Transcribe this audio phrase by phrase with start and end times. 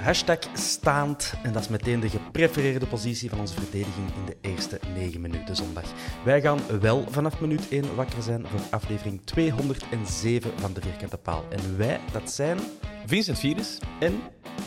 [0.00, 1.34] Hashtag staand.
[1.42, 5.56] En dat is meteen de geprefereerde positie van onze verdediging in de eerste 9 minuten
[5.56, 5.84] zondag.
[6.24, 11.44] Wij gaan wel vanaf minuut 1 wakker zijn voor aflevering 207 van de Vierkante Paal.
[11.48, 12.58] En wij, dat zijn
[13.06, 13.78] Vincent Virus.
[14.00, 14.20] en,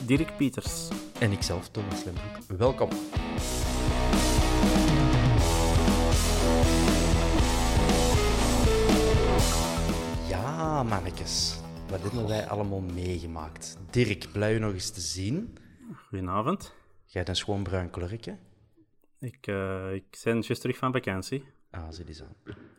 [0.06, 0.88] Dirk Pieters.
[1.20, 2.58] en ikzelf, Thomas Lembroek.
[2.58, 2.90] Welkom.
[10.28, 11.63] Ja, mannetjes.
[11.94, 13.78] Wat hebben wij allemaal meegemaakt?
[13.90, 15.58] Dirk, blij je nog eens te zien.
[16.08, 16.74] Goedenavond.
[17.06, 18.38] Jij hebt een schoon bruin kleurtje.
[19.20, 21.44] Ik, eh, ik ben juist terug van vakantie.
[21.72, 22.24] Ah, zie die zo.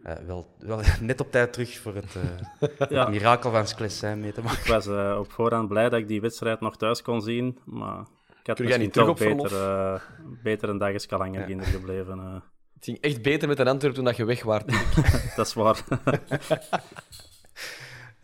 [0.02, 2.16] Eh, wel, wel net op tijd terug voor het
[2.60, 3.08] eh, Ja.
[3.08, 4.60] mirakel van Sclessin mee te maken.
[4.60, 4.86] Ik was
[5.18, 8.00] op voorhand blij dat ik die wedstrijd nog thuis kon zien, maar
[8.40, 10.00] ik had Kun misschien niet terug toch op beter, eh,
[10.42, 11.62] beter een dag eens langer ja.
[11.62, 12.18] gebleven.
[12.18, 12.34] eh.
[12.74, 14.66] Het ging echt beter met een Antwerp toen dat je weg waart.
[15.36, 15.84] dat is waar.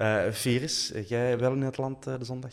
[0.00, 2.52] Eh Virus, jij wel in het land eh, de zondag?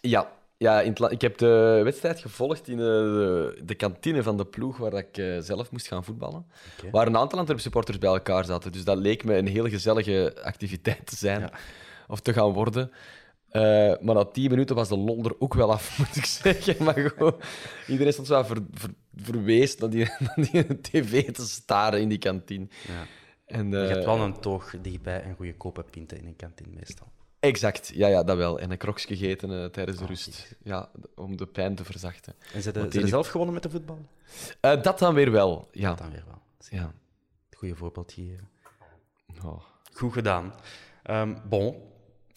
[0.00, 4.76] ja, ja in ik heb de wedstrijd gevolgd in de, de kantine van de ploeg
[4.76, 6.46] waar ik eh, zelf moest gaan voetballen.
[6.90, 8.72] Waar een aantal Antwerp supporters bij elkaar zaten.
[8.72, 11.50] Dus dat leek me een heel gezellige activiteit te zijn.
[12.08, 12.90] Of te gaan worden.
[13.48, 13.62] Eh,
[14.00, 16.84] maar na tien minuten was de lol er ook wel af, moet ik zeggen.
[16.84, 17.36] Maar gewoon,
[17.88, 22.18] iedereen stond zo ver, ver- verweest naar die, naar die tv te staren in die
[22.18, 22.66] kantine.
[22.86, 23.06] Ja.
[23.48, 26.68] En, Je eh, hebt wel een toog dichtbij en goede kopen pinten in een kantine
[26.74, 27.06] meestal.
[27.40, 28.58] Exact, ja, ja, dat wel.
[28.60, 30.56] En een krokje gegeten eh, tijdens de Ah, rust.
[30.62, 32.34] Ja, om de pijn te verzachten.
[32.52, 33.98] En ze die- ze zelf gewonnen met de voetbal?
[34.60, 35.94] Eh, dat dan weer wel, ja.
[35.94, 36.42] Dan weer wel.
[36.70, 36.92] ja.
[37.56, 38.48] Goeie voorbeeld gegeven.
[39.44, 39.62] Oh.
[39.92, 40.54] Goed gedaan.
[41.02, 41.76] Ehm, bon,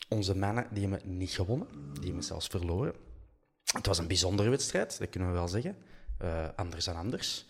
[0.10, 1.68] onze mannen die hebben niet gewonnen.
[1.94, 2.94] Die hebben zelfs verloren.
[3.74, 5.78] Het was een bijzondere wedstrijd, dat kunnen we wel zeggen.
[6.18, 7.46] Eh, anders dan anders.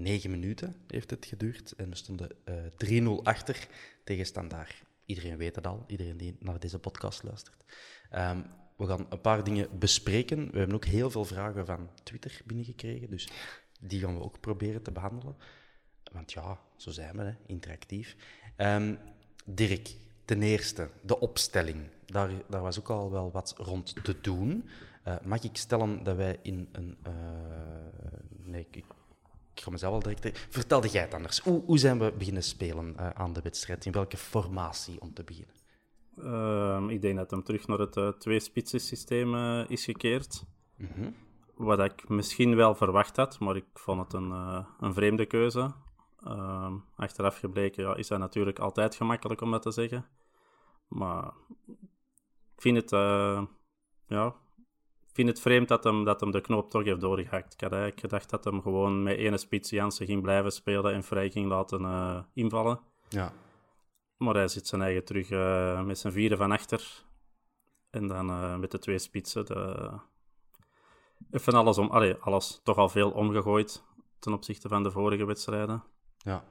[0.00, 3.66] Negen minuten heeft het geduurd en we stonden eh 3-0 achter
[4.04, 4.82] tegen Standaard.
[5.06, 7.64] Iedereen weet het al, iedereen die naar deze podcast luistert.
[8.10, 8.40] Ehm,
[8.76, 10.50] we gaan een paar dingen bespreken.
[10.50, 13.28] We hebben ook heel veel vragen van Twitter binnengekregen, dus
[13.80, 15.36] die gaan we ook proberen te behandelen.
[16.12, 18.16] Want ja, zo zijn we, hè, interactief.
[18.56, 18.94] Ehm,
[19.44, 21.78] Dirk, ten eerste, de opstelling.
[22.06, 24.68] Daar, daar was ook al wel wat rond te doen.
[25.02, 26.96] Eh, mag ik stellen dat wij in een...
[27.02, 27.12] eh,
[28.44, 28.84] nee, ik,
[29.54, 30.46] ik ga mezelf al direct...
[30.50, 31.38] Vertelde jij het anders.
[31.38, 33.86] Hoe, hoe zijn we beginnen spelen eh, aan de wedstrijd?
[33.86, 35.54] In welke formatie om te beginnen?
[36.16, 38.38] Ehm, ik denk dat hem terug naar het eh,
[38.78, 40.44] systeem eh, is gekeerd.
[40.76, 41.10] Mhm.
[41.54, 45.70] Wat ik misschien wel verwacht had, maar ik vond het een, eh, een vreemde keuze.
[46.24, 50.06] Ehm, achteraf gebleken ja, is dat natuurlijk altijd gemakkelijk om dat te zeggen.
[50.88, 51.32] Maar
[52.54, 53.42] ik vind het, eh,
[54.06, 54.34] ja,
[55.20, 57.52] vind het vreemd dat hem, dat hem de knoop toch heeft doorgehakt.
[57.52, 61.02] Ik had eigenlijk gedacht dat hem gewoon met ene spits Jansen ging blijven spelen en
[61.02, 62.80] vrij ging laten eh, invallen.
[63.08, 63.32] Ja.
[64.16, 67.04] Maar hij zit zijn eigen terug eh, met zijn vierde van achter.
[67.90, 69.46] En dan eh, met de twee spitsen.
[69.46, 69.90] De...
[71.30, 71.88] Even alles om...
[71.88, 73.84] Allee, alles toch al veel omgegooid
[74.18, 75.82] ten opzichte van de vorige wedstrijden.
[76.18, 76.44] ja.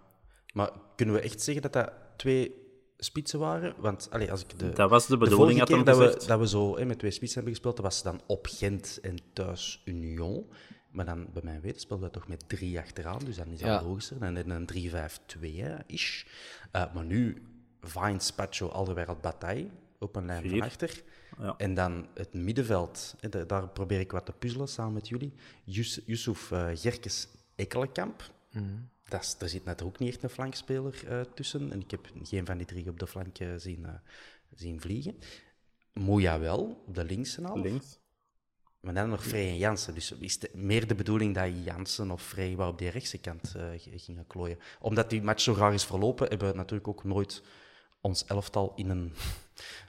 [0.53, 2.68] Maar kunnen we echt zeggen dat dat twee
[2.99, 3.73] spitsen waren?
[3.77, 6.77] Want allee, als ik de, Dat was de bedoeling, keer dat we, dat we zo
[6.77, 10.45] hè, met twee spitsen hebben gespeeld, dat was dan op Gent en thuis Union.
[10.91, 13.67] Maar dan, bij mijn weten, speelden we toch met drie achteraan, dus dan is dat
[13.69, 13.81] Ja.
[13.83, 14.19] logischer.
[14.19, 16.23] Dan een 3-5-2-ish.
[16.71, 17.41] Eh, maar nu
[17.81, 19.69] Vines, Pacho, Alderweireld, Bataille
[19.99, 21.03] op een lijn van achter.
[21.39, 21.53] Ja.
[21.57, 25.33] En dan het middenveld, hè, da- daar probeer ik wat te puzzelen samen met jullie.
[25.63, 28.23] Yus- Yusuf eh, Gerkes Ekkelenkamp.
[29.09, 31.71] Dat er zit net ook niet echt een flankspeler eh, tussen.
[31.71, 33.93] En ik heb geen van die drie op de flank eh, zien, eh,
[34.55, 35.17] zien vliegen.
[35.93, 37.63] Moja wel, op de linkse half.
[37.63, 37.99] Links.
[38.79, 39.93] Maar dan nog Frey en Jansen.
[39.93, 43.55] Dus is het meer de bedoeling dat Jansen of Frey wat op die rechtse kant
[43.95, 44.59] gingen klooien.
[44.79, 47.41] Omdat die match zo graag is verlopen, hebben we natuurlijk ook nooit
[48.01, 49.13] ons elftal in een,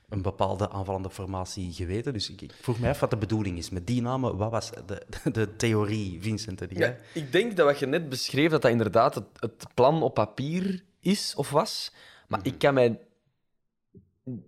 [0.09, 2.13] een bepaalde aanvallende formatie geweten.
[2.13, 3.71] Dus ik, ik vroeg me af wat de bedoeling is.
[3.71, 6.61] Met die namen, wat was de, de, theorie, Vincent?
[6.61, 10.03] Heb Ja, ik denk dat wat je net beschreef, dat dat inderdaad het, het plan
[10.03, 11.93] op papier is of was.
[12.29, 12.99] Maar ik kan mij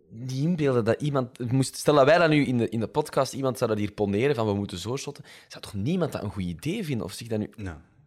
[0.08, 1.50] niet inbeelden dat iemand...
[1.50, 3.92] Moest, stel dat wij dat nu in de, in de podcast, iemand zou dat hier
[3.92, 7.06] poneren van we moeten zo shotten, zou toch niemand dat een goed idee vinden?
[7.06, 7.50] Of zich dat nu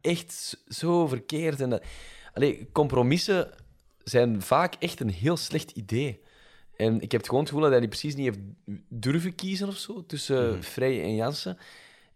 [0.01, 1.61] echt zo verkeerd...
[1.61, 1.83] En dat...
[2.33, 3.49] Allee, compromissen
[4.05, 6.21] zijn vaak echt een heel slecht idee.
[6.75, 8.39] En ik heb het gewoon het gevoel dat hij die precies niet heeft
[8.89, 11.57] durven kiezen of zo, tussen Vrij en Jansen.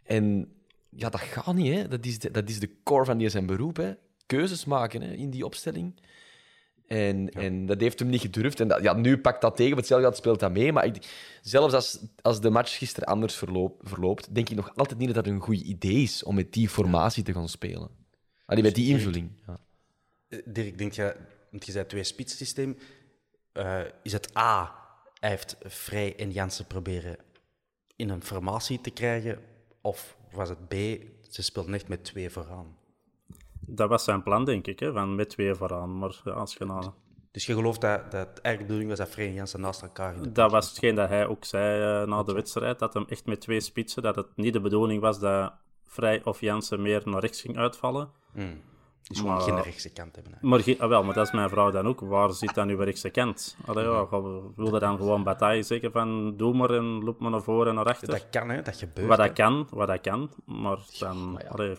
[0.04, 0.54] En
[0.90, 1.88] ja, dat gaat niet, hè.
[1.88, 3.94] Dat is de, dat is de core van die zijn beroep, hè.
[4.26, 6.02] Keuzes maken hè, in die opstelling.
[6.88, 8.60] En, en dat heeft hem niet gedurfd.
[8.60, 10.72] En dat, ja, nu pakt dat tegen, want hetzelfde speelt dat mee.
[10.74, 10.96] Maar ik,
[11.42, 15.26] zelfs als, als de match gisteren anders verloop, verloopt, denk ik nog altijd niet dat
[15.26, 17.90] dat een goed idee is om met die formatie te gaan spelen.
[18.46, 19.32] Allee, met die invulling.
[19.48, 19.60] Ja.
[20.46, 21.16] Dirk, denk je,
[21.52, 22.78] want je zei twee spitssysteem.
[23.52, 24.76] Eh, is het A,
[25.20, 27.18] hij heeft Vrij en Jansen proberen
[27.96, 29.40] in een formatie te krijgen?
[29.82, 30.74] Of was het B,
[31.30, 32.78] ze speelden echt met twee vooraan?
[33.60, 35.98] Dat was zijn plan, denk ik, hè, van met twee vooraan.
[35.98, 36.92] Maar ja, als je nou...
[37.32, 39.82] Dus je gelooft dat, dat het eigenlijk de bedoeling was dat Vrij en Jansen naast
[39.82, 42.94] elkaar in de Dat was hetgeen dat hij ook zei eh, na de wedstrijd, dat
[42.94, 45.54] hem echt met twee spitsen, dat het niet de bedoeling was dat
[45.86, 48.12] Vrij of Jansen meer naar rechts ging uitvallen.
[49.10, 50.38] Dus gewoon Maar- geen rechtse kant hebben.
[50.42, 52.00] Maar, ah, wel, maar dat is mijn vrouw dan ook.
[52.00, 53.58] Waar zit dan uw rechtse kant?
[53.66, 57.42] Allee, ja, we- wilde dan gewoon bataille zeggen van doe maar en loop maar naar
[57.42, 58.08] voren en naar achter?
[58.08, 58.62] Dat kan, hè?
[58.62, 59.08] Dat gebeurt.
[59.08, 59.26] wat hè.
[59.26, 60.30] dat kan, wat dat kan.
[60.46, 61.40] Maar dan...
[61.48, 61.78] allee,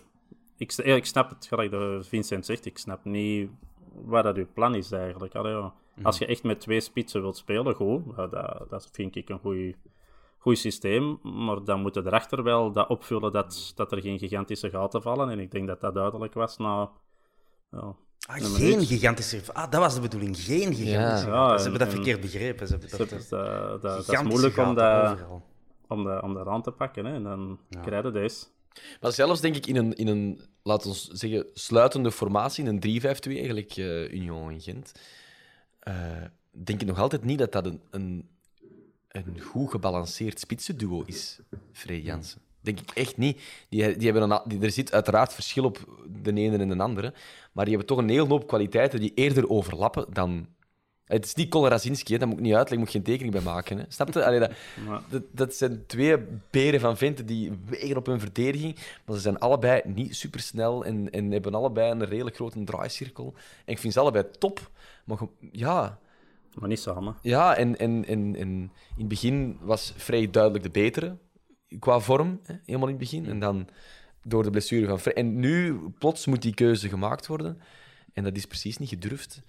[0.56, 3.50] ik, snap het, gelijk de Vincent zegt, ik snap niet
[4.04, 5.34] wat dat uw plan is eigenlijk.
[5.34, 5.72] Allee, ja.
[6.02, 8.16] Als je echt met twee spitsen wilt spelen, goed.
[8.16, 9.74] dat, dat vind ik een
[10.38, 11.18] goed systeem.
[11.22, 15.30] Maar dan moeten erachter wel dat opvullen dat, dat er geen gigantische gaten vallen.
[15.30, 16.90] En ik denk dat dat duidelijk was na...
[17.70, 17.94] Ja,
[18.28, 19.40] Ah, een geen gigantische...
[19.52, 20.36] Ah, dat was de bedoeling.
[20.38, 21.28] Geen gigantische...
[21.28, 22.66] Ja, ze en- hebben dat en- verkeerd begrepen.
[22.66, 25.42] Ze hebben dat, eh, dat, dat is moeilijk om dat, overal.
[25.88, 27.04] om, dat, om dat aan te pakken.
[27.04, 27.14] Hè.
[27.14, 28.46] En dan krijg je deze.
[29.00, 33.00] Maar zelfs denk ik in een, in een laten we zeggen, sluitende formatie, in een
[33.00, 34.92] 3-5-2, eigenlijk eh, Union en Gent,
[35.78, 35.94] eh,
[36.50, 38.28] denk ik nog altijd niet dat dat een, een,
[39.08, 41.40] een goed gebalanceerd spitsenduo is,
[41.72, 42.40] Frey Jansen.
[42.62, 43.40] Denk ik echt niet.
[43.68, 45.78] Die, die hebben een, a- die, er zit uiteraard verschil op
[46.22, 47.14] de ene en de andere,
[47.52, 50.46] maar die hebben toch een hele hoop kwaliteiten die eerder overlappen dan...
[51.04, 53.78] Het is niet Kolerazinski, hè, dat moet ik niet uitleggen, moet geen tekening bij maken.
[53.78, 53.84] Hè.
[53.88, 54.24] Snap je?
[54.24, 54.52] Allee, dat,
[55.08, 56.16] dat, dat zijn twee
[56.50, 61.10] beren van venten die wegen op hun verdediging, maar ze zijn allebei niet supersnel en,
[61.10, 63.34] en hebben allebei een redelijk grote draaicirkel.
[63.64, 64.70] En ik vind ze allebei top,
[65.04, 65.18] maar
[65.52, 65.98] ja...
[66.54, 67.16] Maar niet samen.
[67.22, 71.16] Ja, en, en, en, en in het begin was Frey duidelijk de betere
[71.78, 73.26] qua vorm, hè, helemaal in het begin.
[73.26, 73.68] En dan
[74.22, 75.12] door de blessure van.
[75.12, 77.60] En nu plots moet die keuze gemaakt worden.
[78.12, 79.42] En dat is precies niet gedurfd.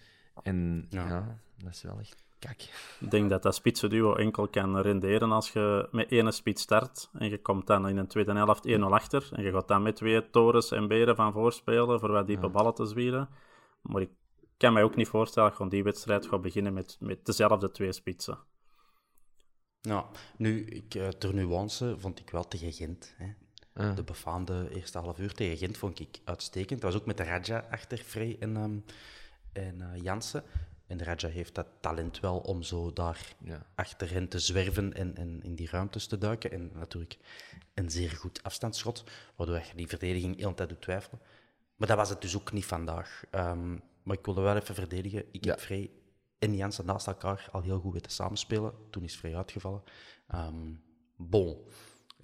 [0.43, 1.37] En ja, Ja.
[1.57, 2.61] dat is wel echt kak.
[2.99, 7.29] Ik denk dat dat spitsenduo enkel kan renderen als je met één spits start en
[7.29, 10.29] je komt dan in een tweede helft 1-0 achter en je gaat dan met twee
[10.29, 13.29] torens en beren van voorspelen voor wat diepe ballen te zwieren.
[13.81, 14.09] Maar ik
[14.57, 17.93] kan mij ook niet voorstellen dat gewoon die wedstrijd gaat beginnen met, met dezelfde twee
[17.93, 18.37] spitsen.
[19.81, 20.05] Ja,
[20.37, 23.13] nu, ik, eh, ter nuance vond ik wel tegen Gent.
[23.17, 23.33] Hè.
[23.93, 26.81] De befaamde eerste half uur tegen Gent vond ik uitstekend.
[26.81, 28.77] Dat was ook met de Raja achter Frey en, ehm,
[29.53, 30.43] en eh, Jansen.
[30.87, 33.65] En de Raja heeft dat talent wel om zo daar Ja.
[33.75, 36.51] achter hen te zwerven en, en in die ruimtes te duiken.
[36.51, 37.17] En natuurlijk
[37.73, 39.03] een zeer goed afstandsschot,
[39.35, 41.19] waardoor je die verdediging heel tijd doet twijfelen.
[41.75, 43.23] Maar dat was het dus ook niet vandaag.
[43.29, 43.71] Ehm,
[44.03, 45.25] maar ik wilde wel even verdedigen.
[45.31, 45.59] Ik heb.
[45.59, 45.89] Frey
[46.41, 48.73] en Jansen naast elkaar al heel goed weten samenspelen.
[48.89, 49.81] Toen is Frey uitgevallen.
[50.27, 50.55] Ehm
[51.15, 51.57] bon.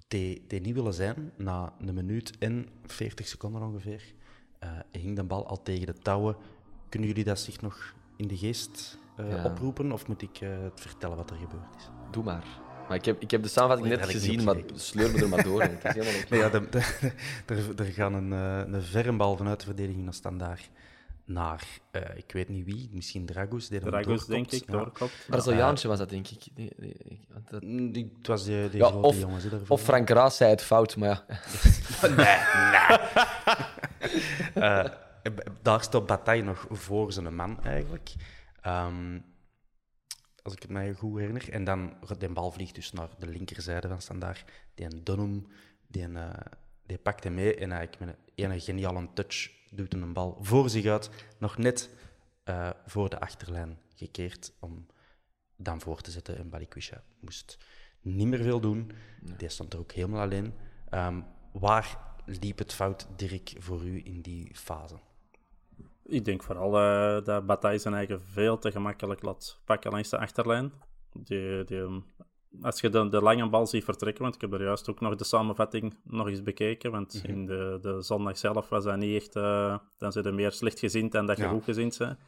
[0.08, 4.02] Die, die niet willen zijn, na een minuut en 40 seconden ongeveer,
[4.58, 6.36] eh, hing de bal al tegen de touwen.
[6.88, 9.44] Kunnen jullie dat zich nog in de geest eh, Ja.
[9.44, 11.88] oproepen, of moet ik eh, het vertellen wat er gebeurd is?
[12.10, 12.44] Doe maar.
[12.88, 15.62] Maar ik heb, ik heb de samenvatting net gezien, maar sleur me er maar door.
[15.62, 15.68] hè.
[15.68, 16.28] Het is helemaal oké.
[16.34, 16.50] Nee, ja,
[17.56, 18.30] er, er gaan een,
[18.74, 20.70] een verre bal vanuit de verdediging naar standaard
[21.28, 23.68] naar, eh, ik weet niet wie, misschien Dragus.
[23.68, 24.28] Die hem Dragus, doorkopt.
[24.30, 24.72] denk ik, Ja.
[24.72, 25.24] doorkopt.
[25.26, 26.42] Braziliaantje was dat, denk ik.
[26.54, 27.20] Die- die- die-
[27.50, 29.44] dat- Mm, die- Het was Ja, grote of, jongens.
[29.44, 31.24] hè, of Frank Raas zei het fout, maar ja.
[34.54, 34.84] Eh,
[35.62, 38.12] daar staat Bataille nog voor zijn man, eigenlijk.
[38.60, 39.18] Ehm,
[40.42, 41.50] als ik het mij goed herinner.
[41.52, 44.44] En dan, de bal vliegt dus naar de linkerzijde van Standaard.
[44.74, 45.46] Die Dunham,
[45.86, 46.30] die, een, uh,
[46.86, 50.70] die pakt hem mee en eigenlijk met een, een geniale touch doet een bal voor
[50.70, 51.90] zich uit, nog net
[52.44, 54.86] uh, voor de achterlijn gekeerd om
[55.56, 56.38] dan voor te zetten.
[56.38, 57.58] En Balikwisha moest
[58.00, 58.90] niet meer veel doen.
[59.20, 59.36] Nee.
[59.36, 60.54] Die stond er ook helemaal alleen.
[60.90, 64.98] Um, waar liep het fout, Dirk, voor u in die fase?
[66.04, 70.18] Ik denk vooral uh, dat Bataille zijn eigen veel te gemakkelijk laat pakken langs de
[70.18, 70.72] achterlijn.
[71.12, 72.02] Die, die,
[72.62, 75.14] als je de, de, lange bal ziet vertrekken, want ik heb er juist ook nog
[75.14, 77.30] de samenvatting nog eens bekeken, want mm -hmm.
[77.30, 79.36] in de, de zondag zelf was dat niet echt...
[79.36, 81.48] Uh, dan zijn er meer slechtgezind dan dat je ja.
[81.48, 82.18] goed gezind bent.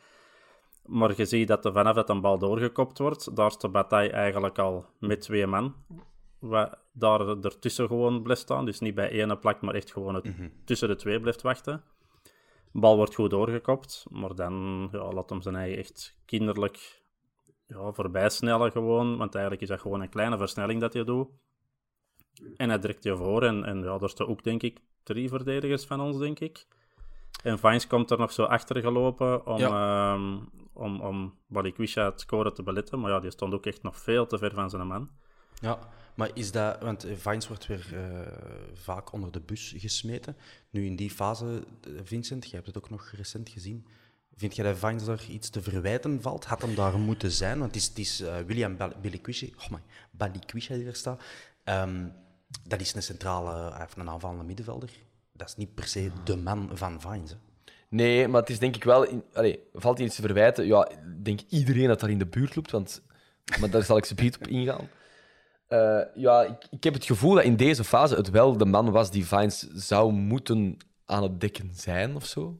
[0.87, 4.11] Maar je ziet dat er vanaf dat een bal doorgekopt wordt, daar is de Bataille
[4.11, 5.75] eigenlijk al met twee man.
[6.39, 8.65] Wat daar ertussen gewoon blijft staan.
[8.65, 10.53] Dus niet bij ene plak, maar echt gewoon het, mm -hmm.
[10.65, 11.83] tussen de twee blijft wachten.
[12.73, 17.00] De bal wordt goed doorgekopt, maar dan ja, laat hem zijn eigen echt kinderlijk
[17.71, 19.17] ja, voorbij snellen gewoon.
[19.17, 21.29] Want eigenlijk is dat gewoon een kleine versnelling dat je doet.
[22.57, 23.43] En hij drukt je voor.
[23.43, 26.67] En, en ja, er staan ook, denk ik, drie verdedigers van ons, denk ik.
[27.43, 30.15] En Vines komt er nog zo achter gelopen om, ja.
[30.15, 33.01] um, om, om Balikwisha het scoren te beletten.
[33.01, 35.11] Maar ja, die stond ook echt nog veel te ver van zijn man.
[35.61, 35.79] Ja,
[36.15, 36.83] maar is dat...
[36.83, 38.21] Want Vines wordt weer uh,
[38.73, 40.37] vaak onder de bus gesmeten.
[40.71, 41.63] Nu in die fase,
[42.03, 43.87] Vincent, je hebt het ook nog recent gezien.
[44.41, 46.45] Vind je dat Vines daar iets te verwijten valt?
[46.45, 47.59] Had hem daar moeten zijn?
[47.59, 49.79] Want het is, het is uh, William Balikwisha, oh my,
[50.11, 51.23] Balikwisha die er staat.
[51.65, 52.13] Um,
[52.63, 54.91] dat is een centrale, uh, een aanvallende middenvelder.
[55.33, 57.37] Dat is niet per se de man van Vines.
[57.89, 59.23] Nee, maar het is denk ik wel...
[59.33, 60.67] Allez, valt hij iets te verwijten?
[60.67, 63.03] Ja, ik denk iedereen dat daar in de buurt loopt, want...
[63.61, 64.89] Maar daar zal ik ze niet op ingaan.
[65.69, 68.91] Uh, ja, ik, ik, heb het gevoel dat in deze fase het wel de man
[68.91, 72.59] was die Vines zou moeten aan het dekken zijn of zo.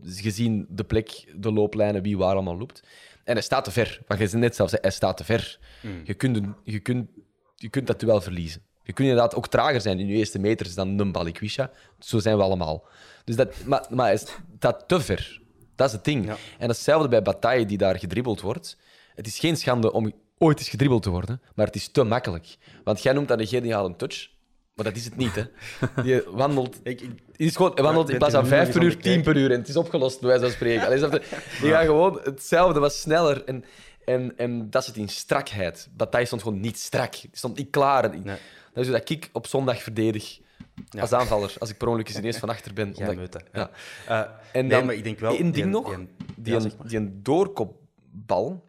[0.00, 2.82] Dus gezien de plek, de looplijnen, wie waar allemaal loopt.
[3.24, 4.00] En hij staat te ver.
[4.06, 5.58] Wat je net zelf zei, hij staat te ver.
[5.82, 6.00] Mm.
[6.04, 7.08] Je, kunt, je, kunt,
[7.56, 8.62] je kunt dat wel verliezen.
[8.82, 11.70] Je kunt inderdaad ook trager zijn in je eerste meters dan een Balikwisha.
[11.98, 12.84] Zo zijn we allemaal.
[13.24, 14.16] Dus dat, maar, maar hij
[14.56, 15.40] staat te ver.
[15.74, 16.26] Dat is het ding.
[16.26, 16.36] Ja.
[16.58, 18.78] En hetzelfde bij Bataille, die daar gedribbeld wordt.
[19.14, 22.56] Het is geen schande om ooit eens gedribbeld te worden, maar het is te makkelijk.
[22.84, 24.30] Want jij noemt dat een geniale touch,
[24.74, 25.34] maar dat is het niet.
[25.34, 25.42] Hè.
[26.10, 29.36] Je wandelt, ik, ik, is gewoon, wandelt in plaats van 5 per uur, 10 per
[29.36, 30.86] uur en het is opgelost, bij wijze van spreken.
[30.86, 33.44] Allee, je gaat gewoon hetzelfde, wat sneller.
[33.44, 33.64] En,
[34.04, 35.88] en, en dat zit in strakheid.
[35.96, 37.12] Bataille stond gewoon niet strak.
[37.12, 38.10] Die stond niet klaar.
[38.10, 38.36] Nee.
[38.72, 40.40] Dat is dat ik op zondag verdedig.
[40.88, 41.00] Ja.
[41.00, 42.92] Als aanvaller, als ik per ongeluk eens ineens van achter ben.
[42.96, 43.42] Ja, omdat...
[43.52, 43.70] ja.
[44.08, 44.20] Uh,
[44.52, 45.32] en dan, nee, ik denk wel...
[45.32, 48.64] Eén ding die, nog, die, die, die, een, die een doorkopbal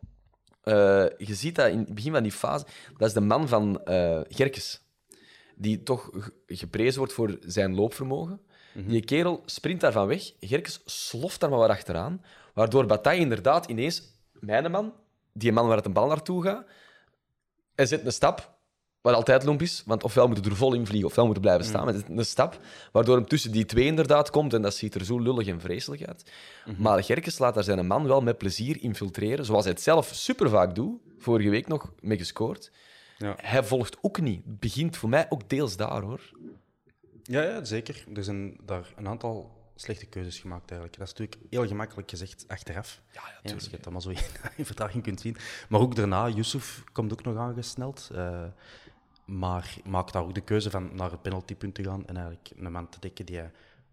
[0.63, 2.65] uh, je ziet dat in het begin van die fase,
[2.98, 4.83] dat is de man van uh, Gerkes,
[5.55, 6.10] die toch
[6.48, 8.41] geprezen wordt voor zijn loopvermogen.
[8.74, 8.91] Mm -hmm.
[8.91, 12.22] Die kerel sprint daarvan weg, Gerkes sloft daar maar wat achteraan,
[12.53, 14.93] waardoor Bataille inderdaad ineens, mijn man,
[15.33, 16.65] die man waar het een bal naartoe gaat,
[17.75, 18.53] en zet een stap,
[19.03, 21.65] wat altijd lomp is, want ofwel moet er vol in vliegen, ofwel moet er blijven
[21.65, 21.79] staan.
[21.79, 21.86] Mm.
[21.86, 22.60] Maar het een stap
[22.91, 26.07] waardoor hem tussen die twee inderdaad komt en dat ziet er zo lullig en vreselijk
[26.07, 26.31] uit.
[26.65, 26.83] Mm -hmm.
[26.83, 30.50] Maar Gerkes laat daar zijn man wel met plezier infiltreren, zoals hij het zelf super
[30.50, 31.01] vaak doet.
[31.17, 32.72] Vorige week nog mee gescoord.
[33.24, 33.36] Ja.
[33.38, 34.60] Hij volgt ook niet.
[34.60, 36.32] begint voor mij ook deels daar, hoor.
[37.24, 38.06] Ja, ja zeker.
[38.13, 41.00] Er zijn daar een aantal slechte keuzes gemaakt eigenlijk.
[41.00, 43.01] Dat is natuurlijk heel gemakkelijk gezegd achteraf.
[43.12, 44.18] Ja, ja, ja als je het allemaal zo in,
[44.58, 45.38] in vertraging kunt zien.
[45.70, 48.10] Maar ook daarna, Yusuf komt ook nog aangesneld.
[48.12, 48.44] Uh,
[49.25, 52.72] maar maakt daar ook de keuze van naar het penaltypunt te gaan en eigenlijk een
[52.72, 53.42] man te dekken die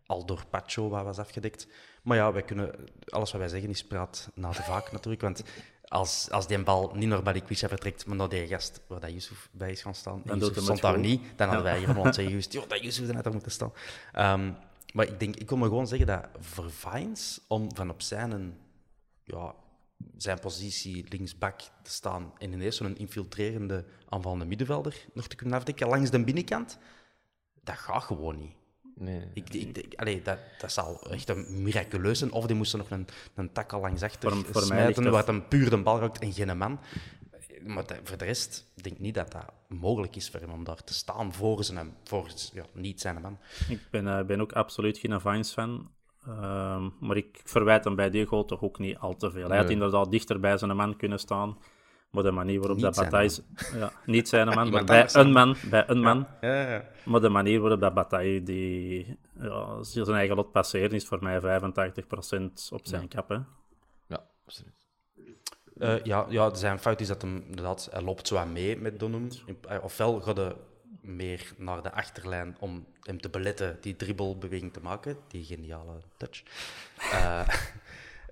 [0.06, 1.66] al door Pacho was afgedekt.
[2.02, 2.74] Maar ja, wij kunnen,
[3.08, 5.22] alles wat wij zeggen is praat na de vaak natuurlijk.
[5.22, 5.44] Want
[5.90, 9.48] als, als die bal niet naar Balikwisha vertrekt, maar naar die gast waar dat Yusuf
[9.52, 12.38] bij is gaan staan, en Yusuf stond daar niet, dan hadden wij hier gewoon zeggen
[12.38, 13.72] joh, dat Yusuf er net moeten staan.
[14.40, 14.56] Um,
[14.92, 18.58] maar ik denk, ik wil me gewoon zeggen dat voor Vines, om van op zijn
[19.24, 19.54] ja,
[20.16, 25.88] zijn positie linksbak te staan en ineens zo'n infiltrerende aanvallende middenvelder nog te kunnen afdekken
[25.88, 26.78] langs de binnenkant,
[27.62, 28.54] dat gaat gewoon niet.
[28.94, 32.32] Nee, ik, ik, ik, allee, dat, dat zal echt een miraculeus zijn.
[32.32, 35.48] Of die moesten nog een, een tak al langs achter voor, voor smijten, waar een
[35.48, 36.78] puur de bal raakt en geen man.
[37.66, 40.64] Maar dat, voor de rest denk ik niet dat dat mogelijk is voor hem om
[40.64, 43.38] daar te staan voor, zijn, voor ja, niet zijn man.
[43.68, 45.90] Ik ben, uh, ben ook absoluut geen Vines-fan.
[46.28, 49.48] Um, maar ik verwijt hem bij die goal toch ook niet al te veel.
[49.48, 51.58] Hij had inderdaad dichter bij zijn man kunnen staan.
[52.10, 53.42] Maar de manier waarop dat Bataille...
[53.74, 55.56] Ja, niet zijn man, maar bij een man.
[55.70, 56.26] Bij een man.
[56.40, 61.06] Ja, ja, maar de manier waarop dat Bataille die, ja, zijn eigen lot passeren is
[61.06, 61.44] voor mij 85%
[62.70, 63.28] op zijn kap.
[63.28, 63.38] Hè.
[64.06, 64.88] Ja, absoluut.
[65.76, 68.98] Uh, ja, ja, zijn fout is dat hem inderdaad, hij loopt zo aan mee met
[68.98, 69.28] Donum.
[69.82, 70.52] Ofwel gaat hij
[71.00, 76.42] meer naar de achterlijn om hem te beletten die dribbelbeweging te maken, die geniale touch.
[77.12, 77.48] Uh,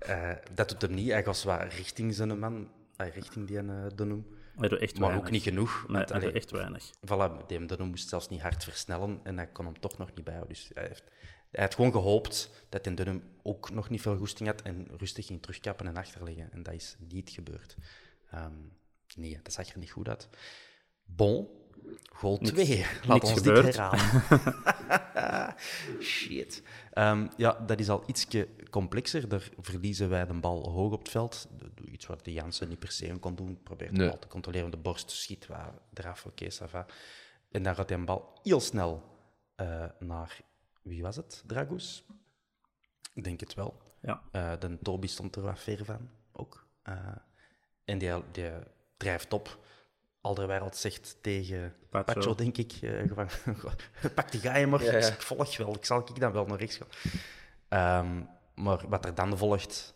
[0.09, 1.11] uh, dat doet hem niet.
[1.11, 2.69] Hij was wat richting zijn man
[3.07, 4.25] richting die uh, Dunham.
[4.55, 5.15] Maar weinig.
[5.15, 5.85] ook niet genoeg.
[5.87, 6.91] Nee, want, allee, echt weinig.
[7.05, 10.25] Voilà, die Dunham moest zelfs niet hard versnellen en hij kon hem toch nog niet
[10.25, 10.53] bijhouden.
[10.53, 11.03] Dus hij heeft,
[11.51, 15.25] hij had gewoon gehoopt dat in Dunham ook nog niet veel goesting had en rustig
[15.25, 16.51] ging terugkappen en achterleggen.
[16.51, 17.77] En dat is niet gebeurd.
[18.31, 18.53] Ehm,
[19.15, 20.29] nee, dat zag er niet goed uit.
[21.03, 21.47] Bon,
[22.13, 22.85] goal 2.
[23.05, 23.65] Laat niks ons gebeurd.
[23.65, 25.55] dit herhalen.
[26.01, 26.63] Shit.
[26.93, 29.27] Ehm, ja, dat is al ietsje complexer.
[29.27, 31.47] Daar verliezen wij de bal hoog op het veld.
[31.91, 33.63] Iets wat de Jansen niet per se kon doen.
[33.63, 34.09] Probeert de Nee.
[34.09, 34.71] bal te controleren.
[34.71, 36.25] De borst schiet waar eraf.
[36.25, 36.85] Oké, ça va.
[37.51, 39.03] En dan gaat hij een bal heel snel
[39.55, 40.39] eh, naar...
[40.81, 41.43] Wie was het?
[41.45, 42.05] Dragus?
[43.13, 43.81] Ik denk het wel.
[44.01, 44.21] Ja.
[44.31, 46.67] Eh, de Toby stond er wat ver van, ook.
[46.83, 47.15] Eh,
[47.85, 48.49] en die, die
[48.97, 49.59] drijft op.
[50.21, 52.13] Alderweireld zegt tegen Pacho.
[52.13, 53.29] Pacho, denk ik, eh, van,
[54.15, 55.07] pak die ga je maar, Ja, ja.
[55.07, 56.87] ik volg wel, ik zal ik dan wel naar rechts gaan.
[57.67, 58.23] Ehm,
[58.63, 59.95] maar wat er dan volgt,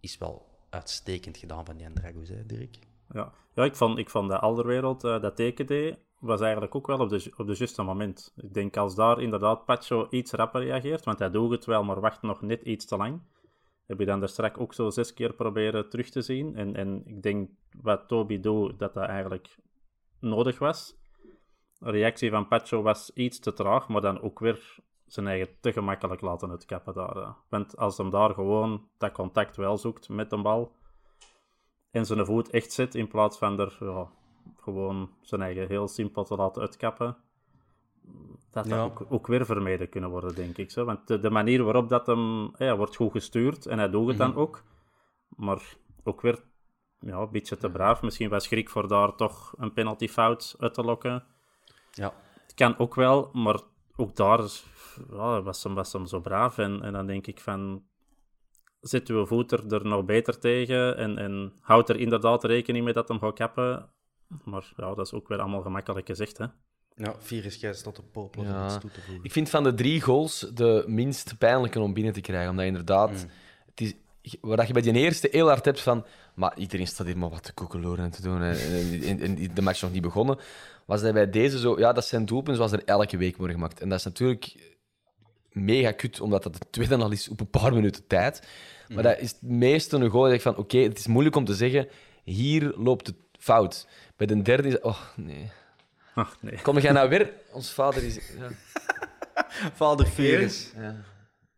[0.00, 2.78] is wel uitstekend gedaan van die Dragus, hè, Dirk?
[3.12, 6.86] Ja, ja ik, vond, ik vond dat Alderwereld eh, dat teken deed, was eigenlijk ook
[6.86, 8.32] wel op de, op de juiste moment.
[8.36, 12.00] Ik denk als daar inderdaad Pacho iets rapper reageert, want hij doet het wel, maar
[12.00, 13.20] wacht nog net iets te lang.
[13.90, 16.56] Heb je dan daar straks ook zo zes keer proberen terug te zien.
[16.56, 19.56] En, en ik denk wat Toby doet, dat dat eigenlijk
[20.20, 20.94] nodig was.
[21.78, 25.72] De reactie van Pacho was iets te traag, maar dan ook weer zijn eigen te
[25.72, 27.36] gemakkelijk laten uitkappen daar.
[27.48, 30.72] Want als hem daar gewoon dat contact wel zoekt met de bal,
[31.90, 33.78] en zijn voet echt zet in plaats van er
[34.56, 37.16] gewoon zijn eigen heel simpel te laten uitkappen.
[38.50, 38.76] Dat Ja.
[38.76, 40.70] dat ook, ook weer vermeden kunnen worden, denk ik.
[40.70, 40.84] Zo.
[40.84, 44.18] Want de, de manier waarop dat hem ja, wordt goed gestuurd, en hij doet het
[44.18, 44.62] dan ook,
[45.28, 45.62] maar
[46.04, 46.42] ook weer
[46.98, 48.02] ja, een beetje te braaf.
[48.02, 51.24] Misschien was schrik voor daar toch een penaltyfout uit te lokken.
[51.90, 52.12] Ja.
[52.42, 53.60] Het kan ook wel, maar
[53.96, 54.40] ook daar
[55.10, 56.58] ja, was, hem, was hem zo braaf.
[56.58, 57.84] En, en dan denk ik van,
[58.80, 62.94] zet uw voet er, er nog beter tegen en, en houd er inderdaad rekening mee
[62.94, 63.90] dat hem gaat kappen.
[64.44, 66.46] Maar ja, dat is ook weer allemaal gemakkelijk gezegd, hè.
[66.96, 68.64] Ja, Virus, jij staat op popelen om Ja.
[68.66, 69.24] iets toe te voegen.
[69.24, 72.50] Ik vind van de drie goals de minst pijnlijke om binnen te krijgen.
[72.50, 73.10] Omdat inderdaad,
[73.66, 73.94] het is,
[74.40, 76.04] waar je bij die eerste heel hard hebt van.
[76.34, 78.42] Maar iedereen staat hier maar wat te koekeloren en te doen.
[78.42, 80.38] En, en, en- en de match is nog niet begonnen.
[80.84, 81.78] Was dat bij deze zo.
[81.78, 83.80] Ja, dat zijn doelpunten zoals er elke week worden gemaakt.
[83.80, 84.74] En dat is natuurlijk
[85.52, 88.48] mega kut, omdat dat de tweede al is op een paar minuten tijd.
[88.88, 90.56] Maar dat is het meeste een goal dat ik van.
[90.56, 91.88] Oké, het is moeilijk om te zeggen.
[92.24, 93.86] Hier loopt het fout.
[94.16, 94.80] Bij de derde is.
[94.80, 95.50] Oh nee.
[96.14, 96.60] Ach, nee.
[96.62, 97.32] Kom jij nou weer?
[97.52, 98.18] Ons vader is.
[98.38, 98.48] Ja.
[99.74, 100.72] Vader Virus.
[100.76, 101.04] Ja.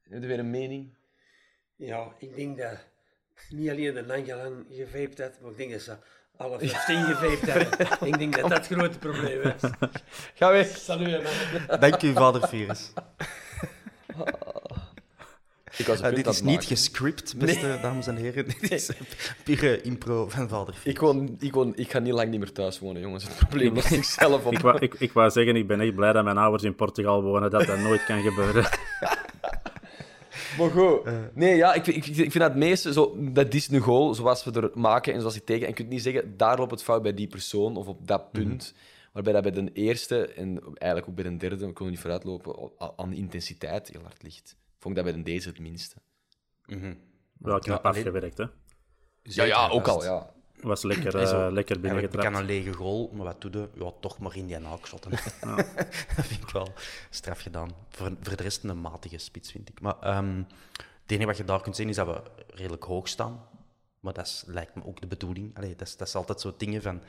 [0.09, 0.95] Heb je weer een mening?
[1.77, 2.79] Ja, ik denk dat
[3.49, 5.97] niet alleen de Langelan gevaped had, maar ik denk dat ze
[6.37, 8.09] alle 15 gevaped hebben.
[8.13, 9.63] ik denk dat dat het grote probleem is.
[10.35, 10.67] Ga weg.
[10.67, 11.81] Salut, man.
[11.81, 12.93] Dank u, Vader Virus.
[15.87, 18.45] Was Eh, dit is niet gescript, beste dames en heren.
[18.61, 18.91] Dit is
[19.45, 20.75] pure impro van Vader.
[20.85, 23.25] Ik, woon, ik, woon, ik ga niet lang niet meer thuis wonen, jongens.
[23.25, 24.53] Het probleem los ik zelf op.
[24.53, 27.23] Ik wou, ik, ik wou zeggen, ik ben echt blij dat mijn ouders in Portugal
[27.23, 28.65] wonen, dat dat nooit kan gebeuren.
[30.59, 31.01] Maar goed.
[31.35, 32.93] Nee, ja, ik, vind- ik, ik vind dat het meeste...
[32.93, 35.63] Zo, dat is een goal zoals we er maken en zoals ik tegen...
[35.63, 38.33] En je kunt niet zeggen, daar loopt het fout bij die persoon of op dat
[38.33, 38.75] punt.
[39.13, 42.71] Waarbij dat bij de eerste en eigenlijk ook bij de derde, kon er niet vooruitlopen,
[42.97, 44.57] aan intensiteit heel hard ligt.
[44.83, 45.97] Vond ik dat bij de deze het minste.
[46.67, 48.45] Wel knap Ja, alleen- afgewerkt, hè.
[49.23, 50.31] Ja, ja, ook al, ja.
[50.61, 52.37] Was lekker, eh, lekker Eigenlijk kan binnengetrapt.
[52.37, 53.69] een lege goal, maar wat doe je?
[53.75, 54.59] Ja, toch maar in die
[56.17, 56.73] dat vind ik wel
[57.11, 57.71] straf gedaan.
[57.89, 59.81] Voor, voor de rest een matige spits, vind ik.
[59.81, 60.37] Maar ehm,
[61.03, 62.23] het enige wat je daar kunt zien is dat we
[62.55, 63.49] redelijk hoog staan.
[64.01, 65.57] Maar dat is, lijkt me ook de bedoeling.
[65.57, 67.03] Allee, dat, is, dat is altijd zo dingen van...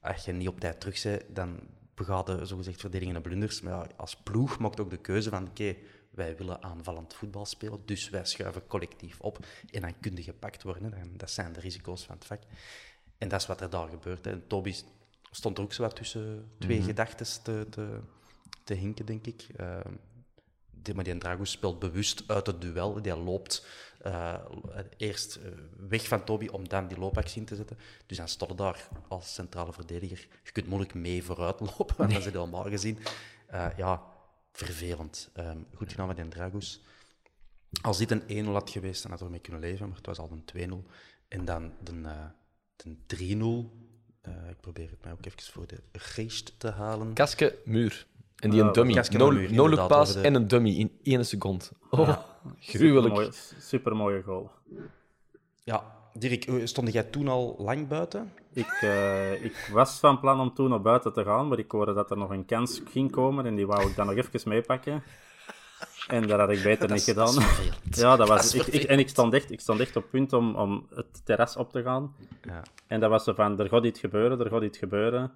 [0.00, 1.60] Als je niet op tijd terug bent, dan
[1.94, 3.60] begaat je zogezegd verdedigende blunders.
[3.60, 5.46] Maar ja, als ploeg maakt ook de keuze van...
[5.48, 5.76] Oké,
[6.12, 9.46] wij willen aanvallend voetbal spelen, dus wij schuiven collectief op.
[9.70, 10.90] En dan kun je gepakt worden.
[10.90, 12.42] Dan, dat zijn de risico's van het vak.
[13.18, 14.24] En dat is wat er daar gebeurt.
[14.24, 14.30] Hè.
[14.30, 14.74] En Toby
[15.30, 18.00] stond er ook zo wat tussen twee gedachten te, te,
[18.64, 19.46] te hinken, denk ik.
[19.56, 19.92] Ehm,
[20.70, 23.02] die, maar die Dragus speelt bewust uit het duel.
[23.02, 23.66] Die loopt
[23.98, 24.34] eh,
[24.96, 25.50] eerst eh,
[25.88, 27.78] weg van Toby om dan die loopactie in te zetten.
[28.06, 30.26] Dus dan stond daar als centrale verdediger.
[30.42, 32.98] Je kunt moeilijk mee vooruit lopen, want dat is helemaal gezien.
[33.46, 34.02] Eh, ja,
[34.52, 35.30] vervelend.
[35.32, 36.80] Ehm, goed gedaan met Dragus.
[37.82, 40.18] Als dit een 1-0 had geweest, dan had we ermee kunnen leven, maar het was
[40.18, 40.84] al een 2-0.
[41.28, 42.24] En dan de, eh,
[42.76, 43.72] de 3-0.
[44.20, 47.12] Eh, ik probeer het mij ook even voor de geest te halen.
[47.12, 48.06] Kaske, muur.
[48.36, 48.94] En die een Ah, dummy.
[49.10, 51.64] No- muur, inderdaad, pass de- en een dummy in één seconde.
[51.90, 52.18] Oh,
[52.58, 53.14] gruwelijk.
[53.14, 54.50] Supermooie, supermooie goal.
[55.64, 58.32] Ja, Dirk, eh, stond jij toen al lang buiten?
[58.54, 61.92] Ik, eh, ik was van plan om toen naar buiten te gaan, maar ik hoorde
[61.92, 65.02] dat er nog een kans ging komen en die wou ik dan nog even meepakken.
[66.08, 67.34] En dat had ik beter Dat niet is- gedaan.
[67.90, 70.54] ja, dat was, ik, ik, en ik stond, echt, ik stond echt op punt om,
[70.54, 72.16] om het terras op te gaan.
[72.42, 72.62] Ja.
[72.86, 75.32] En dat was zo van, er gaat iets gebeuren, er gaat iets gebeuren.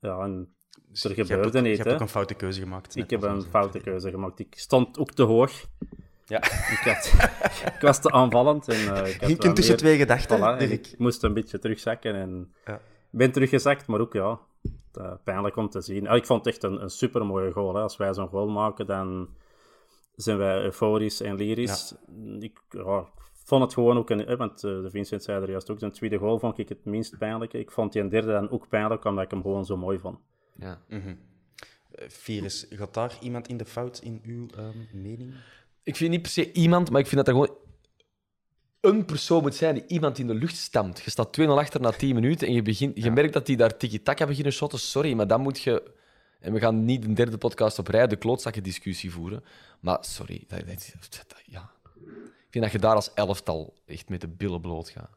[0.00, 0.54] Ja, en
[0.92, 1.94] er Je hebt gebeurde ook- niet, hebt hè.
[1.94, 2.96] ook een foute keuze gemaakt.
[2.96, 4.38] Ik heb een foute keuze gemaakt.
[4.38, 5.52] Ik stond ook te hoog.
[6.28, 6.36] Ja.
[6.44, 7.12] Ik, had,
[7.74, 8.68] ik was te aanvallend.
[8.68, 10.70] En, eh, ik had Je wel kunt tussen meer- twee gedachten, Voilà, Dirk.
[10.86, 12.14] ik moest een beetje terugzakken.
[12.14, 12.74] En Ja.
[12.74, 14.40] ik ben teruggezakt, maar ook ja,
[14.92, 16.08] eh, pijnlijk om te zien.
[16.08, 17.74] Ah, ik vond het echt een, een super mooie goal.
[17.74, 17.80] Hè.
[17.82, 19.28] Als wij zo'n goal maken, dan
[20.16, 21.94] zijn wij euforisch en lyrisch.
[22.40, 25.50] Ik ja, ik vond het gewoon ook, een, eh, want eh, de Vincent zei er
[25.50, 27.58] juist ook, zijn tweede goal vond ik het minst pijnlijke.
[27.58, 30.18] Ik vond die een derde dan ook pijnlijk, omdat ik hem gewoon zo mooi vond.
[30.58, 30.78] Ja.
[30.88, 31.00] Eh,
[32.08, 35.34] Virus, gaat daar iemand in de fout in uw ehm, mening?
[35.86, 37.56] Ik vind niet per se iemand, maar ik vind dat er gewoon
[38.80, 41.00] een persoon moet zijn die iemand in de lucht stampt.
[41.00, 43.76] Je staat 2-0 achter na 10 minuten en je, begint, je merkt dat die daar
[43.76, 44.78] tiki-taka beginnen shotten.
[44.78, 45.94] Sorry, maar dan moet je...
[46.40, 49.44] En we gaan niet een derde podcast op rij de klootzakken discussie voeren.
[49.80, 51.70] Maar sorry, dat, dat- ja.
[52.04, 55.10] ik vind dat je daar als elftal echt met de billen bloot gaat.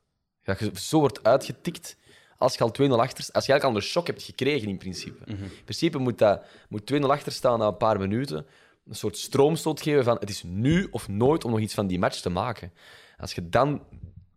[0.44, 1.96] Dat je zo wordt uitgetikt
[2.38, 5.24] als je al 2-0 achter Als je eigenlijk al een shock hebt gekregen, in principe.
[5.26, 8.46] In principe moet, dat, moet 2-0 achter staan na een paar minuten.
[8.90, 12.00] Een soort stroomstoot geven van het is nu of nooit om nog iets van die
[12.00, 12.74] match te maken.
[13.18, 13.84] Als je dan,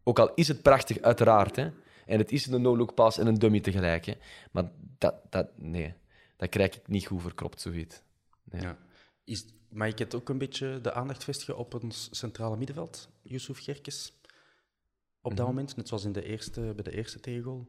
[0.02, 1.70] ook al is het prachtig, uiteraard, hè,
[2.06, 4.14] en het is een no-look pass en een dummy tegelijk, hè,
[4.50, 5.94] maar dat, dat, nee,
[6.36, 8.02] dat krijg ik niet goed verkropt, zoiets.
[8.44, 8.62] Nee.
[8.62, 8.78] Ja.
[9.24, 13.64] Is, mag ik het ook een beetje de aandacht vestigen op ons centrale middenveld, Yusuf
[13.64, 14.12] Gerkes?
[15.20, 15.36] Op Mhm.
[15.40, 17.66] dat moment, net zoals in de eerste, bij de eerste tegengoal.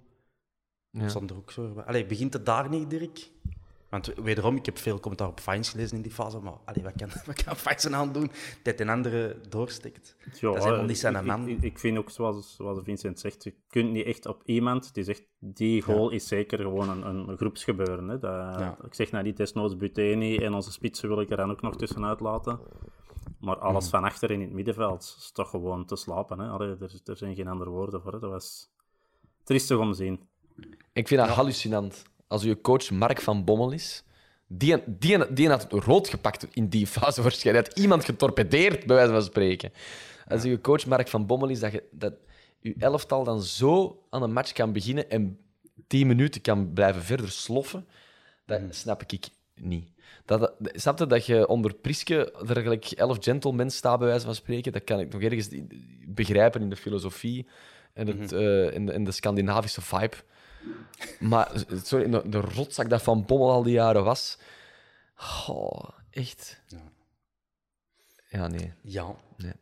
[0.89, 1.07] Ja.
[1.09, 1.79] Stond er ook zo...
[1.79, 3.29] Allee, begint het daar niet, Dirk?
[3.93, 6.93] Want wederom, ik heb veel commentaar op Fines gelezen in die fase, maar allee, wat
[6.97, 8.31] kan, wat kan Fines aan doen
[8.63, 10.15] dat een andere doorsteekt?
[10.19, 11.47] Ja, dat is helemaal niet zijn ik- man.
[11.47, 15.03] Ik, ik vind ook, zoals, zoals Vincent zegt, je kunt niet echt op iemand die
[15.03, 18.07] zegt, die goal is zeker gewoon een, een groepsgebeuren.
[18.07, 18.19] Hè.
[18.19, 18.77] Dat, Ja.
[18.85, 21.75] Ik zeg nou niet desnoods Buteni en onze spitsen wil ik er dan ook nog
[21.75, 22.59] tussenuit laten.
[23.39, 23.65] Maar Mhm.
[23.65, 26.39] alles van achter in het middenveld is toch gewoon te slapen.
[26.39, 26.47] Hè.
[26.49, 28.11] Allee, er, er zijn geen andere woorden voor.
[28.13, 28.19] Hè.
[28.19, 28.69] Dat was
[29.43, 30.19] triestig om te zien.
[30.93, 32.03] Ik vind dat hallucinant.
[32.33, 34.03] Als uw coach Mark van Bommel is,
[34.47, 37.65] die, die, die had het rood gepakt in die fase waarschijnlijk.
[37.65, 39.71] Hij had iemand getorpedeerd, bij wijze van spreken.
[40.27, 42.13] Als uw coach Mark van Bommel is, dat, je, dat
[42.61, 45.39] uw elftal dan zo aan een match kan beginnen en
[45.87, 47.87] tien minuten kan blijven verder sloffen,
[48.45, 49.87] dat snap ik niet.
[50.25, 54.25] Dat, dat, snap je dat je onder Priske er gelijk elf gentlemen staat, bij wijze
[54.25, 54.71] van spreken?
[54.71, 55.49] Dat kan ik nog ergens
[56.07, 57.47] begrijpen in de filosofie
[57.93, 60.15] en, het, eh, in, de, in de Scandinavische vibe.
[61.19, 64.37] Maar sorry, de, de rotzak dat Van Bommel al die jaren was.
[65.47, 66.61] Oh, echt.
[66.67, 66.91] Ja.
[68.29, 68.73] Ja, nee.
[68.81, 69.15] Ja.
[69.37, 69.53] Nee.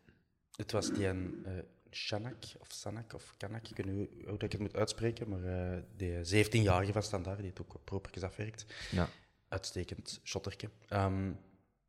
[0.55, 1.51] Het was die een eh
[1.93, 5.43] Shanak, of Sanak, of Kanak, ik weet niet hoe dat ik het moet uitspreken, maar
[5.43, 8.65] eh die 17-jarige van Standaard, die het ook propertjes afwerkt.
[8.91, 9.09] Ja.
[9.47, 10.69] Uitstekend shotterke.
[10.87, 11.31] Ehm,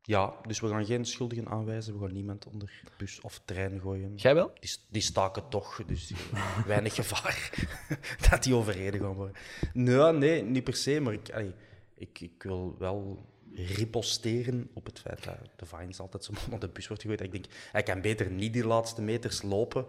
[0.05, 4.15] ja, dus we gaan geen schuldigen aanwijzen, we gaan niemand onder bus of trein gooien.
[4.15, 4.51] Jij wel?
[4.59, 6.11] Die, die staken toch, dus
[6.65, 7.67] weinig gevaar
[8.29, 9.35] dat die overreden gaan worden.
[9.73, 11.53] Nee, nee, niet per se, maar ik, allee,
[11.95, 16.69] ik, ik wil wel riposteren op het feit dat de Vines altijd zo onder de
[16.69, 17.21] bus wordt gegooid.
[17.21, 19.85] Ik denk, hij kan beter niet die laatste meters lopen.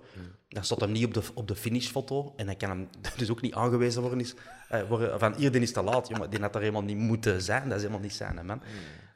[0.49, 3.41] Dan staat hem niet op de, op de finishfoto en hij kan hem dus ook
[3.41, 4.35] niet aangewezen worden, is,
[4.69, 6.11] eh, worden van hier, die is te laat.
[6.11, 8.63] Maar die had daar helemaal niet moeten zijn, dat is helemaal niet zijn, hè, man.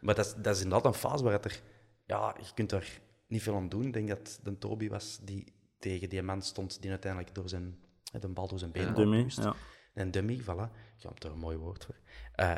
[0.00, 1.60] Maar dat is, dat is inderdaad een fase waar het er...
[2.04, 3.86] Ja, je kunt daar niet veel aan doen.
[3.86, 7.78] Ik denk dat de Toby was die tegen die man stond die uiteindelijk door zijn,
[8.20, 9.54] de bal door zijn benen Dummy, ja.
[9.94, 10.70] Een dummy, voilà.
[10.96, 11.94] Ik heb er een mooi woord voor.
[12.32, 12.54] Eh,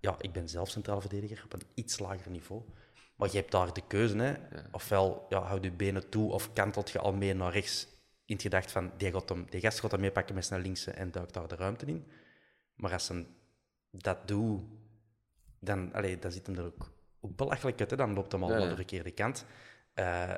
[0.00, 2.62] ja, ik ben zelf centraal verdediger op een iets lager niveau.
[3.16, 4.16] Maar je hebt daar de keuze.
[4.16, 4.34] Hè.
[4.70, 7.86] Ofwel ja, houd je benen toe of kantelt je al mee naar rechts
[8.24, 10.90] in het gedacht van die, gaat hem, die gast gaat hem meepakken met zijn linkse
[10.90, 12.06] en duikt daar de ruimte in.
[12.74, 13.26] Maar als hij
[13.90, 14.62] dat doet,
[15.60, 16.90] dan, allee, dan zit hem er ook,
[17.20, 17.90] ook belachelijk uit.
[17.90, 17.96] Hè.
[17.96, 19.44] Dan loopt hem al naar de verkeerde kant.
[19.94, 20.28] Eh,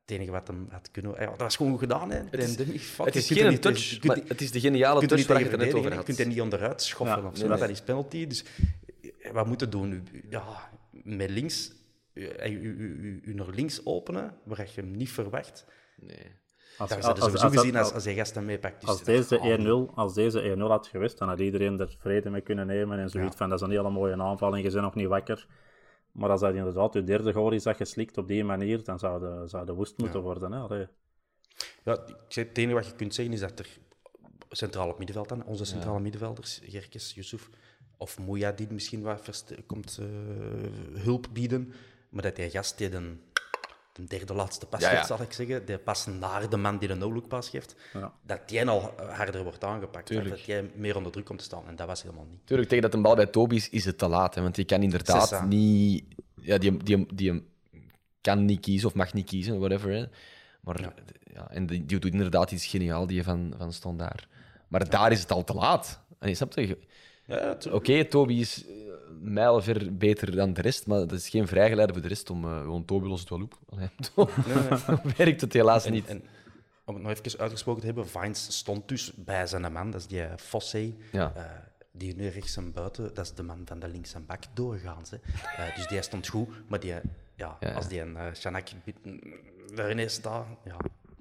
[0.00, 1.14] het enige wat hem had kunnen...
[1.20, 2.10] ja, dat was gewoon goed gedaan.
[2.10, 2.16] Hè.
[2.30, 2.56] Het is,
[2.96, 5.28] het je is geen niet touch, je maar het is de geniale je touch niet
[5.28, 6.04] waar je het net over Je had.
[6.04, 7.40] kunt er niet onderuit schoffen Ja, of zo.
[7.40, 7.58] nee, nee.
[7.58, 8.26] Dat is penalty.
[8.26, 8.44] Dus
[9.20, 10.08] eh, wat moeten doen?
[10.30, 11.72] Ja, met links,
[12.12, 15.64] eh, u, u, u, u naar links openen, waar je hem niet verwacht.
[15.96, 16.26] Nee.
[16.78, 18.86] Als, Dat is dat sowieso dat- gezien als, als hij gasten meepakt.
[18.86, 19.46] Als dat- deze ah,
[19.88, 23.10] 1-0 als deze 1-0 had geweest, dan had iedereen er vrede mee kunnen nemen en
[23.10, 23.36] zoiets Ja.
[23.38, 25.46] van, dat is een hele mooie aanval en je bent nog niet wakker.
[26.12, 28.98] Maar als dat inderdaad je derde goal is dat je slikt op die manier, dan
[28.98, 30.52] zou de, zou de woest moeten worden.
[30.52, 30.58] Hè?
[30.58, 30.86] Allee.
[31.84, 33.68] Ja, het enige wat je kunt zeggen is dat er
[34.50, 37.48] centraal op middenveld dan, onze centrale middenvelders, Gerkes, Yusuf
[37.96, 40.06] of Mouya, die misschien wat komt eh,
[41.02, 41.72] hulp bieden,
[42.08, 42.90] maar dat die gast die
[43.94, 46.78] de, de derde laatste pas Ja, geeft, zal ik zeggen, die pas naar de man
[46.78, 48.12] die de no-look pas geeft, Ja.
[48.22, 50.06] dat die al harder wordt aangepakt.
[50.06, 50.28] Tuurlijk.
[50.28, 51.66] Dat jij meer onder druk komt te staan.
[51.66, 52.40] En dat was helemaal niet.
[52.44, 54.34] Tuurlijk, tegen dat een bal bij Toby is, is het te laat.
[54.34, 56.04] Hè, want die kan inderdaad niet...
[56.40, 57.46] Ja, die, die, die
[58.20, 59.90] kan niet kiezen of mag niet kiezen, whatever.
[59.90, 60.04] Hè.
[60.60, 60.92] Maar
[61.34, 61.50] ja.
[61.50, 64.28] en die, die doet inderdaad iets geniaal, die van, van Stond daar.
[64.68, 66.00] Maar daar is het al te laat.
[66.18, 66.78] En je snapt je?
[67.26, 68.72] Ja, Oké, Toby is uh,
[69.20, 72.60] mijlenver beter dan de rest, maar dat is geen vrijgeleide voor de rest om uh,
[72.60, 73.58] gewoon Toby lost het wel op.
[73.68, 73.88] Allee,
[74.86, 76.06] zo werkt het helaas En- niet.
[76.06, 76.22] en
[76.84, 80.06] om het nog even uitgesproken te hebben, Vines stond dus bij zijn man, dat is
[80.06, 80.94] die Fossey.
[81.12, 81.32] Ja.
[81.36, 81.44] Eh,
[81.92, 85.10] die nu rechts en buiten, dat is de man van de links en bak doorgaans.
[85.10, 85.16] Hè.
[85.56, 87.00] Eh, dus die stond goed, maar die, ja,
[87.36, 87.72] Ja, ja.
[87.72, 88.68] als die een uh, Shanak
[89.76, 90.76] er ineens staat, ja,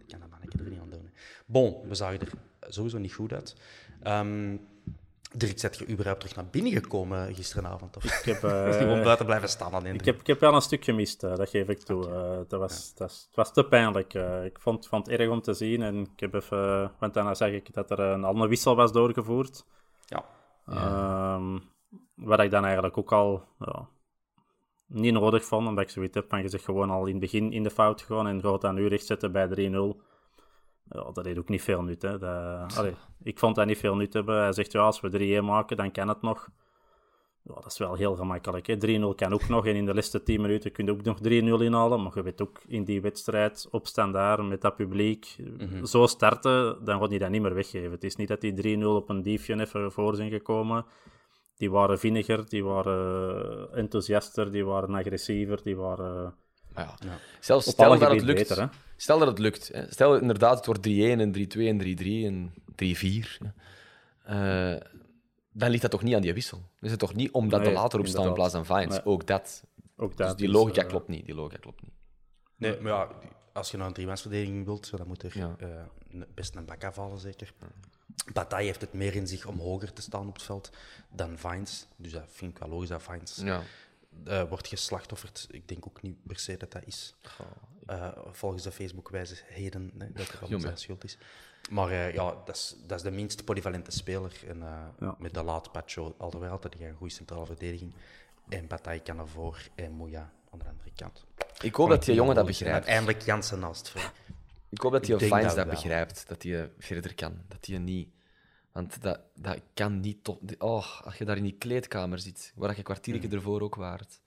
[0.07, 1.03] kan dat mannetje er niet aan doen.
[1.03, 1.09] Hè.
[1.45, 2.29] Bon, we zagen er
[2.69, 3.55] sowieso niet goed uit.
[4.03, 4.55] Ehm
[5.35, 7.97] Dirk, zet je überhaupt terug naar binnen gekomen gisteravond?
[7.97, 10.61] Of Ik heb, eh, gewoon buiten blijven staan aan Ik heb, ik heb wel een
[10.61, 12.09] stuk gemist, eh, dat geef ik toe.
[12.09, 14.13] Eh, dat was, dat het was te pijnlijk.
[14.13, 14.45] eh.
[14.45, 15.81] ik vond, vond het erg om te zien.
[15.81, 19.65] En ik heb even, want daarna zag ik dat er een andere wissel was doorgevoerd.
[20.05, 20.25] Ja.
[20.65, 21.59] Ehm,
[22.15, 23.87] wat ik dan eigenlijk ook al ja,
[24.87, 27.51] niet nodig vond, omdat ik zoiets heb van je zegt gewoon al in het begin
[27.51, 30.01] in de fout gegaan en gaat dan nu rechtzetten bij 3-0.
[30.89, 32.01] Ja, dat deed ook niet veel nut.
[32.01, 32.17] Hè.
[32.17, 34.41] Dat, allee, ik vond dat niet veel nut hebben.
[34.41, 36.49] Hij zegt ja, als we 3-1 maken, dan kan het nog.
[37.43, 38.67] Ja, dat is wel heel gemakkelijk.
[38.67, 38.75] hè.
[38.75, 39.65] 3-0 kan ook nog.
[39.65, 41.21] En in de laatste 10 minuten kun je ook nog 3-0
[41.63, 42.03] inhalen.
[42.03, 45.35] Maar je weet ook in die wedstrijd op standaard met dat publiek.
[45.83, 47.91] Zo starten, dan gaat hij dat niet meer weggeven.
[47.91, 50.85] Het is niet dat die 3-0 op een diefje even voor zijn gekomen.
[51.57, 56.35] Die waren vinniger, die waren eh, enthousiaster, die waren agressiever, die waren.
[56.73, 57.17] Maar ja.
[57.39, 58.39] Zelfs stel dat het lukt.
[58.39, 58.67] beter, hè?
[59.03, 59.67] Stel dat het lukt.
[59.73, 59.91] Hè.
[59.91, 63.37] Stel inderdaad, het wordt 3-1 en 3-2 en 3-3 en 3-4.
[63.43, 64.73] hè.
[64.73, 64.81] Eh,
[65.51, 66.57] dan ligt dat toch niet aan die wissel.
[66.57, 68.87] Dan is het toch niet omdat Nee, de later op staan in plaats van Vines.
[68.95, 69.05] Nee.
[69.05, 69.63] Ook dat.
[69.97, 71.25] Ook Dus dat die is, logica eh, klopt niet.
[71.25, 71.91] Die logica klopt niet.
[72.55, 73.09] Nee, maar ja,
[73.53, 75.55] als je nou een driemansverdediging wilt, dan moet er Ja.
[75.59, 75.67] eh,
[76.11, 77.53] een- best een bak afvallen, zeker.
[78.33, 80.71] Bataille heeft het meer in zich om hoger te staan op het veld
[81.11, 81.87] dan Vines.
[81.95, 83.61] Dus dat vind ik wel logisch dat Vines Ja.
[84.25, 85.47] Eh, wordt geslachtofferd.
[85.51, 87.15] Ik denk ook niet per se dat dat is.
[87.85, 90.61] Eh, volgens de Facebook-wijsheden nee, dat het Jongen.
[90.61, 91.17] zijn schuld is.
[91.71, 94.31] Maar eh, ja, dat is, dat is de minst polyvalente speler.
[94.47, 95.15] En eh, Ja.
[95.19, 97.93] met de laat Pacho alderwijl dat hij een goede centrale verdediging.
[98.49, 101.25] En Bataille kan ervoor en Moya aan de andere kant.
[101.61, 102.73] Ik hoop dat die jongen dat begrijpt.
[102.75, 104.09] Uiteindelijk Jansen naast Vrij.
[104.69, 106.27] Ik hoop dat die Vines dat dat begrijpt.
[106.27, 107.41] Dat hij verder kan.
[107.47, 108.09] Dat hij niet...
[108.73, 110.39] Want dat, dat kan niet tot...
[110.59, 114.21] Oh, als je daar in die kleedkamer zit, waar je een kwartiertje ervoor ook waart.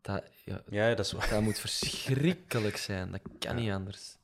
[0.00, 1.28] Dat, ja, Ja, dat is waar.
[1.28, 3.10] dat moet verschrikkelijk zijn.
[3.10, 4.16] Dat kan niet anders.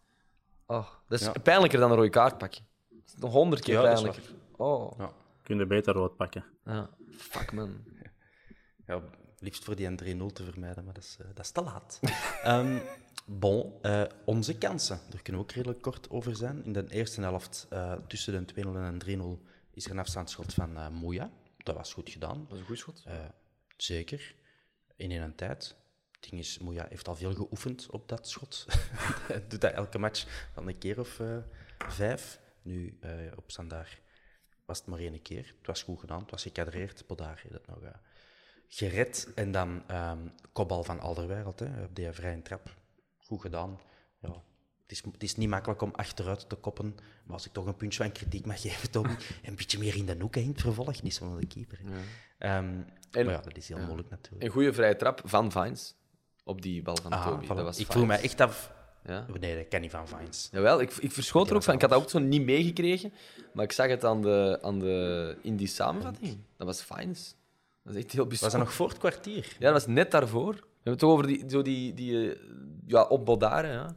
[0.67, 1.33] Oh, dat is Ja.
[1.33, 2.67] pijnlijker dan een rode kaart pakken.
[2.89, 4.35] Dat is nog honderd keer Ja, dat is pijnlijker.
[4.57, 5.13] Oh, Ja.
[5.43, 6.45] Kun je beter rood pakken.
[6.65, 6.91] ja.
[7.11, 7.85] Fuck, man.
[8.87, 9.03] Ja,
[9.39, 12.01] liefst voor die 3-0 te vermijden, maar dat is, eh, dat is te laat.
[12.43, 12.79] Ehm,
[13.25, 16.65] bon, eh, onze kansen, daar kunnen we ook redelijk kort over zijn.
[16.65, 20.93] In de eerste helft, eh, tussen de 2-0 en 3-0, is er een afstandsschot van
[20.93, 21.31] Moeja.
[21.57, 22.45] Dat was goed gedaan.
[22.49, 23.05] Dat is een goed schot.
[23.77, 24.35] Zeker.
[24.97, 25.77] In een tijd.
[26.11, 28.67] Het ding is, Moeja heeft al veel geoefend op dat schot.
[29.49, 31.21] Doet dat elke match van een keer of
[31.89, 32.41] vijf.
[32.63, 32.99] Nu,
[33.37, 34.01] op standaard
[34.65, 35.55] was het maar één keer.
[35.59, 37.07] Het was goed gedaan, het was gekadreerd.
[37.07, 37.79] Podaar het nog
[38.69, 39.29] gered.
[39.35, 40.19] En dan ehm
[40.53, 42.75] kopbal van Alderwereld, hè, op die vrije trap.
[43.19, 43.81] Goed gedaan.
[44.21, 44.29] Ja,
[44.83, 46.95] het, is, het is niet makkelijk om achteruit te koppen.
[47.25, 50.07] Maar als ik toch een puntje van kritiek mag geven, Toby, een beetje meer in
[50.07, 51.81] de hoek hè, in het vervolg, niet zo van de keeper.
[52.39, 52.77] Ehm,
[53.13, 54.45] maar ja, dat is heel moeilijk natuurlijk.
[54.45, 55.95] Een goede vrije trap van Vines.
[56.45, 57.47] Op die bal van Ah, Toby.
[57.47, 57.95] Dat was ik Vines.
[57.97, 58.73] voel mij echt af.
[59.05, 59.27] Ja.
[59.41, 60.49] Nee, dat kan niet van Vines.
[60.53, 61.75] Jawel, ik, ik verschoot er ook van.
[61.75, 63.13] Ik had dat ook zo niet meegekregen,
[63.53, 66.39] maar ik zag het aan de, aan de, in die samenvatting.
[66.57, 67.35] Dat was Fines.
[67.87, 68.59] Dat is echt heel Was bijzonder.
[68.59, 69.47] dat nog voor het kwartier?
[69.59, 70.53] Ja, dat was net daarvoor.
[70.53, 72.39] We hebben het toch over die, zo die, die eh,
[72.87, 73.95] ja, op Bodaren, ja.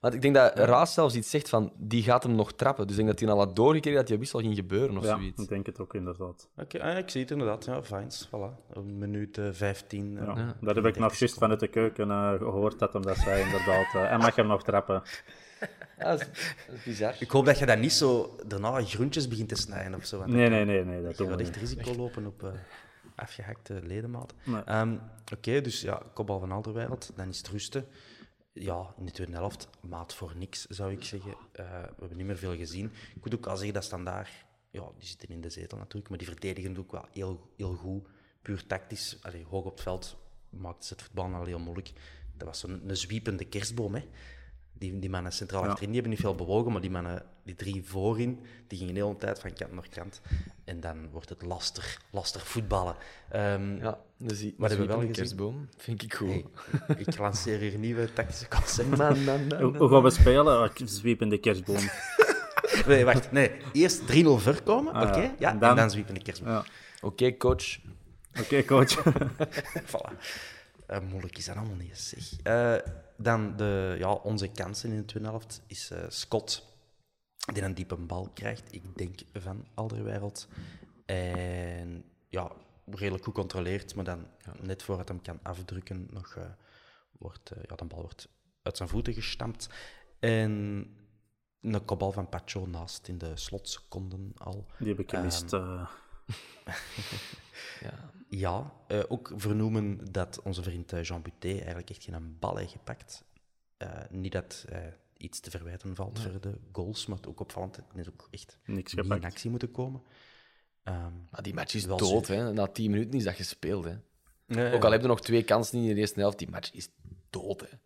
[0.00, 2.86] Want ik denk dat Raas zelfs iets zegt van, die gaat hem nog trappen.
[2.86, 5.16] Dus ik denk dat hij al had doorgekregen dat die wissel ging gebeuren of Ja,
[5.16, 5.42] zoiets.
[5.42, 6.48] ik denk het ook inderdaad.
[6.56, 7.64] Oké, ah, ik zie het inderdaad.
[7.64, 8.72] Ja, Vines, voilà.
[8.72, 10.18] Een minuut eh, 15.
[10.18, 10.56] eh, Ja.
[10.60, 13.94] Dat heb ik nog juist vanuit de keuken eh, gehoord, dat hem dat zei inderdaad.
[13.94, 15.02] eh, en mag hem nog trappen.
[15.98, 16.26] Dat, is,
[16.66, 17.14] dat is bizar.
[17.18, 20.18] Ik hoop dat je dat niet zo daarna groentjes begint te snijden of zo.
[20.18, 22.48] want Nee, nee, nee, nee, dat Je doen we echt risico lopen op eh,
[23.14, 24.36] afgehakte ledematen.
[24.44, 24.62] Nee.
[24.62, 24.96] Ehm,
[25.34, 27.86] Oké, dus ja, kopbal van Alderweireld, dan is het rusten.
[28.52, 31.30] Ja, in de tweede helft, maat voor niks, zou ik zeggen.
[31.52, 32.92] Eh, we hebben niet meer veel gezien.
[33.14, 34.28] Ik moet ook al zeggen dat Standaard,
[34.70, 38.06] ja, die zitten in de zetel natuurlijk, maar die verdedigen ook wel heel, heel goed.
[38.42, 40.16] Puur tactisch, allee, hoog op het veld,
[40.50, 41.92] maakt het voetbal al heel moeilijk.
[42.36, 44.04] Dat was zo'n een zwiepende kerstboom, hè.
[44.72, 45.66] Die, die mannen centraal Ja.
[45.68, 49.00] achterin, die hebben niet veel bewogen, maar die mannen, die drie voorin, die gingen de
[49.00, 50.20] hele tijd van kant naar kant.
[50.64, 52.96] En dan wordt het lastig, lastig voetballen.
[53.30, 56.28] Ehm, Ja, dus die, Wat hebben we wel een kerstboom, vind ik goed.
[56.28, 56.44] hey,
[56.96, 59.60] ik lanceer hier nieuwe tactische concepten.
[59.78, 60.58] Hoe, gaan we spelen?
[60.60, 61.78] Oh, ik zwiep in de kerstboom.
[62.86, 63.32] Nee, wacht.
[63.32, 63.50] Nee.
[63.72, 65.20] Eerst 3-0 voorkomen, Ah, oké?
[65.20, 65.34] ja.
[65.38, 66.52] Ja, En en dan- dan, zwiepen de kerstboom.
[66.52, 66.64] Ja.
[67.00, 67.78] Oké, coach.
[68.40, 69.02] Oké, coach.
[69.92, 70.12] Voilà.
[70.86, 72.32] Eh, moeilijk is dat allemaal niet, zeg.
[72.42, 72.74] Eh,
[73.16, 76.66] dan de, ja, onze kansen in de tweede helft is eh, Scott,
[77.52, 78.72] die een diepe bal krijgt.
[78.74, 80.48] Ik denk van Alderwereld.
[81.06, 82.52] En ja,
[82.86, 84.26] redelijk goed controleert, maar dan
[84.60, 86.44] net voordat hij hem kan afdrukken, nog, eh,
[87.18, 88.28] wordt, eh, ja, de bal wordt
[88.62, 89.68] uit zijn voeten gestampt.
[90.18, 90.50] En
[91.60, 94.66] een kopbal van Pacho naast in de slotseconden al.
[94.78, 95.52] Die heb ik gemist.
[95.52, 95.88] eh.
[97.80, 98.12] Ja.
[98.28, 98.72] Ja,
[99.08, 103.24] ook vernoemen dat onze vriend Jean Buté eigenlijk echt geen bal heeft gepakt.
[104.10, 104.78] Niet dat eh,
[105.16, 108.94] iets te verwijten valt voor de goals, maar het ook opvallend is ook echt Niks
[108.94, 110.02] niet in actie moeten komen.
[110.82, 112.26] Ehm, Maar die match is Wel dood.
[112.26, 112.52] Hè.
[112.52, 113.84] Na 10 minuten is dat gespeeld.
[113.84, 113.96] Hè.
[114.46, 116.88] nee, Ook al heb je nog twee kansen in de eerste helft, die match is
[117.30, 117.60] dood.
[117.60, 117.76] Hè.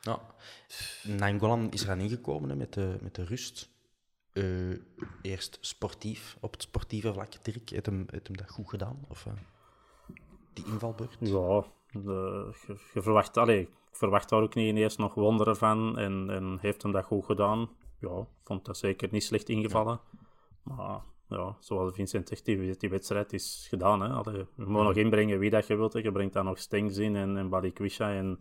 [0.00, 0.20] Ja.
[1.02, 3.70] Nainggolan is eraan ingekomen hè, met, de, met de rust.
[4.32, 4.44] Eh,
[5.22, 7.44] eerst sportief, op het sportieve vlak.
[7.44, 9.04] Dirk, heeft hem, heeft hem dat goed gedaan?
[9.08, 9.32] Of eh,
[10.52, 11.16] die invalbeurt?
[11.20, 15.98] Ja, je, verwacht, allee, ik verwacht daar ook niet ineens nog wonderen van.
[15.98, 17.70] En, en heeft hem dat goed gedaan.
[17.98, 20.00] Ja, ik vond dat zeker niet slecht ingevallen.
[20.62, 24.00] Maar ja, zoals Vincent zegt, die, die wedstrijd is gedaan.
[24.00, 24.08] Hè.
[24.08, 25.92] Allee, je moet nog inbrengen wie dat je wilt.
[25.92, 25.98] hè.
[25.98, 28.12] Je brengt dan nog Stengs in en, en Balikwisha.
[28.12, 28.40] En,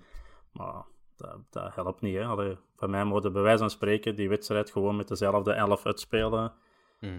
[0.52, 0.84] maar
[1.16, 2.16] dat, dat helpt niet.
[2.16, 2.26] Hè.
[2.26, 6.54] Allee, van mij moeten bij wijze van spreken die wedstrijd gewoon met dezelfde elf uitspelen.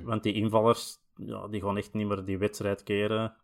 [0.05, 3.35] Want die invallers, ja, die gaan echt niet meer die wedstrijd keren.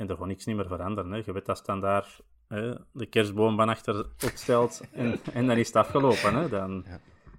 [0.00, 1.10] En er gaat niks niet meer veranderen.
[1.10, 1.22] Hè.
[1.24, 5.76] Je weet dat standaard hè, de kerstboom van achter opstelt en, en dan is het
[5.76, 6.34] afgelopen.
[6.34, 6.48] Hè.
[6.48, 6.86] Dan,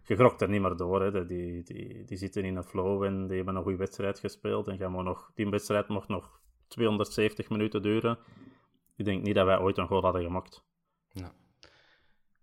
[0.03, 1.01] Je grokt er niet meer door.
[1.01, 1.25] Hè.
[1.25, 4.67] Die, die, die zitten in een flow en die hebben een goede wedstrijd gespeeld.
[4.67, 8.17] En gaan we nog, die wedstrijd mocht nog 270 minuten duren.
[8.95, 10.63] Ik denk niet dat wij ooit een goal hadden gemaakt.
[11.11, 11.33] Ja.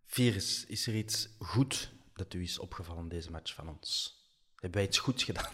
[0.04, 4.16] Virus, is er iets goed dat u is opgevallen deze match van ons?
[4.54, 5.52] Hebben wij iets goeds gedaan?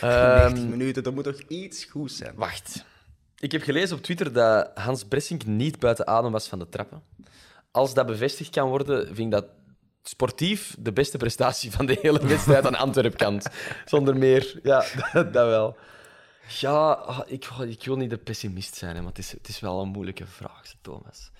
[0.00, 2.34] Ehm, 90 minuten, dat moet toch iets goed zijn?
[2.34, 2.84] Wacht.
[3.38, 7.02] Ik heb gelezen op Twitter dat Hans Bressink niet buiten adem was van de trappen.
[7.70, 9.46] Als dat bevestigd kan worden, vind ik dat
[10.02, 13.46] sportief de beste prestatie van de hele wedstrijd aan Antwerp-kant.
[13.84, 14.60] Zonder meer.
[14.62, 15.76] Ja, dat, dat wel.
[16.60, 19.60] Ja, ah, ik, ik wil niet de pessimist zijn, hè, maar het is, het is
[19.60, 21.30] wel een moeilijke vraag, Thomas.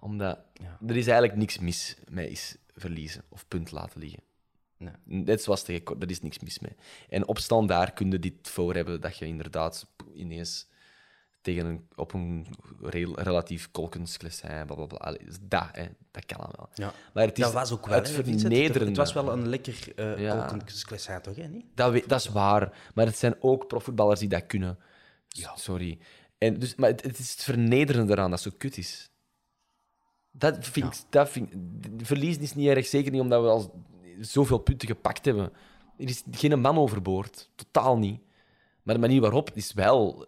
[0.00, 0.38] Omdat
[0.86, 4.22] er is eigenlijk niks mis met is verliezen of punt laten liggen.
[4.78, 4.92] Nee.
[5.04, 6.76] Net zoals tegen daar is niks mis mee.
[7.08, 10.66] En op stand daar kun je dit voor hebben dat je inderdaad ineens
[11.46, 12.46] tegen een, op een
[12.80, 14.98] rel- relatief kolkensklesin, blablabla.
[14.98, 16.68] Allee, dat, hè, dat kan wel.
[16.74, 16.92] Ja.
[17.14, 18.16] Maar het is dat was ook wel, het.
[18.16, 20.46] Het was wel een lekker uh, Ja.
[21.20, 21.48] toch, hè?
[21.48, 21.64] Niet?
[21.74, 22.90] Dat, we- dat is waar.
[22.94, 24.78] Maar het zijn ook profvoetballers die dat kunnen.
[25.54, 25.98] Sorry.
[26.38, 29.10] En dus, maar het, het is het vernederende eraan dat zo kut is.
[30.30, 31.52] Dat vind, ik- dat vind,
[32.02, 33.84] verliezen is niet erg, zeker niet omdat we al
[34.20, 35.52] zoveel punten gepakt hebben.
[35.98, 37.50] Er is geen man overboord.
[37.54, 38.20] Totaal niet.
[38.82, 40.26] Maar de manier waarop is wel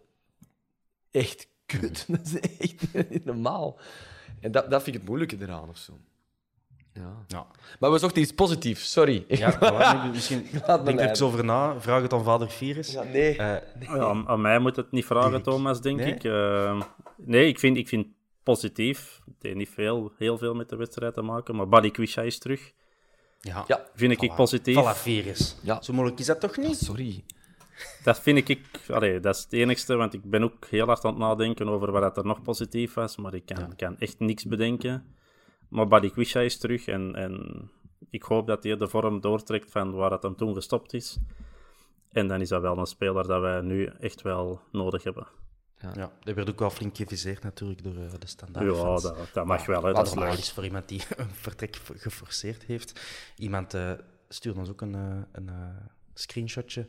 [1.11, 2.05] echt kut.
[2.09, 3.79] Dat is echt niet normaal.
[4.41, 5.93] En dat, dat vind ik het moeilijke eraan of zo.
[6.93, 7.25] Ja.
[7.27, 7.47] Ja.
[7.81, 9.25] Maar we zochten iets positiefs, sorry.
[9.29, 10.47] Ja, voilà, misschien
[10.85, 11.81] denk er eens over na.
[11.81, 12.93] Vraag het aan vader Virus.
[12.93, 13.37] Ja, nee.
[13.37, 15.43] Eh, Ja, aan, aan mij moet het niet vragen, Dirk.
[15.45, 16.15] Thomas, denk Nee?
[16.15, 16.25] ik.
[16.25, 16.83] Eh,
[17.17, 18.07] nee, ik vind, ik vind
[18.43, 19.21] positief.
[19.25, 22.39] Het heeft niet veel, heel veel met de wedstrijd te maken, maar Buddy Quisha is
[22.39, 22.73] terug.
[23.41, 24.35] ja, Ja, Vind ik Voilà.
[24.35, 24.77] positief.
[24.77, 25.57] Voilà, Virus.
[25.63, 25.83] Ja.
[25.83, 26.77] Zo moeilijk is dat toch niet?
[26.77, 27.25] Sorry.
[28.03, 31.11] Dat vind ik, allee, dat is het enigste, want ik ben ook heel hard aan
[31.11, 35.17] het nadenken over wat er nog positief was, maar ik kan, kan echt niks bedenken.
[35.69, 37.63] Maar Buddy Quisha is terug en, en
[38.11, 41.19] ik hoop dat hij de vorm doortrekt van waar het hem toen gestopt is.
[42.13, 45.27] En dan is dat wel een speler dat wij nu echt wel nodig hebben.
[45.95, 48.77] Ja, dat werd ook wel flink geviseerd natuurlijk door eh, de standaard.
[48.77, 51.31] Ja, dat, dat mag wel, hè, Wat dat is normaal is voor iemand die een
[51.31, 53.01] vertrek geforceerd heeft.
[53.37, 53.93] Iemand eh,
[54.29, 55.51] stuurde ons ook een, eh, een
[56.15, 56.89] screenshotje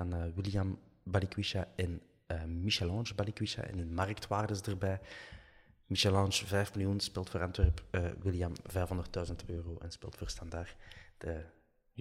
[0.00, 5.00] van eh, William Balikwisha en eh Michelange Balikwisha en hun marktwaardes erbij.
[5.86, 10.76] Michelange 5 miljoen speelt voor Antwerp, eh, William 500.000 euro en speelt voor Standaard.
[11.18, 11.44] De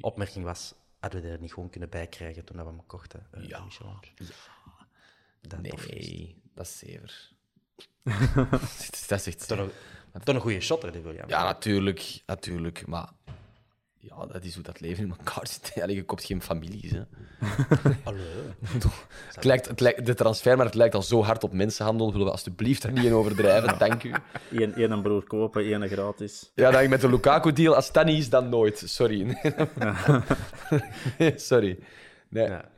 [0.02, 3.64] opmerking was, hadden we er niet gewoon kunnen bijkrijgen toen we hem kochten, Ja.
[3.64, 4.08] Michelange.
[5.42, 5.62] Dat.
[5.62, 7.32] Nee, dat is zever.
[9.08, 9.74] dat is echt Toch zever.
[10.12, 11.30] een, toch een goede shotter, die William.
[11.30, 12.88] Ja, natuurlijk, natuurlijk.
[12.88, 13.10] Maar
[14.00, 15.74] ja, dat is hoe dat leven in elkaar zit.
[15.84, 16.92] Allee, je koopt geen families.
[16.92, 17.02] Hè.
[18.04, 18.20] Hallo.
[19.36, 22.12] Het lijkt, het lijkt, de transfermarkt lijkt al zo hard op mensenhandel.
[22.12, 23.78] Willen we alsjeblieft daar niet in overdrijven?
[23.78, 24.14] Dank u.
[24.52, 26.52] Eén, één broer kopen, één gratis.
[26.56, 27.76] Ja, dan met de Lukaku-deal.
[27.76, 28.84] Als dat niet is, dan nooit.
[28.86, 29.38] Sorry.
[31.36, 31.80] Sorry.
[32.30, 32.70] Nee, Ja,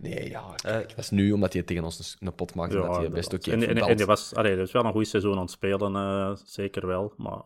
[0.00, 2.74] nee ja, kijk, dat is nu omdat hij tegen ons een, een pot maakt.
[2.74, 4.92] en dat hij best oké en, en, en die was, allee, dat is wel een
[4.92, 7.12] goed seizoen aan het spelen, eh, zeker wel.
[7.16, 7.40] Maar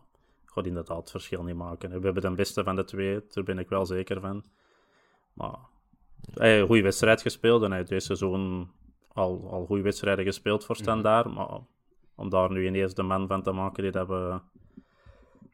[0.55, 1.89] gaat inderdaad het verschil niet maken.
[1.89, 4.43] We hebben de beste van de twee, daar ben ik wel zeker van.
[5.33, 5.57] Maar
[6.33, 8.71] hij heeft een goede wedstrijd gespeeld en hij heeft dit seizoen
[9.13, 11.33] al, al goede wedstrijden gespeeld voor Standaard.
[11.33, 11.59] Maar
[12.15, 14.39] om daar nu ineens de man van te maken die dat we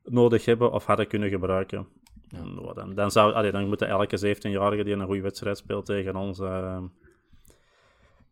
[0.04, 1.88] nodig hebben of hadden kunnen gebruiken.
[2.74, 6.40] Dan, dan, zou, allee, dan moeten elke 17-jarige die een goede wedstrijd speelt tegen ons
[6.40, 6.84] uh,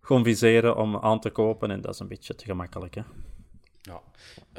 [0.01, 1.71] gewoon viseren om aan te kopen.
[1.71, 2.95] En dat is een beetje te gemakkelijk.
[2.95, 3.01] Hè?
[3.81, 4.01] Ja.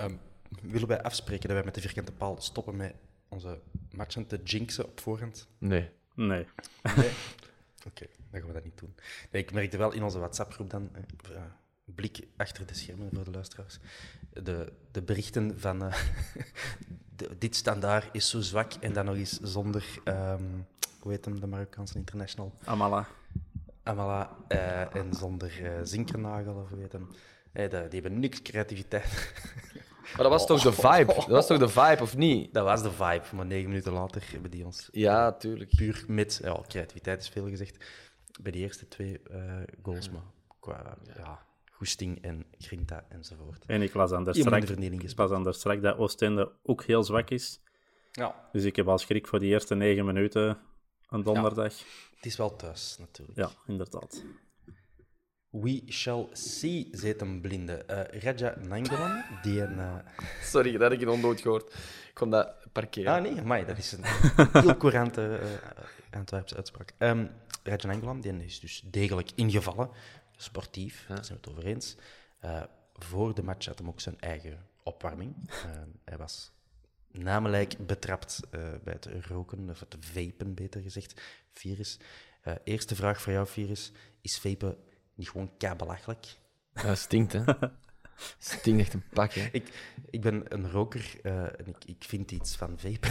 [0.05, 0.21] Um,
[0.61, 2.95] willen wij afspreken dat wij met de vierkante paal stoppen met
[3.29, 5.49] onze matchen te jinxen op voorhand?
[5.59, 5.91] Nee.
[6.15, 6.47] Nee.
[6.97, 7.11] nee?
[7.89, 8.95] Oké, dan gaan we dat niet doen.
[9.31, 10.91] Nee, ik merkte wel in onze WhatsApp-groep dan,
[11.31, 11.43] uh,
[11.85, 13.79] blik achter de schermen voor de luisteraars,
[14.33, 15.95] de, de berichten van uh,
[17.17, 20.67] de, dit standaard is zo zwak en dan nog eens zonder, um,
[20.99, 22.55] hoe heet hem, de Marokkaanse international?
[22.65, 23.09] Amala.
[23.83, 27.09] Amala uh, en zonder uh, Zinkernagel, of hoe heet hem.
[27.53, 29.33] Hey, die hebben niks creativiteit.
[30.15, 31.15] Maar dat was toch de vibe?
[31.15, 32.55] Dat was toch de vibe, of niet?
[32.55, 34.89] Dat was de vibe, maar negen minuten later hebben die ons...
[34.93, 35.77] Ja, tuurlijk.
[35.77, 36.41] Puur met...
[36.43, 37.85] Ja, creativiteit is veel gezegd.
[38.43, 40.23] Bij de eerste twee uh, goals, maar
[40.61, 43.65] qua ja, goesting en grinta enzovoort.
[43.67, 47.03] En ik las aan de strak, ik las aan de strak dat Oostende ook heel
[47.03, 47.61] zwak is.
[48.13, 48.49] Ja.
[48.53, 50.59] Dus ik heb al schrik voor die eerste negen minuten
[51.09, 51.79] een donderdag.
[51.79, 51.85] Ja,
[52.15, 53.39] het is wel thuis, natuurlijk.
[53.39, 54.25] Ja, inderdaad.
[55.51, 57.85] We shall see, zet een blinde.
[57.91, 59.79] Uh, Raja Nangolan, die een...
[59.79, 59.95] Uh...
[60.43, 61.73] Sorry, dat heb ik nog nooit gehoord.
[62.09, 63.13] Ik kon dat parkeren.
[63.13, 64.05] Ah, nee, maar dat is een
[64.53, 65.49] heel courante uh,
[66.11, 66.93] Antwerpse uitspraak.
[66.99, 67.31] Um,
[67.63, 69.91] Raja Nangolan, die is dus degelijk ingevallen.
[70.37, 71.97] Sportief, daar zijn we het over eens.
[72.95, 75.51] Voor de match had hem ook zijn eigen opwarming.
[76.05, 76.53] hij was
[77.11, 78.41] namelijk betrapt
[78.85, 81.21] bij het roken, of het vapen, beter gezegd.
[81.51, 81.99] Virus.
[82.65, 83.93] eerste vraag voor jou, Virus.
[84.21, 84.77] Is vapen
[85.21, 86.27] niet gewoon kei belachelijk.
[86.75, 87.43] Ja, stinkt, hè?
[88.39, 89.49] stinkt echt een pak, hè?
[89.53, 89.73] Ik,
[90.11, 93.11] ik ben een roker uh, en ik, ik vind iets van vapen.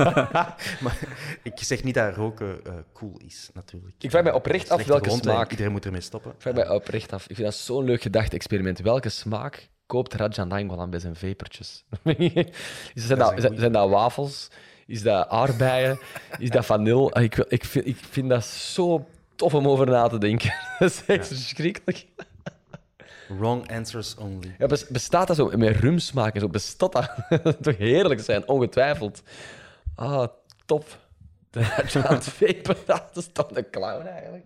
[0.84, 0.98] maar
[1.42, 3.94] ik zeg niet dat roken uh, cool is, natuurlijk.
[3.98, 5.50] Ik vraag mij oprecht af welke gewoonte, smaak...
[5.50, 6.30] Iedereen moet ermee stoppen.
[6.30, 7.28] Ik vraag mij oprecht af.
[7.28, 8.78] Ik vind dat zo'n leuk gedachte-experiment.
[8.78, 11.84] Welke smaak koopt Rajan Nainggolan bij zijn vapertjes?
[12.94, 14.50] zijn, dat, zijn, zijn dat wafels?
[14.86, 15.98] Is dat aardbeien?
[16.38, 17.20] Is dat vanille?
[17.20, 19.06] Ik, ik, vind, ik vind dat zo
[19.36, 20.54] tof om over na te denken.
[20.78, 22.06] dat is echt verschrikkelijk.
[23.28, 24.54] Wrong answers only.
[24.58, 26.48] Ja, bestaat dat zo met rumsmaak en zo?
[26.48, 27.10] Bestaat dat?
[27.42, 29.22] dat toch heerlijk zijn, ongetwijfeld.
[29.94, 30.26] Ah,
[30.66, 30.84] top.
[31.92, 34.44] Je aan het vapen, dat is toch een clown eigenlijk.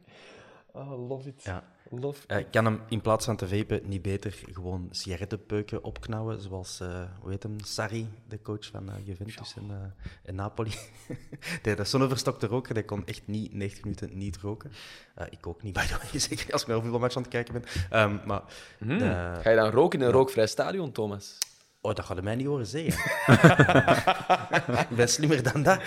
[0.73, 1.43] Oh, love it.
[1.43, 1.63] Ja.
[1.93, 6.81] Love uh, kan hem in plaats van te vapen niet beter gewoon sigarettenpeuken opknauwen, zoals,
[6.81, 9.77] uh, hoe heet hem, Sarri, de coach van uh, Juventus en, uh,
[10.23, 10.75] en, Napoli.
[11.63, 14.73] die, dat zo'n verstokte roker, die kon echt niet 90 minuten niet roken.
[15.31, 17.53] ik ook niet, by the way, zeker als ik naar een voetbalmatch aan het kijken
[17.53, 18.01] ben.
[18.01, 18.43] Um, maar,
[18.79, 18.99] hmm.
[19.01, 21.39] Ga je dan roken in een rookvrij stadion, Thomas?
[21.81, 22.93] Oh, dat gaat hij mij niet horen zeggen.
[24.91, 25.81] ik ben slimmer dan dat.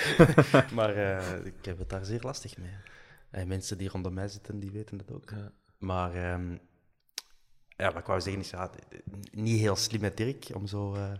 [0.74, 0.98] maar
[1.46, 2.74] ik heb het daar zeer lastig mee.
[3.30, 5.30] En mensen die rondom mij zitten, die weten dat ook.
[5.30, 5.52] Ja.
[5.84, 6.60] Maar um,
[7.68, 8.70] ja, wat ik wou zeggen is, ja,
[9.32, 10.96] niet heel slim met Dirk om zo...
[10.96, 11.12] Uh,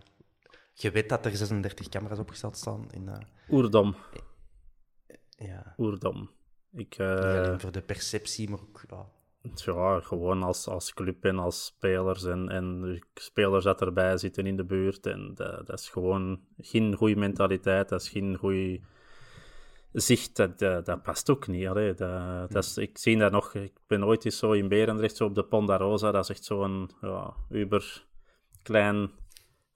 [0.72, 3.06] je weet dat er 36 camera's opgesteld staan in...
[3.06, 3.16] Uh,
[3.48, 3.96] Oerdom.
[5.28, 5.74] Ja.
[5.78, 6.30] Oerdom.
[6.72, 8.84] Ik, uh, niet alleen voor de perceptie, maar ook...
[8.88, 9.06] Ja,
[9.54, 14.56] ja, gewoon als, als club en als spelers en, en spelers dat erbij zitten in
[14.56, 15.06] de buurt.
[15.06, 18.80] En dat, dat is gewoon geen goede mentaliteit, dat is geen goede
[19.94, 21.66] zicht, dat, dat, dat, past ook niet.
[21.66, 25.16] Allee, dat, dat is, ik zie dat nog, ik ben ooit eens zo in Berendrecht,
[25.16, 28.04] zo op de Ponda Rosa, dat is echt zo'n ja, uber
[28.62, 29.10] klein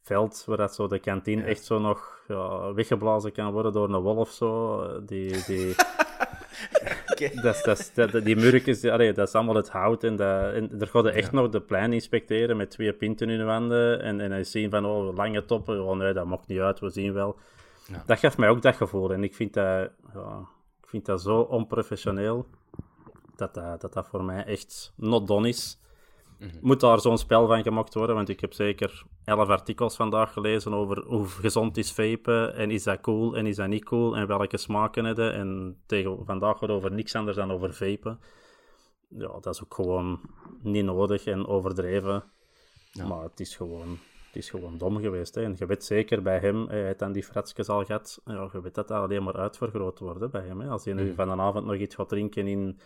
[0.03, 4.01] veld, waar dat zo de kantine echt zo nog ja, weggeblazen kan worden door een
[4.01, 4.83] wolf zo.
[5.05, 5.75] Die, die,
[7.13, 7.33] okay.
[7.43, 10.05] dat, dat, dat, die murkjes, allee, dat is allemaal het hout.
[10.05, 13.45] En, dat, en er gaat echt nog de plein inspecteren met twee pinten in de
[13.45, 14.03] wanden.
[14.03, 15.85] En, en dan zien van, oh, lange toppen.
[15.85, 17.37] Oh nee, dat mocht niet uit, we zien wel.
[17.89, 18.03] Ja.
[18.07, 19.13] Dat geeft mij ook dat gevoel.
[19.13, 20.49] En ik vind dat, ja,
[20.83, 22.47] ik vind dat zo onprofessioneel
[23.37, 25.81] dat dat, dat dat voor mij echt not done is.
[26.39, 26.59] Mm -hmm.
[26.63, 28.15] Moet daar zo'n spel van gemaakt worden?
[28.17, 32.83] Want ik heb zeker elf artikels vandaag gelezen over hoe gezond is vapen en is
[32.83, 35.33] dat cool en is dat niet cool en welke smaken hebben.
[35.33, 38.21] En tegen vandaag gaat over niks anders dan over vapen.
[39.09, 40.21] Ja, dat is ook gewoon
[40.63, 42.25] niet nodig en overdreven.
[42.93, 43.07] Ja.
[43.07, 43.99] Maar het is gewoon
[44.39, 45.35] is gewoon dom geweest.
[45.35, 45.43] Hè.
[45.43, 48.61] En je weet zeker bij hem, hij heeft dan die fratsjes al gehad, ja, je
[48.61, 50.61] weet dat dat alleen maar uitvergroot wordt bij hem.
[50.61, 50.69] Hè.
[50.69, 51.15] Als hij nu mm.
[51.15, 52.81] van een avond nog iets gaat drinken in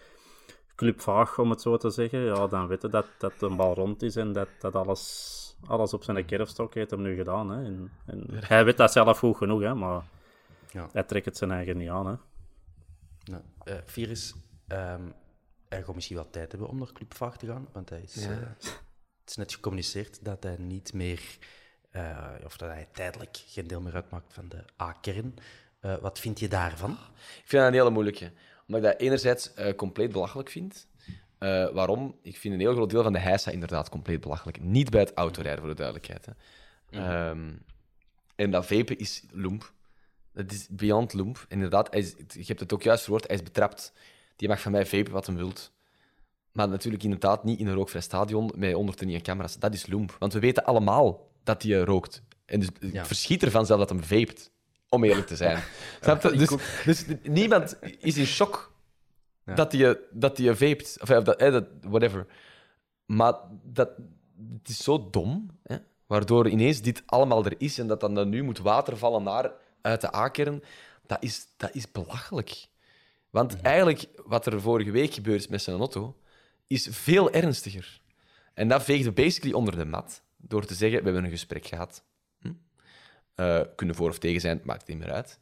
[0.75, 3.75] Club Vaag, om het zo te zeggen, ja, dan weet je dat, dat de bal
[3.75, 7.51] rond is en dat, dat alles, alles op zijn kerfstok heeft hem nu gedaan.
[7.51, 7.65] Hè.
[7.65, 10.03] En, en hij weet dat zelf goed genoeg, hè, maar
[10.71, 10.89] ja.
[10.93, 12.07] hij trekt het zijn eigen niet aan.
[12.07, 12.15] Hè.
[13.25, 14.35] Nou, uh, Virus,
[14.69, 15.13] um,
[15.69, 18.25] hij gaat misschien wel tijd hebben om naar Club Vaag te gaan, want hij is...
[18.25, 18.31] Ja.
[18.31, 18.37] Uh,
[19.23, 21.39] het is net gecommuniceerd dat hij niet meer,
[21.93, 25.35] uh, of dat hij tijdelijk geen deel meer uitmaakt van de A-kern.
[25.81, 26.91] Uh, wat vind je daarvan?
[26.91, 28.33] Ik vind dat een hele moeilijke.
[28.67, 30.87] Omdat ik dat enerzijds uh, compleet belachelijk vind.
[31.43, 32.19] Eh, waarom?
[32.23, 34.61] Ik vind een heel groot deel van de heisa inderdaad compleet belachelijk.
[34.61, 36.27] Niet bij het autorijden, voor de duidelijkheid.
[36.27, 36.33] Hè.
[36.99, 37.53] Ehm,
[38.35, 39.73] en dat vapen is loemp.
[40.33, 41.45] Dat is beyond loemp.
[41.49, 43.93] Inderdaad, hij is, je hebt het ook juist verwoord, hij is betrapt.
[44.37, 45.73] Die mag van mij vapen wat hij wilt.
[46.53, 49.59] Maar natuurlijk inderdaad niet in een rookvrij stadion met 109 camera's.
[49.59, 50.17] Dat is loemp.
[50.19, 52.23] Want we weten allemaal dat hij eh, rookt.
[52.45, 53.05] En dus ik Ja.
[53.07, 54.51] verschiet ervan zelf dat hem vapet.
[54.89, 55.63] Om eerlijk te zijn.
[56.37, 58.73] Dus, dus niemand is in shock
[59.45, 60.51] dat hij dat die.
[60.51, 62.27] Of, eh, dat, eh, dat, whatever.
[63.07, 63.91] Maar dat,
[64.59, 65.77] het is zo dom, hè?
[66.07, 70.15] waardoor ineens dit allemaal er is en dat dan nu moet watervallen naar uit de
[70.15, 70.63] A-kern.
[71.07, 72.67] Dat is, dat is belachelijk.
[73.31, 76.17] Want eigenlijk, wat er vorige week gebeurd is met zijn auto,
[76.73, 78.01] is veel ernstiger.
[78.55, 82.05] En dat veegde basically onder de mat door te zeggen: We hebben een gesprek gehad.
[82.41, 82.53] Hm?
[83.35, 85.39] Eh, kunnen voor of tegen zijn, maakt niet meer uit.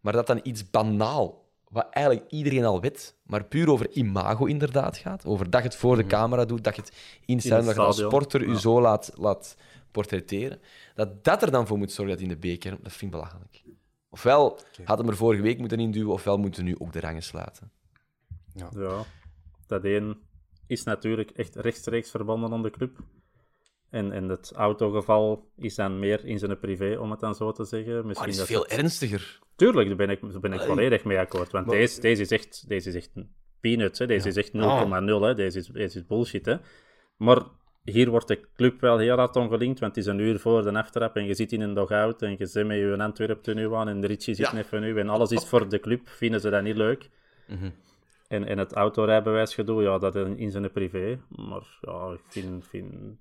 [0.00, 4.96] Maar dat dan iets banaal, wat eigenlijk iedereen al weet, maar puur over imago inderdaad
[4.96, 5.24] gaat.
[5.24, 6.92] Over dat je het voor de camera doet, dat je het
[7.24, 8.58] instelt, In dat je als sporter je Ja.
[8.58, 9.56] zo laat, laat
[9.90, 10.60] portretteren.
[10.94, 13.62] Dat dat er dan voor moet zorgen dat in de beker, dat vind ik belachelijk.
[14.08, 17.22] Ofwel had hem er vorige week moeten induwen, ofwel moeten we nu ook de rangen
[17.22, 17.70] sluiten.
[18.54, 19.04] Ja,
[19.66, 20.20] dat een
[20.66, 22.98] is natuurlijk echt rechtstreeks verbonden aan de club.
[23.90, 27.64] En, en het autogeval is dan meer in zijn privé, om het dan zo te
[27.64, 27.94] zeggen.
[27.94, 29.38] Maar Misschien het is veel het- ernstiger.
[29.56, 31.50] Tuurlijk, daar ben ik, daar ben ik volledig mee akkoord.
[31.52, 33.98] Want Maar- deze, deze, is echt, deze is echt een peanuts.
[33.98, 34.06] Hè.
[34.06, 35.22] Deze is echt 0,0.
[35.22, 35.34] Hè.
[35.34, 36.46] Deze, is, deze is bullshit.
[36.46, 36.56] Hè.
[37.16, 37.42] Maar
[37.84, 39.80] hier wordt de club wel heel hard ongelinkt.
[39.80, 42.36] Want het is een uur voor de aftrap en je zit in een dog-out en
[42.38, 44.58] je zit met je Antwerp-tenue aan en Richie zit Ja.
[44.58, 44.98] even nu.
[44.98, 46.08] En alles is voor de club.
[46.08, 47.08] Vinden ze dat niet leuk?
[48.34, 51.20] En, en het autorijbewijsgedoe, ja, dat in, in zijn privé.
[51.28, 53.18] Maar ja, ik vind, vind,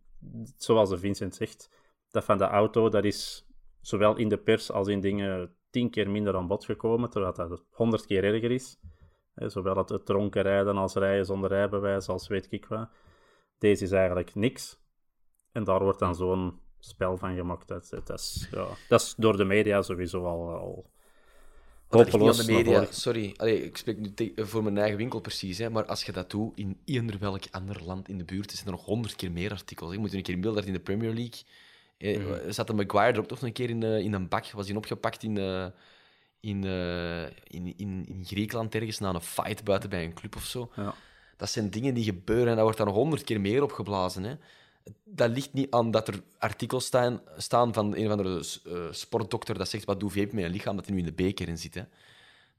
[0.58, 1.70] zoals Vincent zegt,
[2.12, 3.48] dat van de auto, dat is
[3.82, 7.66] zowel in de pers als in dingen tien keer minder aan bod gekomen, terwijl dat
[7.70, 8.80] honderd keer erger is.
[9.36, 12.90] Zowel het, het dronken rijden als rijden zonder rijbewijs, als weet ik wat.
[13.58, 14.82] Deze is eigenlijk niks.
[15.52, 17.68] En daar wordt dan zo'n spel van gemaakt.
[17.68, 20.92] Dat, is, ja, dat is door de media sowieso al, al
[21.94, 22.86] hopeloos de media.
[22.92, 25.58] Sorry, Allee, ik spreek nu te- voor mijn eigen winkel precies.
[25.58, 28.66] Hè, maar als je dat doet in eender welk ander land in de buurt, zijn
[28.66, 29.92] er nog honderd keer meer artikels.
[29.94, 31.42] Je moet een keer in beeld dat in de Premier League.
[31.98, 34.52] Eh, Zat de Maguire er ook nog een keer in, eh, in een bak?
[34.52, 35.66] Was hij opgepakt in, eh,
[36.40, 40.46] in, eh, in, in, in Griekenland ergens na een fight buiten bij een club of
[40.46, 40.72] zo?
[40.76, 40.94] Ja.
[41.38, 44.24] Dat zijn dingen die gebeuren en daar wordt dan nog honderd keer meer opgeblazen.
[44.24, 44.34] Hè.
[45.04, 49.58] Dat ligt niet aan dat er artikels staan, staan van een of andere eh, sportdokter
[49.58, 51.58] dat zegt wat doe vape met je lichaam, dat hij nu in de beker in
[51.58, 51.74] zit.
[51.74, 51.84] Hè.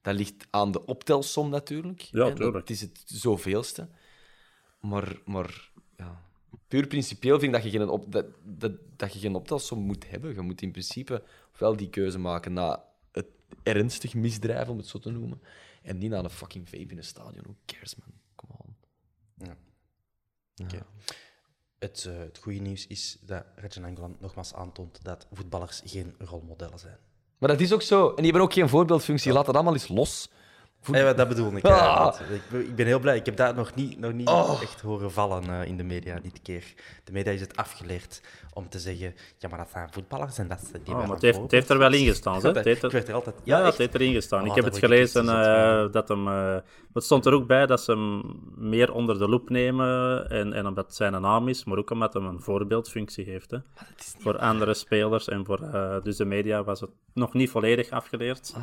[0.01, 2.01] Dat ligt aan de optelsom natuurlijk.
[2.01, 2.57] Ja, tuurlijk.
[2.57, 3.89] Het is het zoveelste.
[4.79, 6.21] Maar, maar ja.
[6.67, 10.09] puur principieel vind ik dat je, geen op, dat, dat, dat je geen optelsom moet
[10.09, 10.33] hebben.
[10.33, 11.23] Je moet in principe
[11.57, 13.27] wel die keuze maken na het
[13.63, 15.41] ernstig misdrijf, om het zo te noemen.
[15.81, 17.43] En niet na een fucking vape in een stadion.
[17.43, 18.13] Who cares, man?
[18.35, 18.75] Come on.
[20.63, 20.85] Oké.
[21.79, 26.79] Het, eh, het goede nieuws is dat Rajan Angolan nogmaals aantoont dat voetballers geen rolmodellen
[26.79, 26.97] zijn.
[27.37, 28.07] Maar dat is ook zo.
[28.09, 29.31] En die hebben ook geen voorbeeldfunctie.
[29.31, 30.29] Laat dat allemaal eens los.
[30.91, 31.65] Dat bedoel ik.
[31.65, 32.15] Ah.
[32.33, 33.15] ik, ben- ik ben heel blij.
[33.15, 34.29] Ik heb dat nog niet, nog niet
[34.61, 36.63] echt horen vallen eh, in de media dit keer.
[37.03, 38.21] De media is het afgeleerd
[38.53, 41.21] om te zeggen: ja, maar dat zijn voetballers en dat zijn die Oh, maar het
[41.21, 42.41] heeft, het heeft er wel in gestaan.
[42.41, 42.47] Hè?
[42.51, 43.35] Het heeft Ik er- werd er altijd...
[43.43, 44.41] Ja, het heeft erin gestaan.
[44.41, 46.27] Oh, ik heb het gelezen eh, dat hem...
[46.27, 46.55] eh,
[46.93, 48.21] het stond er ook bij dat ze hem
[48.55, 50.29] meer onder de loep nemen.
[50.29, 53.51] En, en omdat het zijn naam is, maar ook omdat hij een voorbeeldfunctie heeft.
[53.51, 53.57] Hè.
[54.19, 55.27] Voor andere spelers.
[55.27, 58.53] En voor, eh, dus de media was het nog niet volledig afgeleerd.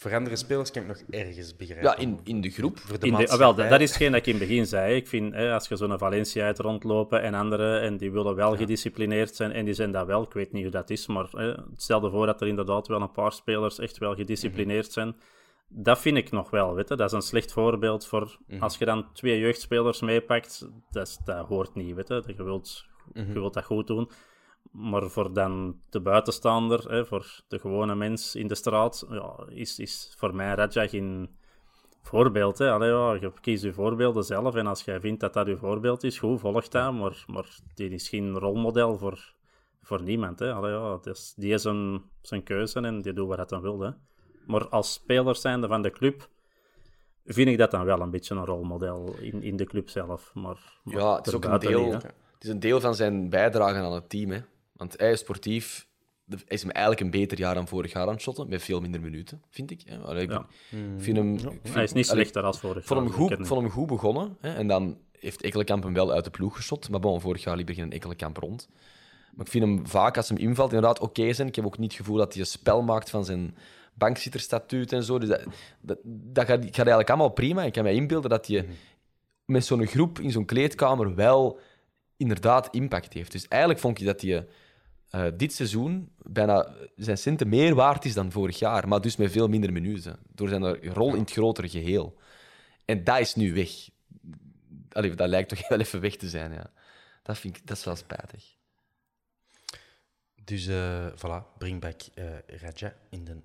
[0.00, 1.90] Voor andere spelers kan ik nog ergens begrijpen.
[1.90, 2.78] Ja, in, in de groep.
[2.78, 4.94] Voor de In de, wel, dat, dat is hetgeen dat ik in het begin zei.
[4.96, 8.56] Ik vind, hè, als je zo'n Valencia uit rondlopen en anderen, en die willen wel
[8.56, 11.54] gedisciplineerd zijn, en die zijn dat wel, ik weet niet hoe dat is, maar hè,
[11.76, 15.16] stel je voor dat er inderdaad wel een paar spelers echt wel gedisciplineerd zijn.
[15.68, 16.96] Dat vind ik nog wel, weet je.
[16.96, 18.38] Dat is een slecht voorbeeld voor...
[18.60, 22.22] Als je dan twee jeugdspelers meepakt, dat, is- dat hoort niet, weet je.
[22.36, 24.10] Je wilt, je wilt dat goed doen.
[24.72, 29.78] Maar voor dan de buitenstaander, hè, voor de gewone mens in de straat, ja, is,
[29.78, 31.36] is voor mij Raja geen
[32.02, 32.58] voorbeeld.
[32.58, 32.72] Hè.
[32.72, 36.04] Allee, ja, je kiest je voorbeelden zelf en als jij vindt dat dat je voorbeeld
[36.04, 36.92] is, goed, volg dat.
[36.92, 39.34] Maar, maar die is geen rolmodel voor,
[39.82, 40.38] voor niemand.
[40.38, 40.52] Hè.
[40.52, 43.80] Allee, ja, dus die is zijn, zijn keuze en die doet wat hij wil.
[43.80, 43.90] Hè.
[44.46, 46.28] Maar als speler zijnde van de club
[47.24, 50.30] vind ik dat dan wel een beetje een rolmodel in, in de club zelf.
[50.34, 53.30] Maar, maar Ja, het is ook een deel, niet, het is een deel van zijn
[53.30, 54.30] bijdrage aan het team.
[54.30, 54.40] Hè.
[54.78, 55.86] Want hij is sportief
[56.28, 58.80] hij is hem eigenlijk een beter jaar dan vorig jaar aan het shotten, met veel
[58.80, 59.82] minder minuten, vind ik.
[60.02, 60.46] Allee, ik Ja.
[60.96, 63.18] vind hem, ik vind- Hij is niet allee, slechter als vorig Ik vond hem jaar,
[63.18, 64.36] goed, ik vond hem goed begonnen.
[64.40, 66.90] Hè, en dan heeft Ekkelenkamp hem wel uit de ploeg geschot.
[66.90, 68.68] Maar bon, vorig jaar liep er geen Ekkelenkamp rond.
[69.34, 71.48] Maar ik vind hem vaak, als hem invalt, inderdaad oké zijn.
[71.48, 73.56] Ik heb ook niet het gevoel dat hij een spel maakt van zijn
[73.94, 75.18] bankzitterstatuut en zo.
[75.18, 75.42] Dus dat,
[75.80, 77.62] dat, dat gaat, gaat eigenlijk allemaal prima.
[77.62, 78.66] Ik kan me inbeelden dat hij
[79.44, 81.58] met zo'n groep in zo'n kleedkamer wel
[82.16, 83.32] inderdaad impact heeft.
[83.32, 84.46] Dus eigenlijk vond je dat hij
[85.10, 89.32] eh, dit seizoen bijna zijn centen meer waard is dan vorig jaar, maar dus met
[89.32, 90.18] veel minder minuten.
[90.34, 92.16] Door zijn rol in het grotere geheel.
[92.84, 93.70] En dat is nu weg.
[94.92, 96.70] Allee, dat lijkt toch wel even weg te zijn, ja.
[97.22, 98.56] Dat, vind ik, dat is wel spijtig.
[100.44, 103.36] Dus uh, voilà, bring back uh, Raja in de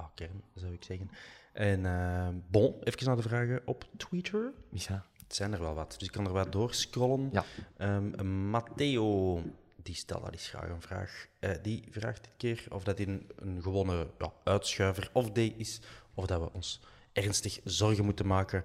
[0.00, 1.10] A-kern, zou ik zeggen.
[1.52, 4.52] En uh, bon, even naar de vragen op Twitter.
[4.70, 5.06] Ja.
[5.16, 7.30] Het zijn er wel wat, dus ik kan er wat doorscrollen.
[7.32, 7.44] Ja.
[7.78, 9.42] Um, Matteo,
[9.82, 11.26] die stelt dat is graag een vraag.
[11.62, 15.80] die vraagt dit keer of dat in een gewone ja, uitschuiver of day is,
[16.14, 16.80] of dat we ons
[17.12, 18.64] ernstig zorgen moeten maken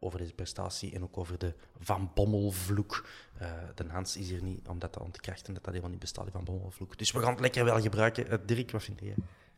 [0.00, 3.06] over deze prestatie en ook over de Van Bommelvloek.
[3.42, 6.24] Uh, de Hans is hier niet om dat te ontkrachten, dat dat helemaal niet bestaat,
[6.24, 6.98] die Van Bommelvloek.
[6.98, 8.46] Dus we gaan het lekker wel gebruiken.
[8.46, 9.00] Dirk, wat vind?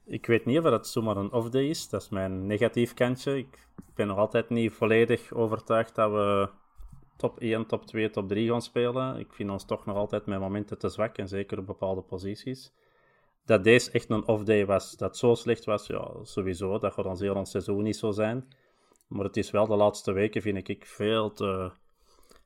[0.04, 1.88] Ik weet niet of het zomaar een off-day is.
[1.88, 3.38] Dat is mijn negatief kantje.
[3.38, 3.58] Ik
[3.94, 6.50] ben nog altijd niet volledig overtuigd dat we
[7.20, 9.18] top 1, top 2, top 3 gaan spelen.
[9.18, 12.72] Ik vind ons toch nog altijd met momenten te zwak, en zeker op bepaalde posities.
[13.44, 16.78] Dat deze echt een off-day was, dat zo slecht was, ja, sowieso.
[16.78, 18.48] Dat gaat ons heel ons seizoen niet zo zijn.
[19.08, 21.70] Maar het is wel de laatste weken, vind ik, veel te,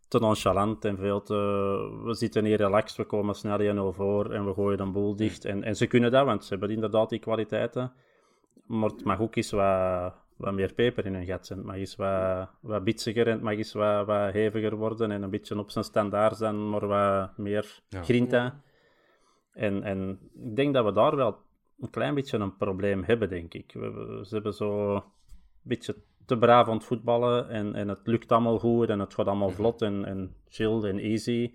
[0.09, 1.35] nonchalant en veel te...
[2.05, 5.45] We zitten hier relaxed, we komen snel 1-0 voor en we gooien een boel dicht.
[5.45, 7.93] En, en ze kunnen dat, want ze hebben inderdaad die kwaliteiten.
[8.66, 11.59] Maar het mag ook eens wat, wat meer peper in hun gat zijn.
[11.59, 15.22] Het mag eens wat, wat bitsiger en het mag eens wat, wat heviger worden en
[15.22, 18.03] een beetje op zijn standaard zijn, maar wat meer ja.
[18.03, 18.62] grinta.
[19.53, 21.39] En, en ik denk dat we daar wel
[21.80, 23.72] een klein beetje een probleem hebben, denk ik.
[23.72, 25.03] We, ze hebben zo een
[25.62, 29.26] beetje te braaf aan het voetballen en, en het lukt allemaal goed en het gaat
[29.26, 31.55] allemaal vlot en, en chill en easy.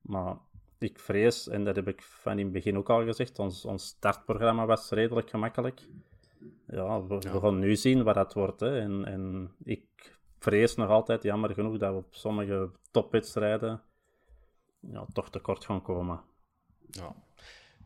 [0.00, 0.36] Maar
[0.78, 3.86] ik vrees, en dat heb ik van in het begin ook al gezegd, ons, ons
[3.86, 5.80] startprogramma was redelijk gemakkelijk.
[6.66, 8.60] Ja, we, gaan nu zien wat dat wordt.
[8.60, 8.80] Hè.
[8.80, 13.82] En, en ik vrees nog altijd, jammer genoeg, dat we op sommige topwedstrijden
[14.80, 16.20] ja, toch tekort gaan komen.
[16.90, 17.14] Ja.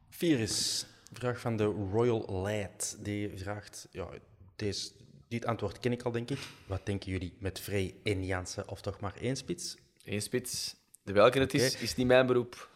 [0.08, 2.98] Virus, vraag van de Royal Lad.
[3.02, 4.08] Die vraagt, ja,
[4.56, 4.92] deze
[5.28, 6.48] dit antwoord ken ik al, denk ik.
[6.66, 9.76] Wat denken jullie met Vrij en Jansen of toch maar één spits?
[10.04, 10.76] Eén spits.
[11.02, 12.70] De welke het is, is niet mijn beroep.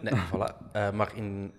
[0.00, 0.72] nee, voilà.
[0.72, 1.54] Uh, maar in...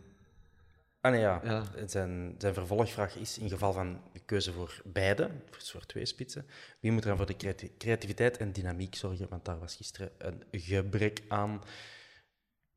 [1.02, 1.42] Ah nee, ja.
[1.44, 1.64] ja.
[1.86, 6.46] Zijn, zijn vervolgvraag is, in geval van de keuze voor beide, voor twee spitsen,
[6.80, 9.30] wie moet er dan voor de creativiteit en dynamiek zorgen?
[9.30, 11.62] Want daar was gisteren een gebrek aan.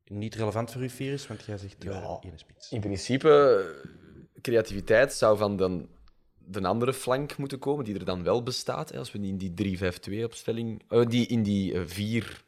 [0.03, 2.71] Niet relevant voor u, Virus, want jij zegt ja, één spits.
[2.71, 3.65] In principe,
[4.41, 5.87] creativiteit zou van de
[6.45, 8.97] de andere flank moeten komen, die er dan wel bestaat.
[8.97, 10.81] Als we in die 3-5-2-opstelling...
[10.89, 12.43] Uh, die in die uh, 4...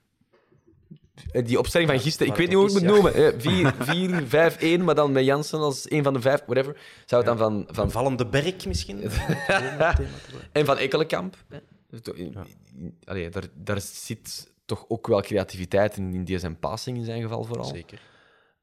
[1.44, 4.82] Die opstelling van gisteren, ik weet niet hoe ik het moet noemen.
[4.82, 6.78] 4-5-1, maar dan met Jansen als een van de vijf, whatever.
[7.06, 7.68] Zou het dan van...
[7.76, 7.92] van...
[7.92, 9.02] Vallende Berk misschien?
[10.52, 11.36] en van Ekkelenkamp.
[13.04, 17.22] Allee, daar, daar zit toch ook wel creativiteit in, in die zijn passing in zijn
[17.22, 17.66] geval vooral.
[17.66, 18.02] Zeker.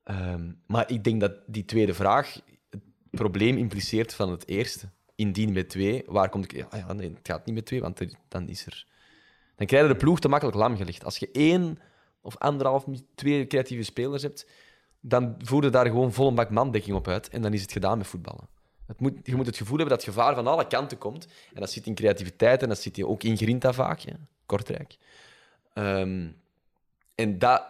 [0.04, 2.40] Um, maar ik denk dat die tweede vraag
[2.70, 2.80] het
[3.10, 6.52] probleem impliceert van het eerste indien met twee, waar komt ik...
[6.52, 8.86] Ja, ja, nee, het gaat niet met twee, want dan is er...
[9.56, 11.04] Dan krijg je de ploeg te makkelijk lam gelegd.
[11.04, 11.78] Als je één
[12.22, 14.46] of anderhalf, twee creatieve spelers hebt,
[15.00, 17.72] dan voer je daar gewoon vol een bak mandekking op uit en dan is het
[17.72, 18.48] gedaan met voetballen.
[18.86, 21.26] Het moet, je moet het gevoel hebben dat gevaar van alle kanten komt.
[21.54, 24.04] En dat zit in creativiteit en dat zit ook in grinta vaak.
[24.46, 24.96] Kortrijk.
[25.74, 26.36] Um,
[27.14, 27.66] en dat,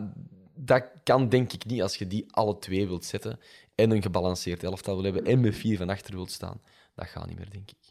[0.55, 3.41] dat kan denk ik niet als je die alle twee wilt zetten
[3.75, 6.61] en een gebalanceerd elftal wil hebben en met vier van achter wilt staan
[6.95, 7.82] dat gaat niet meer, denk ik.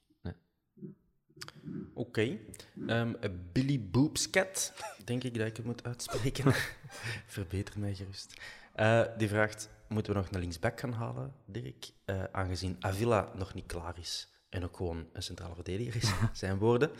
[1.93, 1.99] Oké.
[1.99, 2.39] Okay.
[2.75, 4.73] Um, ehm, Billy Boopscat,
[5.05, 6.53] denk ik dat ik het moet uitspreken.
[7.25, 8.41] Verbeter mij gerust.
[8.75, 11.91] Uh, die vraagt, moeten we nog een linksback gaan halen, Dirk?
[12.05, 16.57] Uh, aangezien Avila nog niet klaar is en ook gewoon een centrale verdediger is, zijn
[16.57, 16.91] woorden.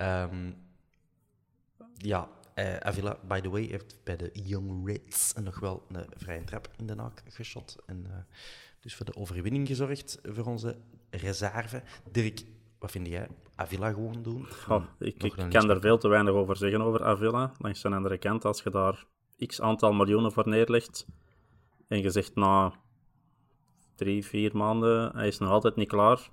[0.00, 0.56] Um,
[1.96, 6.44] ja, uh, Avila, by the way, heeft bij de Young Reds nog wel een vrije
[6.44, 7.76] trap in de naak geschot.
[7.86, 8.26] En
[8.80, 10.76] dus voor de overwinning gezorgd voor onze
[11.10, 11.82] reserve.
[12.10, 12.44] Dirk,
[12.84, 13.28] wat vind jij?
[13.54, 14.46] Avila gewoon doen?
[14.98, 17.52] ik, ik kan er veel te weinig over zeggen over Avila.
[17.58, 19.04] Langs de andere kant, als je daar
[19.46, 21.06] x aantal miljoenen voor neerlegt
[21.88, 22.72] en je zegt na
[23.94, 26.30] drie, vier maanden, hij is nog altijd niet klaar.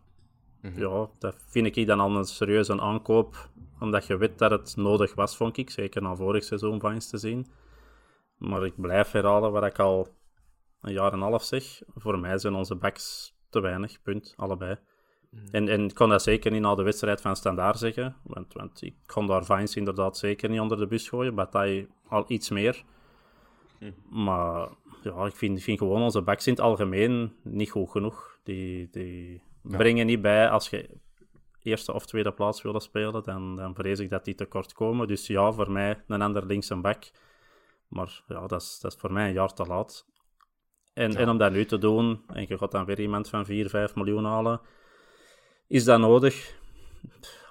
[0.62, 0.80] Mhm.
[0.80, 3.50] Ja, dat vind ik dan al een serieuze aankoop,
[3.80, 5.70] omdat je weet dat het nodig was, vond ik.
[5.70, 7.48] Zeker na vorig seizoen van eens te zien.
[8.38, 10.08] Maar ik blijf herhalen wat ik al
[10.82, 11.82] een jaar en een half zeg.
[11.96, 14.78] Voor mij zijn onze backs te weinig, punt, allebei.
[15.32, 15.48] Mm.
[15.52, 18.82] En, en ik kon dat zeker niet na de wedstrijd van Standaard zeggen, want, want
[18.82, 22.84] ik kon daar Vines inderdaad zeker niet onder de bus gooien, Bataille al iets meer.
[23.80, 24.24] Mm.
[24.26, 24.70] Maar
[25.04, 28.40] ja, ik vind, vind gewoon onze backs in het algemeen niet goed genoeg.
[28.44, 30.90] Die, die brengen niet bij als je
[31.64, 35.08] eerste of tweede plaats willen spelen, dan, dan vrees ik dat die tekort komen.
[35.08, 37.12] Dus ja, voor mij een ander links en back.
[37.88, 40.06] Maar ja, dat is, dat is voor mij een jaar te laat.
[40.94, 43.70] En, en om dat nu te doen, en je gaat dan weer iemand van 4,
[43.70, 44.62] 5 miljoen halen,
[45.72, 46.60] is dat nodig?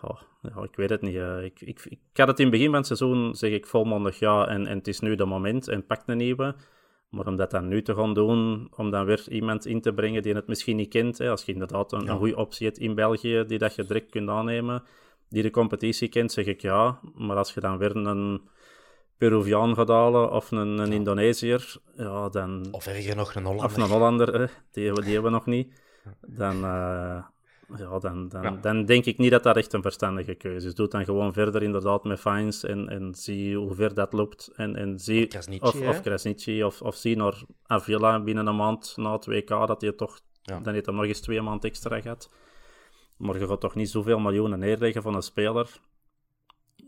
[0.02, 1.14] Oh, ja, ik weet het niet.
[1.42, 4.46] Ik, ik, ik had het in het begin van het seizoen, zeg ik volmondig ja,
[4.48, 6.54] en, en het is nu de moment en pak een nieuwe.
[7.10, 10.22] Maar om dat dan nu te gaan doen, om dan weer iemand in te brengen
[10.22, 12.94] die het misschien niet kent, hè, als je inderdaad een, een goede optie hebt in
[12.94, 14.82] België, die dat je direct kunt aannemen,
[15.28, 17.00] die de competitie kent, zeg ik ja.
[17.14, 18.40] Maar als je dan weer een
[19.18, 22.68] Peruviaan gaat halen of een, een Indonesiër, ja, dan...
[22.70, 23.66] Of erger nog een Hollander.
[23.66, 25.80] Of een Hollander, hè, die, hebben- die hebben we nog niet.
[26.26, 27.24] Dan, eh,
[27.76, 30.74] ja, dan, dan, dan denk ik niet dat dat echt een verstandige keuze is.
[30.74, 34.50] Doe dan gewoon verder inderdaad met Fines en, en zie hoe ver dat loopt.
[34.56, 35.28] En, en zie,
[35.60, 39.80] of, of Krasniqi, of, of zie naar Avila binnen een maand na het WK, dat
[39.80, 40.60] hij toch, Ja.
[40.60, 42.30] dan heeft hij nog eens twee maanden extra gehad.
[43.16, 45.80] Maar je gaat toch niet zoveel miljoenen neerleggen van een speler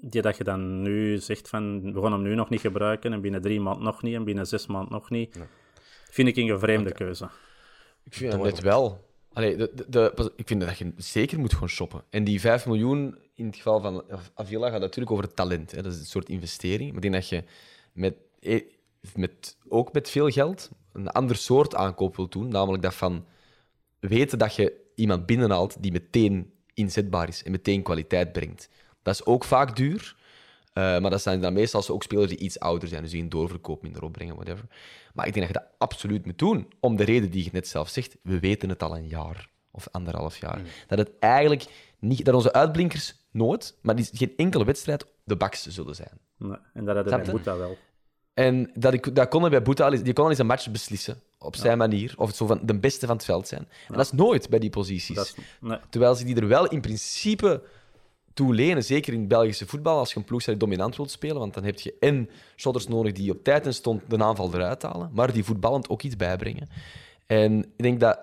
[0.01, 3.21] die dat je dan nu zegt van, we gaan hem nu nog niet gebruiken en
[3.21, 5.41] binnen drie maanden nog niet en binnen zes maanden nog niet.
[6.11, 7.29] Vind ik een vreemde keuze.
[8.05, 9.11] Ik vind dat net wel.
[9.35, 12.05] De, ik vind dat je zeker moet gaan shoppen.
[12.11, 14.05] En die 5 miljoen in het geval van
[14.35, 15.71] Avila gaat natuurlijk over het talent.
[15.71, 15.83] Hè.
[15.83, 16.87] Dat is een soort investering.
[16.93, 17.45] Maar ik denk dat je
[17.93, 18.63] met, eh,
[19.15, 22.49] met, ook met veel geld een ander soort aankoop wilt doen.
[22.49, 23.25] Namelijk dat van
[23.99, 28.69] weten dat je iemand binnenhaalt die meteen inzetbaar is en meteen kwaliteit brengt.
[29.03, 30.17] Dat is ook vaak duur.
[30.73, 33.29] Eh, maar dat zijn dan meestal ook spelers die iets ouder zijn, dus die een
[33.29, 34.65] doorverkoop minder opbrengen, whatever.
[35.15, 37.69] Maar ik denk dat je dat absoluut moet doen, om de reden die je net
[37.69, 38.17] zelf zegt.
[38.23, 40.61] We weten het al een jaar of anderhalf jaar.
[40.87, 41.65] Dat het eigenlijk
[41.99, 46.19] niet, dat onze uitblinkers nooit, maar die, geen enkele wedstrijd de bakste zullen zijn.
[46.37, 47.77] Nee, en dat hadden moet dat wel.
[48.35, 50.47] En dat, ik, dat kon hij bij Boeta al eens, die kon al eens een
[50.47, 53.69] match beslissen op zijn manier, of zo van de beste van het veld zijn.
[53.89, 55.17] En dat is nooit bij die posities.
[55.17, 55.79] Dat is, nee.
[55.91, 57.63] Terwijl ze die er wel in principe
[58.79, 61.81] zeker in het Belgische voetbal, als je een ploeg dominant wilt spelen, want dan heb
[61.81, 65.45] je en shotters nodig die op tijd en stond de aanval eruit halen, maar die
[65.45, 66.69] voetballend ook iets bijbrengen.
[67.27, 68.19] En ik denk dat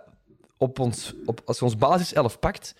[0.57, 2.75] op ons, op, als je ons basiself pakt,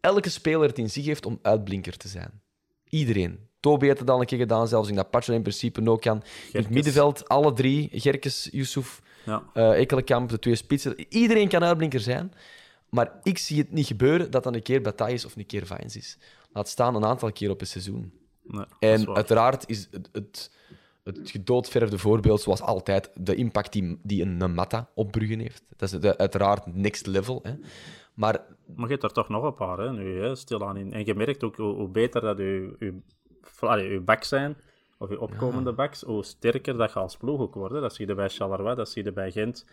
[0.00, 2.40] elke speler het in zich heeft om uitblinker te zijn.
[2.88, 3.38] Iedereen.
[3.60, 6.22] Toby heeft het al een keer gedaan, zelfs in dat Patcher in principe ook kan.
[6.52, 9.42] In het middenveld, alle drie, Gerkes, Yusuf, Ja.
[9.54, 10.94] eh Ekkelenkamp, de twee spitsen.
[11.08, 12.32] Iedereen kan uitblinker zijn.
[12.94, 15.66] Maar ik zie het niet gebeuren dat dat een keer Bataille is of een keer
[15.66, 16.18] Vines is.
[16.52, 18.12] Laat staan een aantal keer op een seizoen.
[18.42, 20.50] Nee, dat is En uiteraard is het, het,
[21.02, 25.64] het gedoodverfde voorbeeld, zoals altijd, de impact die, die een, Mata op Bruggen heeft.
[25.76, 27.40] Dat is de, uiteraard next level.
[27.42, 27.54] Hè.
[28.14, 28.40] Maar
[28.74, 30.92] Maar je hebt er toch nog een paar, hè, nu, hè, stilaan in.
[30.92, 33.00] En je merkt ook hoe, hoe beter dat je, je,
[33.60, 34.56] allee, je backs zijn,
[34.98, 37.74] of je opkomende backs, hoe sterker dat je als ploeg ook wordt.
[37.74, 37.80] hè.
[37.80, 39.66] Dat zie je bij Charleroi, dat zie je bij Gent.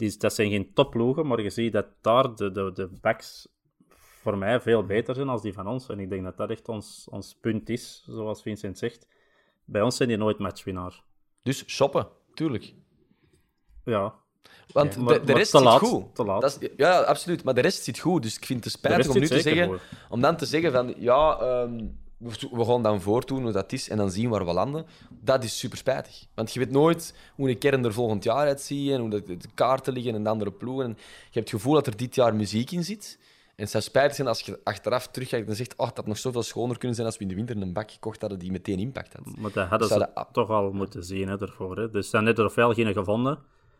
[0.00, 3.48] Die, dat zijn geen topploegen, maar je ziet dat daar de, de, de backs
[3.88, 5.88] voor mij veel beter zijn als die van ons.
[5.88, 9.06] En ik denk dat dat echt ons, ons punt is, zoals Vincent zegt.
[9.64, 11.02] Bij ons zijn die nooit matchwinnaar.
[11.42, 12.74] dus shoppen, tuurlijk.
[13.84, 14.14] Ja,
[14.72, 16.14] Want maar- de, de rest te zit laat, goed.
[16.14, 16.40] te laat.
[16.40, 17.44] Dat is, ja, absoluut.
[17.44, 18.22] Maar de rest zit goed.
[18.22, 19.78] Dus ik vind het spijtig om nu te zeggen...
[20.08, 20.94] Om dan te zeggen van...
[20.98, 21.88] Ja, ehm,
[22.20, 24.86] we, gaan dan voortdoen hoe dat is en dan zien waar we landen.
[25.20, 26.24] Dat is super spijtig.
[26.34, 29.48] Want je weet nooit hoe een kern er volgend jaar uitziet en hoe de, de
[29.54, 30.84] kaarten liggen en de andere ploegen.
[30.84, 31.04] En je
[31.38, 33.18] hebt het gevoel dat er dit jaar muziek in zit.
[33.56, 36.18] En het zou spijtig zijn als je achteraf terugkijkt en zegt oh, dat had nog
[36.18, 38.78] zoveel schoner kunnen zijn als we in de winter een bak gekocht hadden die meteen
[38.78, 39.36] impact had.
[39.38, 41.76] maar dat hadden ze dat- toch al moeten zien hè, ervoor.
[41.76, 41.90] Hè.
[41.90, 43.38] Dus dan net er ofwel geen gevonden...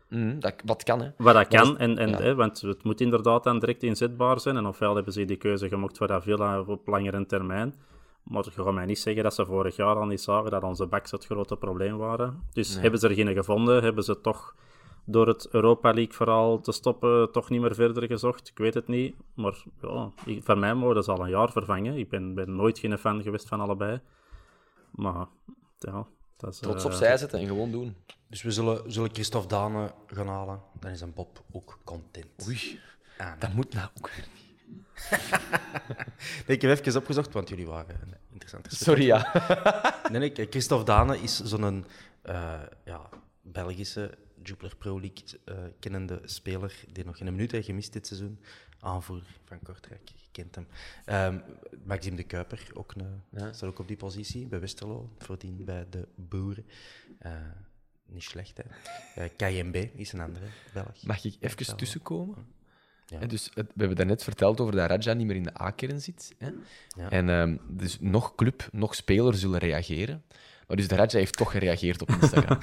[0.09, 1.09] Mhm, dat, wat kan, hè.
[1.17, 2.17] Wat dat kan, dat- en, en, ja.
[2.21, 4.57] hè, want het moet inderdaad dan direct inzetbaar zijn.
[4.57, 7.75] En ofwel hebben ze die keuze gemaakt voor Avila op langere termijn.
[8.23, 10.87] Maar je gaat mij niet zeggen dat ze vorig jaar al niet zagen dat onze
[10.87, 12.43] backs het grote probleem waren.
[12.53, 14.55] Dus hebben ze er geen gevonden, hebben ze toch
[15.05, 18.49] door het Europa League-verhaal te stoppen toch niet meer verder gezocht.
[18.49, 19.17] Ik weet het niet.
[19.35, 21.97] Maar ja, ik, van mij mogen ze al een jaar vervangen.
[21.97, 24.01] Ik ben, ben nooit geen fan geweest van allebei.
[24.91, 25.27] Maar
[25.79, 26.07] ja,
[26.37, 26.59] dat is...
[26.59, 27.97] Trots eh, opzij zetten en gewoon doen.
[28.29, 30.61] Dus we zullen, zullen Christophe Dane gaan halen.
[30.81, 32.47] Dan is een Bob ook content.
[32.47, 32.81] Oei,
[33.21, 34.11] Ah, dat moet nou ook.
[36.47, 39.33] nee, ik heb even opgezocht, want jullie waren een interessante Sorry, ja.
[40.11, 41.85] Nee, nee, Christophe Dane is zo'n
[42.23, 43.09] eh, ja,
[43.43, 48.41] Belgische Jupiler Pro League eh, kennende speler die nog geen minuut heeft gemist dit seizoen.
[48.81, 50.67] Aanvoerder van Kortrijk, je kent hem.
[51.05, 51.39] Ehm
[51.85, 56.09] Maxime de Kuiper, ook een, staat ook op die positie bij Westerlo, voordien bij de
[56.15, 56.67] Boeren.
[57.19, 57.33] Eh,
[58.07, 58.61] niet slecht,
[59.15, 59.29] hè.
[59.29, 61.03] KMB is een andere Belg.
[61.03, 62.47] Mag ik even tussenkomen?
[63.21, 63.27] Ja.
[63.27, 66.35] Dus, het- we hebben daarnet verteld over dat Raja niet meer in de A-kern zit.
[66.39, 66.49] Hè?
[66.97, 67.11] Ja.
[67.11, 70.23] En ehm, dus nog club, nog speler zullen reageren.
[70.67, 72.59] Maar dus de Raja heeft toch gereageerd op Instagram.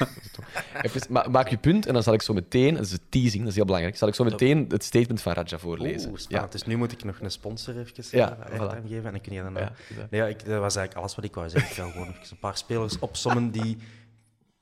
[0.82, 3.40] Even, ma maak je punt en dan zal ik zo meteen, dat is de teasing,
[3.42, 6.10] dat is heel belangrijk, zal ik zo meteen het statement van Raja voorlezen.
[6.10, 6.52] Oeh, spannend.
[6.52, 8.88] Dus nu moet ik nog een sponsor even Ja, ja, voilà.
[8.88, 9.54] geven en dan kun je dan...
[9.54, 10.08] Ja, Ja, ja.
[10.10, 11.70] nee, ja, ik, dat was eigenlijk alles wat ik wou zeggen.
[11.70, 13.78] Ik wil gewoon even een paar spelers opsommen die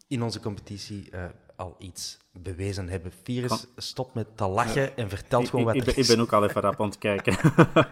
[0.07, 1.25] in onze competitie eh,
[1.55, 3.11] al iets bewezen hebben.
[3.23, 6.19] Virus, stop met te lachen en vertelt gewoon Ik, wat ik, er ben, ik ben
[6.19, 7.37] ook al even rap aan het kijken.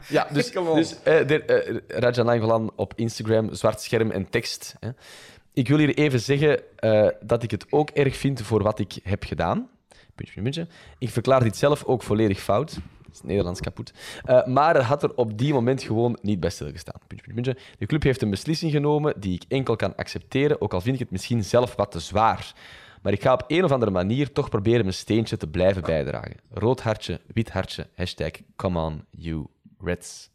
[0.09, 4.75] Ja, dus, dus eh, de, eh, Raja Nainggolan op Instagram, zwart scherm en tekst.
[4.79, 4.89] Hè.
[5.53, 8.97] Ik wil hier even zeggen eh, dat ik het ook erg vind voor wat ik
[9.03, 9.69] heb gedaan.
[9.87, 10.67] Puntje, puntje, puntje.
[10.97, 12.71] Ik verklaar dit zelf ook volledig fout.
[13.13, 13.93] Het is Nederlands kapot.
[14.23, 16.99] Eh, maar er had er op die moment gewoon niet bij stilgestaan.
[17.07, 17.75] Puntje, puntje, puntje.
[17.77, 21.01] De club heeft een beslissing genomen die ik enkel kan accepteren, ook al vind ik
[21.01, 22.53] het misschien zelf wat te zwaar.
[23.03, 26.35] Maar ik ga op een of andere manier toch proberen mijn steentje te blijven bijdragen.
[26.49, 29.45] Rood hartje, wit hartje, hashtag come on you
[29.79, 30.29] Reds.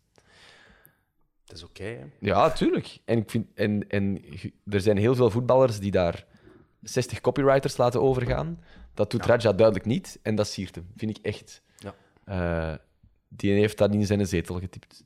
[1.44, 2.10] Dat is oké?
[2.20, 2.98] Ja, tuurlijk.
[3.04, 4.24] En, ik vind, en, en
[4.66, 6.26] er zijn heel veel voetballers die daar
[6.82, 8.62] 60 copywriters laten overgaan.
[8.94, 10.18] Dat doet Raja duidelijk niet.
[10.22, 11.62] En dat siert hem, vind ik echt.
[11.76, 11.94] Ja.
[12.24, 12.78] Eh,
[13.28, 15.04] die heeft dat in zijn zetel getipt.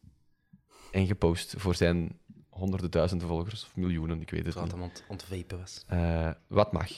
[0.90, 3.64] En gepost voor zijn honderden duizenden volgers.
[3.64, 4.72] Of miljoenen, ik weet het niet.
[4.72, 5.84] hij ont ontvapen was.
[5.86, 6.90] Eh, wat mag.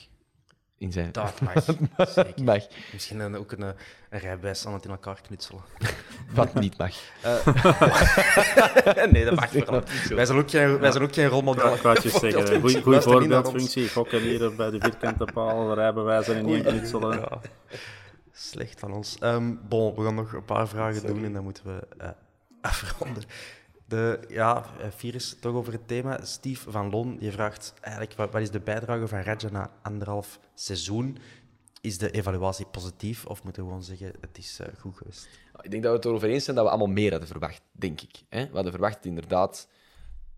[0.78, 1.12] In zijn...
[1.12, 1.64] Dat mag.
[2.08, 2.44] Zeker.
[2.44, 2.66] mag.
[2.92, 3.68] Misschien een, ook een, eh,
[4.10, 5.62] een rijbewijs aan het in elkaar knutselen.
[6.34, 6.94] Wat niet mag.
[9.12, 9.82] nee, dat mag vooral.
[10.08, 13.88] Wij zijn ook geen, wij zijn ook geen wou het je zeggen, goede voorbeeldfunctie.
[13.88, 17.18] Gokken hier bij de vierkante paal, rijbewijzen en niet knutselen.
[17.18, 17.40] Ja.
[18.32, 19.16] Slecht van ons.
[19.18, 22.08] Ehm, bon, we gaan nog een paar vragen doen en dan moeten we eh,
[22.60, 23.22] afronden.
[23.86, 26.24] De, ja, eh, virus, toch over het thema.
[26.24, 31.18] Steve van Loon die vraagt eigenlijk wat, is de bijdrage van Raja na anderhalf seizoen?
[31.80, 35.28] Is de evaluatie positief of moeten we gewoon zeggen het is eh, goed geweest?
[35.62, 38.00] Ik denk dat we het erover eens zijn dat we allemaal meer hadden verwacht, denk
[38.00, 38.22] ik.
[38.28, 38.46] Hè?
[38.46, 39.68] We hadden verwacht inderdaad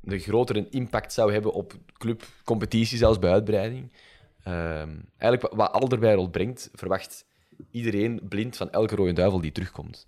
[0.04, 3.92] een grotere impact zou hebben op club, competitie, zelfs bij uitbreiding.
[4.42, 7.24] Ehm, eigenlijk wat Alderweireld brengt, verwacht
[7.70, 10.06] iedereen blind van elke rode duivel die terugkomt.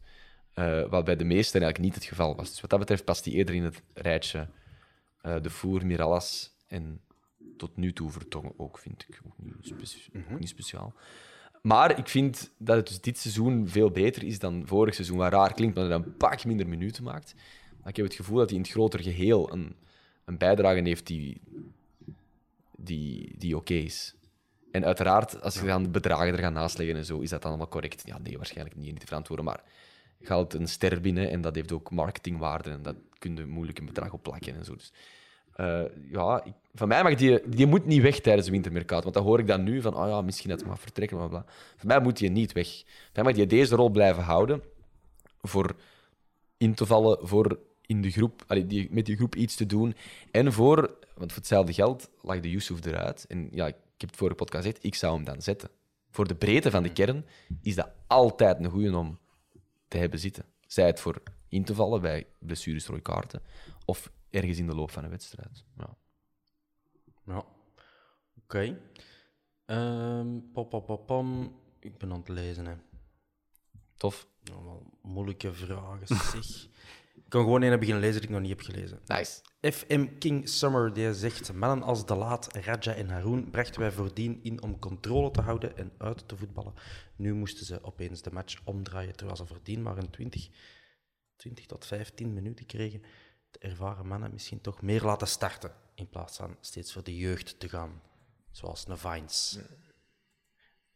[0.59, 2.51] Eh, wat bij de meesten eigenlijk niet het geval was.
[2.51, 4.49] Dus wat dat betreft past hij eerder in het rijtje
[5.21, 7.01] eh, De Voer, Mirallas en
[7.57, 9.21] tot nu toe Vertongen ook, vind ik.
[9.27, 9.73] Ook niet,
[10.31, 10.95] ook niet speciaal.
[11.63, 15.17] Maar ik vind dat het dus dit seizoen veel beter is dan vorig seizoen.
[15.17, 17.35] Wat raar klinkt, maar dat hij een pak minder minuten maakt.
[17.81, 19.77] Maar ik heb het gevoel dat hij in het groter geheel een,
[20.25, 21.41] een bijdrage heeft die,
[22.77, 24.15] die, die oké is.
[24.71, 27.43] En uiteraard, als je dan de bedragen er gaat naast leggen en zo, is dat
[27.43, 28.03] dan allemaal correct?
[28.07, 29.45] Ja, nee, waarschijnlijk niet, niet te verantwoorden.
[29.45, 29.63] Maar
[30.25, 33.87] haalt een ster binnen en dat heeft ook marketingwaarde en dat kun je moeilijk een
[33.87, 34.75] bedrag op plakken en zo.
[34.75, 34.93] Dus,
[35.55, 39.03] eh, ja, ik- van mij mag die, die moet niet weg tijdens de wintermercato.
[39.03, 41.45] Want dan hoor ik dan nu van, oh ja, misschien dat mag vertrekken, bla bla.
[41.77, 42.69] Voor mij moet die niet weg.
[42.87, 44.63] Voor mij mag die deze rol blijven houden
[45.41, 45.77] voor
[46.57, 49.95] in te vallen, voor in de groep, allee, die, met die groep iets te doen.
[50.31, 50.79] En voor,
[51.15, 53.25] want voor hetzelfde geld lag de Yusuf eruit.
[53.29, 55.69] En ja, ik heb het vorige podcast gezegd, ik zou hem dan zetten.
[56.11, 57.27] Voor de breedte van de kern
[57.63, 59.19] is dat altijd een goeie om
[59.89, 60.45] te hebben zitten.
[60.67, 63.43] Zij het voor in te vallen bij blessures, rode kaarten,
[63.85, 65.65] of ergens in de loop van een wedstrijd.
[65.77, 65.97] Ja.
[67.27, 67.45] Ja.
[68.43, 68.81] Oké.
[70.53, 71.57] Pom, pom, pom.
[71.79, 72.75] Ik ben aan het lezen, hè.
[73.97, 74.27] Tof.
[74.53, 76.07] Allemaal moeilijke vragen,
[76.43, 76.69] zeg.
[77.29, 79.01] Ik kan gewoon een beginnen lezen die ik nog niet heb gelezen.
[79.07, 79.41] Nice.
[79.61, 84.41] FM King Summer die zegt: Mannen als De Laat, Raja en Haroon brachten wij voordien
[84.43, 86.75] in om controle te houden en uit te voetballen.
[87.17, 90.49] Nu moesten ze opeens de match omdraaien terwijl ze voordien maar een 20,
[91.37, 93.03] 20 tot 15 minuten kregen.
[93.51, 97.61] De ervaren mannen misschien toch meer laten starten in plaats van steeds voor de jeugd
[97.61, 98.03] te gaan,
[98.51, 99.59] zoals Nevines.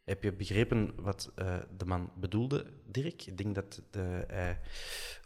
[0.05, 3.27] Heb je begrepen wat eh, de man bedoelde, Dirk?
[3.27, 4.61] Ik denk dat de, hij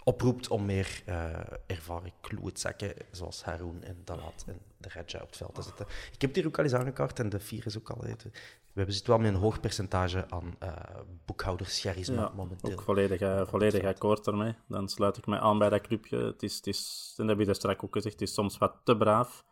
[0.04, 5.36] oproept om meer eh, ervaren kloetzakken, zoals Haroon en Dalat en de Raja op het
[5.36, 5.86] veld te zetten.
[5.86, 8.00] Ik heb het hier ook al eens aangekaart en de vier is ook al...
[8.00, 10.76] We hebben zitten wel met een hoog percentage aan uh,
[11.24, 12.72] boekhouderscharisme Ja, momenteel.
[12.72, 14.54] ook volledig, uh, volledig akkoord daarmee.
[14.68, 16.16] Dan sluit ik mij aan bij dat clubje.
[16.18, 18.80] Het is, het is, en dat heb je straks ook gezegd, het is soms wat
[18.84, 19.44] te braaf.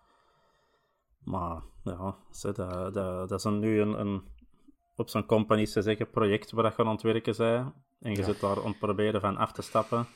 [1.19, 2.95] Maar ja, dat, dat,
[3.29, 4.23] dat is nu een, een
[4.97, 7.73] op zo'n company te zeggen project waar je aan het werken bent.
[8.01, 8.25] En je ja.
[8.25, 10.07] zit daar om te proberen van af te stappen.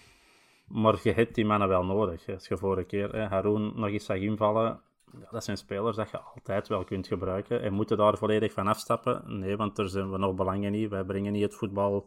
[0.66, 2.28] Maar je hebt die mannen wel nodig.
[2.28, 4.80] Als je vorige keer hè, Haroon nog eens zag invallen,
[5.12, 7.62] ja, dat zijn spelers dat je altijd wel kunt gebruiken.
[7.62, 9.38] En moeten daar volledig van afstappen?
[9.38, 10.90] Nee, want daar zijn we nog belangen niet.
[10.90, 12.06] Wij brengen niet het voetbal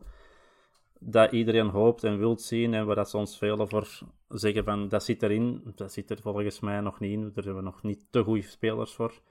[1.00, 2.74] dat iedereen hoopt en wilt zien.
[2.74, 5.74] En waar dat ze ons velen voor zeggen van dat zit erin.
[5.76, 7.22] Dat zit er volgens mij nog niet in.
[7.22, 9.22] Daar hebben we nog niet te goede spelers voor.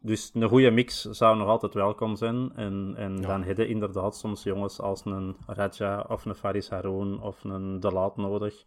[0.00, 2.52] Dus een goede mix zou nog altijd welkom zijn.
[2.54, 3.26] En, en ja.
[3.26, 7.80] dan heb je inderdaad soms jongens als een Raja of een Faris Haroun of een
[7.80, 8.64] De Laat nodig.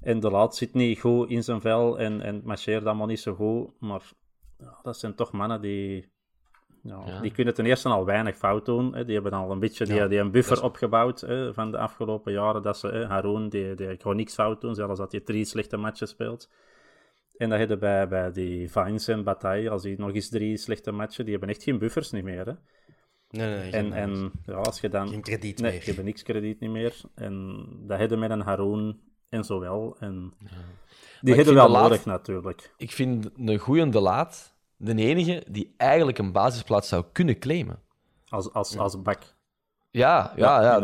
[0.00, 3.34] En De Laat zit niet goed in zijn vel en, en marcheert allemaal niet zo
[3.34, 3.70] goed.
[3.80, 4.02] Maar
[4.58, 6.14] ja, dat zijn toch mannen die...
[6.82, 7.20] Ja, Ja.
[7.20, 8.94] Die kunnen ten eerste al weinig fout doen.
[8.94, 9.04] Hè.
[9.04, 12.32] Die hebben al een beetje die, die een buffer is- opgebouwd hè, van de afgelopen
[12.32, 12.62] jaren.
[12.62, 15.76] Dat ze, hè, Haroon, die, die gewoon niks fout doen, zelfs dat hij drie slechte
[15.76, 16.50] matchen speelt.
[17.38, 20.92] En dat hebben bij, bij die Vines en Bataille, als die nog eens drie slechte
[20.92, 22.46] matchen, die hebben echt geen buffers niet meer.
[22.46, 22.52] Hè.
[23.30, 25.08] Nee, nee, En, geen, en ja, als je dan...
[25.08, 25.78] geen krediet Nee, meer.
[25.78, 27.00] die hebben niks krediet niet meer.
[27.14, 29.96] En dat hebben met een Haroon en zo wel.
[30.00, 30.32] En
[31.20, 32.74] die vind wel laat- nodig, natuurlijk.
[32.76, 37.78] Ik vind een goeie de laat de enige die eigenlijk een basisplaats zou kunnen claimen.
[38.28, 39.22] Als, als, als bak.
[39.90, 40.82] Ja, ja, Ja, ja,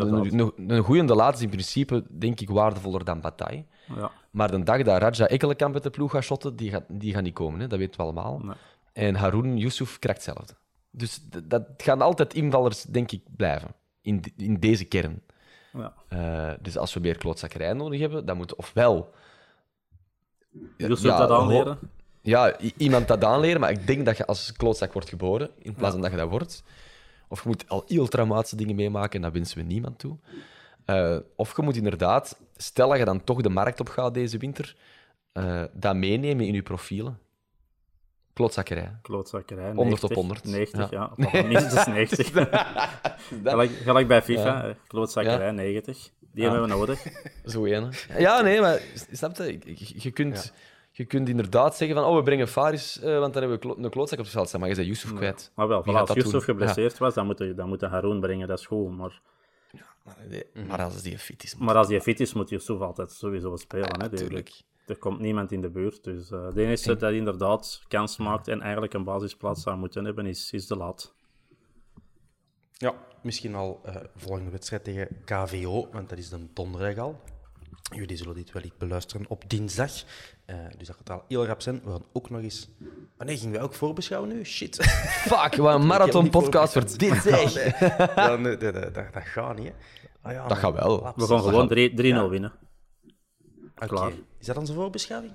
[0.57, 3.65] een goeie de laat is in principe, denk ik, waardevoller dan Bataille.
[3.95, 4.11] Ja.
[4.33, 7.23] Maar de dag dat Raja Ekkelenkamp met de ploeg gaat shotten, die gaat, die gaat
[7.23, 7.59] niet komen.
[7.59, 7.67] Hè?
[7.67, 8.39] Dat weten we allemaal.
[8.43, 8.55] Nee.
[8.93, 10.53] En Haroun Yusuf krijgt hetzelfde.
[10.91, 13.75] Dus dat gaan altijd invallers, denk ik, blijven.
[14.01, 15.21] In, in deze kern.
[15.73, 15.93] Ja.
[16.07, 19.13] Eh, dus als we meer klootzakkerij nodig hebben, dan moet ofwel...
[20.77, 21.79] Ja, dat aanleren.
[22.21, 25.93] Ja, iemand dat aanleren, maar ik denk dat je als klootzak wordt geboren, in plaats
[25.93, 26.63] van dat je dat wordt.
[27.27, 30.17] Of je moet al heel traumatische dingen meemaken, en dat wensen we niemand toe.
[30.85, 34.37] Eh, of je moet inderdaad, stel dat je dan toch de markt op gaat deze
[34.37, 34.75] winter,
[35.31, 37.19] eh, dat meenemen in je profielen.
[38.33, 38.97] Klootzakkerij.
[39.01, 39.73] Klootzakkerij.
[39.73, 40.43] 100 op 90, 100.
[40.45, 41.11] 90, ja.
[41.15, 41.43] Ja.
[41.47, 42.29] Minstens 90.
[43.43, 44.75] gelijk, gelijk bij FIFA, Ja.
[44.87, 45.51] klootzakkerij, Ja.
[45.51, 46.09] 90.
[46.31, 47.05] Die hebben we nodig.
[47.45, 47.89] Zo ene.
[48.17, 48.81] Ja, nee, maar
[49.11, 49.59] snap je?
[49.95, 50.53] Je, kunt,
[50.91, 53.89] je kunt inderdaad zeggen van, oh, we brengen Faris, eh, want dan hebben we een
[53.89, 54.59] klootzak op het veld staan.
[54.59, 55.51] Maar je bent Yusuf kwijt.
[55.55, 58.47] Maar wel, voilà, als Yusuf geblesseerd was, dan moet je dan moet je Haroon brengen,
[58.47, 58.97] dat is goed.
[58.97, 59.21] Maar,
[60.03, 61.55] Maar, nee, maar als die fit is...
[61.55, 63.89] maar als hij fit is, moet Yusuf altijd sowieso spelen.
[64.01, 64.09] hè.
[64.09, 64.61] Die- Natuurlijk.
[64.85, 66.03] Er komt niemand in de buurt.
[66.03, 70.25] Dus eh de enige dat inderdaad kans maakt en eigenlijk een basisplaats zou moeten hebben,
[70.25, 71.13] is, is de laat.
[72.71, 77.21] Ja, misschien al eh, volgende wedstrijd tegen KVO, want dat is dan donderdag al.
[77.91, 79.91] Jullie zullen dit wellicht beluisteren op dinsdag.
[80.45, 81.81] Eh, dus dat gaat al heel rap zijn.
[81.83, 82.69] We gaan ook nog eens...
[83.17, 84.43] Ah nee, gingen wij ook voorbeschouwen nu?
[84.45, 84.75] Shit.
[85.29, 87.79] Fuck, wat een marathon-podcast wordt dit, zeg.
[88.15, 89.73] Ja, nee, dat, dat gaat niet, hè.
[90.21, 91.13] Ah, ja, Dat gaat wel.
[91.15, 92.27] We gaan gewoon 3 3-0 Ja.
[92.29, 92.53] winnen.
[93.75, 93.87] Oké.
[93.87, 94.11] klaar.
[94.39, 95.33] Is dat onze voorbeschouwing?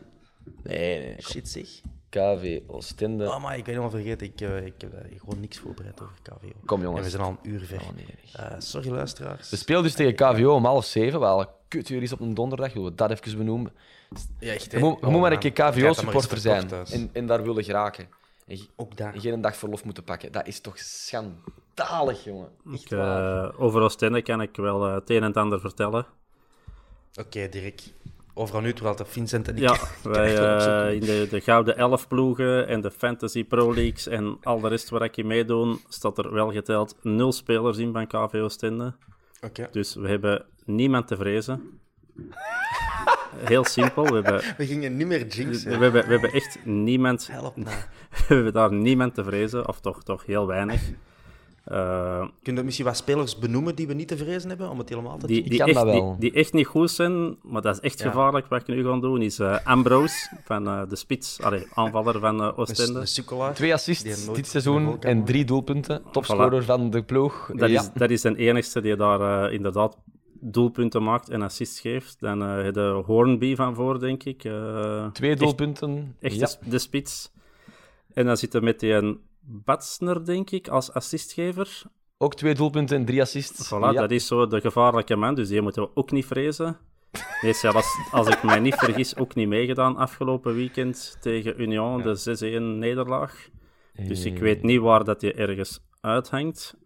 [0.63, 1.23] Nee, nee.
[1.23, 1.69] Shit, zeg.
[2.11, 3.29] KV Oostende.
[3.29, 4.27] Oh, maar ik ben helemaal vergeten.
[4.27, 6.49] Ik, eh, ik heb gewoon niks voorbereid over KVO.
[6.65, 6.99] Kom, jongens.
[6.99, 7.81] En we zijn al een uur ver.
[7.81, 8.07] Oh, nee.
[8.33, 9.51] Eh, sorry, luisteraars.
[9.51, 12.73] We spelen dus tegen KVO om half zeven, al een kutuur is op een donderdag.
[12.73, 13.73] Willen we dat even benoemen?
[14.39, 17.43] Ja, echt, Je moet, je Oh, moet maar een keer KVO-supporter zijn en, en daar
[17.43, 18.09] willen geraken.
[18.47, 19.15] En, Ook daar.
[19.15, 20.33] en geen dag verlof moeten pakken.
[20.33, 22.49] Dat is toch schandalig, jongen.
[22.73, 23.49] Echt Ik, waar.
[23.49, 26.07] eh, over Oostende kan ik wel het een en het ander vertellen.
[27.21, 27.83] Oké, Dirk.
[28.39, 29.63] Overal nu, terwijl het Vincent en ik...
[29.63, 29.77] Ja,
[30.13, 34.61] wij eh, in de, de Gouden Elf ploegen en de Fantasy Pro Leagues en al
[34.61, 38.35] de rest waar ik in meedoen, staat er wel geteld nul spelers in van KV
[38.35, 38.95] Oostende.
[39.41, 39.69] Oké.
[39.71, 41.81] Dus we hebben niemand te vrezen.
[43.37, 44.05] Heel simpel.
[44.05, 45.71] We hebben, We gingen niet meer we, jinxen.
[45.71, 47.29] hebben, we hebben echt niemand...
[47.31, 47.65] Help me.
[48.29, 50.81] We hebben daar niemand te vrezen, of toch, toch heel weinig.
[51.69, 54.89] Eh, Kun je misschien wat spelers benoemen die we niet te vrezen hebben, om het
[54.89, 56.17] helemaal te die, die, kan echt, dat die, wel.
[56.19, 58.11] die echt niet goed zijn, maar dat is echt Ja.
[58.11, 62.19] gevaarlijk wat ik nu ga doen, is eh, Ambrose van eh, de spits, allee, aanvaller
[62.21, 63.05] van eh, Oostende.
[63.53, 66.03] Twee die assists dit seizoen en drie doelpunten.
[66.13, 67.51] Topscorer van de ploeg.
[67.55, 67.81] Dat, ja.
[67.81, 69.97] is, dat is de enigste die daar inderdaad
[70.41, 72.17] doelpunten maakt en assists geeft.
[72.21, 74.45] Dan eh heb je Hornby van voor, denk ik.
[74.45, 76.17] eh, Twee doelpunten.
[76.21, 76.41] Echt, ja.
[76.41, 77.31] de, sp- de spits.
[78.15, 81.83] En dan zit er met die een Batsner, denk ik, als assistgever.
[82.19, 83.67] Ook twee doelpunten en drie assists.
[83.67, 83.93] Voilà, ja.
[83.93, 86.77] dat is zo de gevaarlijke man, dus die moeten we ook niet vrezen.
[87.41, 92.59] Heeft zelfs, als ik mij niet vergis, ook niet meegedaan afgelopen weekend tegen Union, de
[92.61, 93.49] 6-1 nederlaag.
[94.07, 96.77] Dus ik weet niet waar dat je ergens uithangt.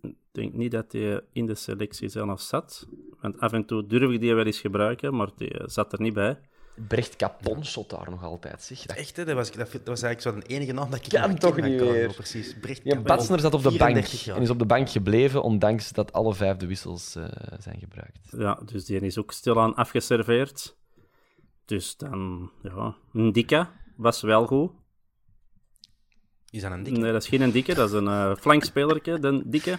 [0.00, 2.88] Ik denk niet dat hij in de selectie zelf zat.
[3.20, 6.00] Want af en toe durf ik die wel eens gebruiken, maar die eh, zat er
[6.00, 6.40] niet bij.
[6.88, 8.62] Brecht Capon shot daar nog altijd.
[8.62, 8.82] Zeg.
[8.82, 8.96] Dat...
[8.96, 9.24] Echt, hè?
[9.24, 11.80] Dat, was, dat, dat was eigenlijk zo de enige naam dat ik Kan toch niet
[11.80, 12.14] meer.
[12.14, 12.54] Precies.
[12.60, 13.00] Brecht Ja.
[13.00, 14.36] Batsner zat op de bank 34 jaar.
[14.36, 17.24] en is op de bank gebleven, ondanks dat alle vijf de wissels eh,
[17.58, 18.28] zijn gebruikt.
[18.30, 20.76] Ja, dus die is ook stilaan afgeserveerd.
[21.64, 23.66] Dus dan, ja, een dikke
[23.96, 24.70] was wel goed.
[26.50, 27.00] Is dat een dikke?
[27.00, 29.78] Nee, dat is geen een dikke, dat is een eh flankspelerke, de dikke.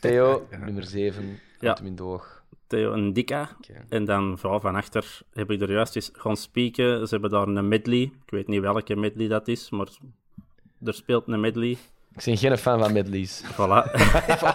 [0.00, 1.78] Theo, nummer 7, Ja.
[1.94, 2.37] doog.
[2.68, 3.48] Theo een dikke.
[3.88, 7.06] En dan vooral van achter heb ik er juist eens gaan spieken.
[7.06, 8.00] Ze hebben daar een medley.
[8.02, 9.86] Ik weet niet welke medley dat is, maar
[10.84, 11.70] er speelt een medley.
[12.14, 13.42] Ik ben geen fan van medleys.
[13.58, 13.90] Voilà.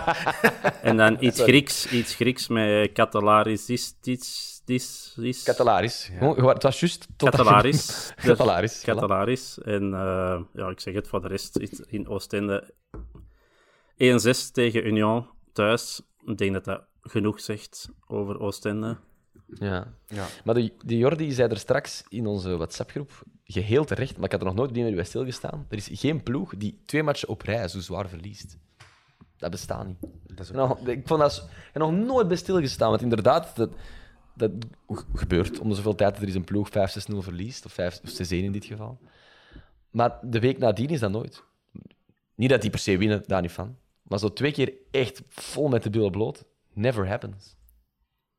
[0.81, 3.65] en dan iets Grieks, iets Grieks met Catalaris.
[3.65, 5.43] Dis, dis, dis.
[5.43, 6.09] Catalaris.
[6.17, 7.07] Gewoon- Het was juist...
[7.17, 8.11] je- Catalaris.
[8.15, 8.79] Catalaris.
[8.81, 8.85] voilà.
[8.85, 9.57] Catalaris.
[9.61, 11.57] En eh, ja, ik zeg het voor de rest
[11.87, 12.73] in Oostende.
[13.93, 16.01] 1-6 tegen Union thuis.
[16.25, 18.97] Ik denk dat dat genoeg zegt over Oostende.
[19.47, 19.93] Ja.
[20.07, 20.25] Ja.
[20.43, 24.39] Maar de, de Jordi zei er straks in onze WhatsApp-groep geheel terecht, maar ik had
[24.39, 25.65] er nog nooit bij bij stilgestaan.
[25.69, 28.57] Er is geen ploeg die twee matchen op rij zo zwaar verliest.
[29.37, 29.99] Dat bestaat niet.
[30.27, 31.49] Dat is ook Nou, ik vond dat...
[31.73, 33.71] Ik nog nooit bij stilgestaan, want inderdaad, dat,
[34.35, 34.51] dat
[35.13, 35.59] gebeurt.
[35.59, 36.71] Om de zoveel tijd dat er is een ploeg 5-6-0
[37.17, 38.99] verliest, of 5 of 6-1 in dit geval.
[39.89, 41.43] Maar de week nadien is dat nooit.
[42.35, 43.77] Niet dat die per se winnen, daar niet van.
[44.03, 47.55] Maar zo twee keer echt vol met de billen bloot, never happens.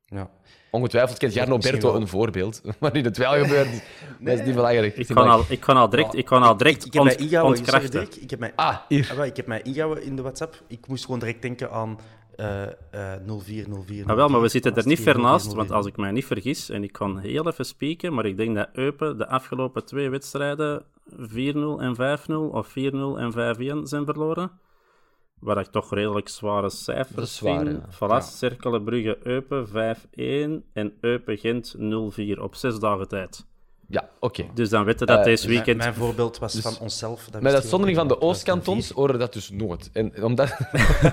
[0.06, 0.30] Ja.
[0.70, 3.68] Ongetwijfeld kent Jarno Berto een voorbeeld, maar in het wel gebeurt,
[4.20, 4.96] dat is niet belangrijk.
[4.96, 7.56] Ik kan, al, ik kan al direct, ik kan al direct Ik heb ont- ingehouden,
[7.56, 8.10] sorry, ontkrachten.
[8.10, 8.22] Dirk.
[8.22, 9.08] Ik heb mij, Ah, hier.
[9.10, 10.62] Ah, wel, ik heb mij ingehouden in de WhatsApp.
[10.68, 11.98] Ik moest gewoon direct denken aan
[12.36, 14.06] eh eh 0404.
[14.06, 16.70] Ah, wel, maar we zitten er niet ver naast, want als ik mij niet vergis,
[16.70, 20.84] en ik kan heel even spieken, maar ik denk dat Eupen de afgelopen twee wedstrijden
[21.10, 22.72] 4-0 en 5-0 of 4-0
[23.18, 24.50] en 5-1 zijn verloren.
[25.44, 27.82] Waar ik toch redelijk zware cijfers zwaar, vind.
[28.00, 28.22] ja.
[28.22, 29.72] Voilà, Cerkelen Brugge Eupen 5-1
[30.72, 33.46] en Eupen Gent 0-4 op zes dagen tijd.
[33.88, 34.46] Ja, oké.
[34.54, 35.78] Dus dan weten dat Eh, deze Mijn, weekend...
[35.78, 37.28] mijn voorbeeld was van onszelf.
[37.30, 39.90] Dat Met uitzondering van de Oostkantons horen dat dus nooit.
[39.92, 40.56] En omdat...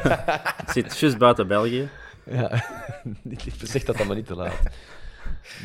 [0.73, 1.89] zit juist buiten België.
[2.25, 2.51] Ja,
[3.29, 4.59] ik zeg dat dan maar niet te laat.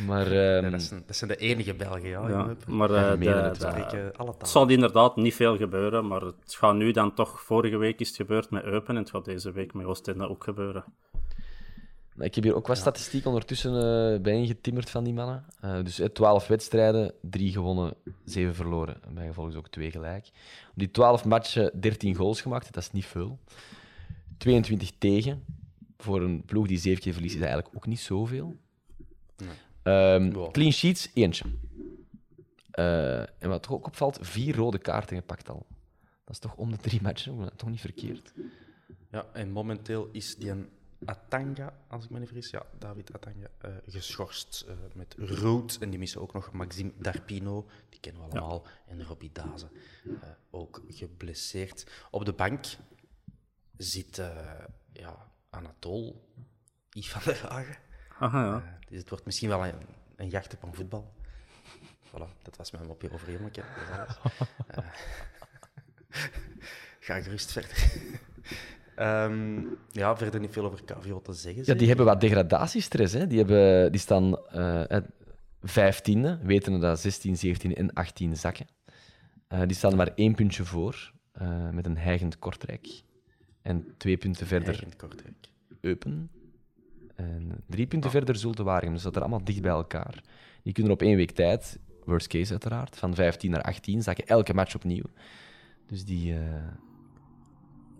[0.07, 2.21] Maar Nee, ehm, dat, zijn, dat zijn de enige Belgen, ja.
[2.67, 4.47] Maar eh, de- het de- spreken alle Het talen.
[4.47, 7.41] zal inderdaad niet veel gebeuren, maar het gaat nu dan toch...
[7.41, 10.45] Vorige week is het gebeurd met Eupen en het gaat deze week met Oostende ook
[10.45, 10.85] gebeuren.
[12.19, 13.73] ik heb hier ook wat statistiek ondertussen
[14.15, 15.45] eh bijeengetimmerd van die mannen.
[15.61, 18.97] Eh, dus eh, 12 wedstrijden, 3 gewonnen, 7 verloren.
[19.07, 20.27] En bijgevolg ook 2 gelijk.
[20.69, 23.39] Op die 12 matchen 13 goals gemaakt, dat is niet veel.
[24.39, 25.45] 22 tegen.
[25.99, 28.57] Voor een ploeg die 7 keer verliest, is dat eigenlijk ook niet zoveel.
[29.87, 30.53] Ehm, Wow.
[30.53, 31.45] Clean sheets, eentje.
[32.71, 35.67] Eh, en wat toch ook opvalt, vier rode kaarten gepakt al.
[36.25, 38.33] Dat is toch om de drie matchen, dat is toch niet verkeerd.
[39.11, 40.69] Ja, en momenteel is die een
[41.05, 45.77] Atanga, als ik me niet vergis, ja, David Atanga, eh, geschorst eh, met rood.
[45.81, 49.71] En die missen ook nog Maxime Darpino, die kennen we allemaal, en Robbie Dazen,
[50.05, 51.87] eh, ook geblesseerd.
[52.11, 52.65] Op de bank
[53.77, 56.29] zit eh, ja, Anatol,
[56.91, 57.77] Yves van der Hagen.
[58.19, 58.55] Aha, ja.
[58.55, 59.75] Eh, dus het wordt misschien wel een,
[60.17, 61.13] een jacht op een voetbal.
[62.11, 64.19] Voilà, dat was mijn mopje over is alles.
[64.67, 64.85] Eh,
[67.01, 67.93] ga gerust verder.
[68.95, 69.61] Ehm,
[69.93, 71.63] ja, verder niet veel over KVO te zeggen.
[71.67, 73.13] Ja, die hebben wat degradatiestress.
[73.13, 73.27] Hè.
[73.27, 74.97] Die, hebben, die staan eh
[75.69, 78.67] vijftiende, weten dat 16, 17 en 18 zakken.
[79.49, 83.03] Eh, die staan maar één puntje voor, eh, met een heigend Kortrijk.
[83.63, 85.49] En twee punten verder Eigen Kortrijk.
[85.81, 86.31] Eupen.
[87.17, 88.93] En drie punten verder Zulte Waregem.
[88.95, 90.23] Dus dat er allemaal dicht bij elkaar.
[90.63, 94.55] Die kunnen op één week tijd, worst case uiteraard, van 15 naar 18, zakken elke
[94.55, 95.05] match opnieuw.
[95.87, 96.33] Dus die...
[96.33, 96.39] eh,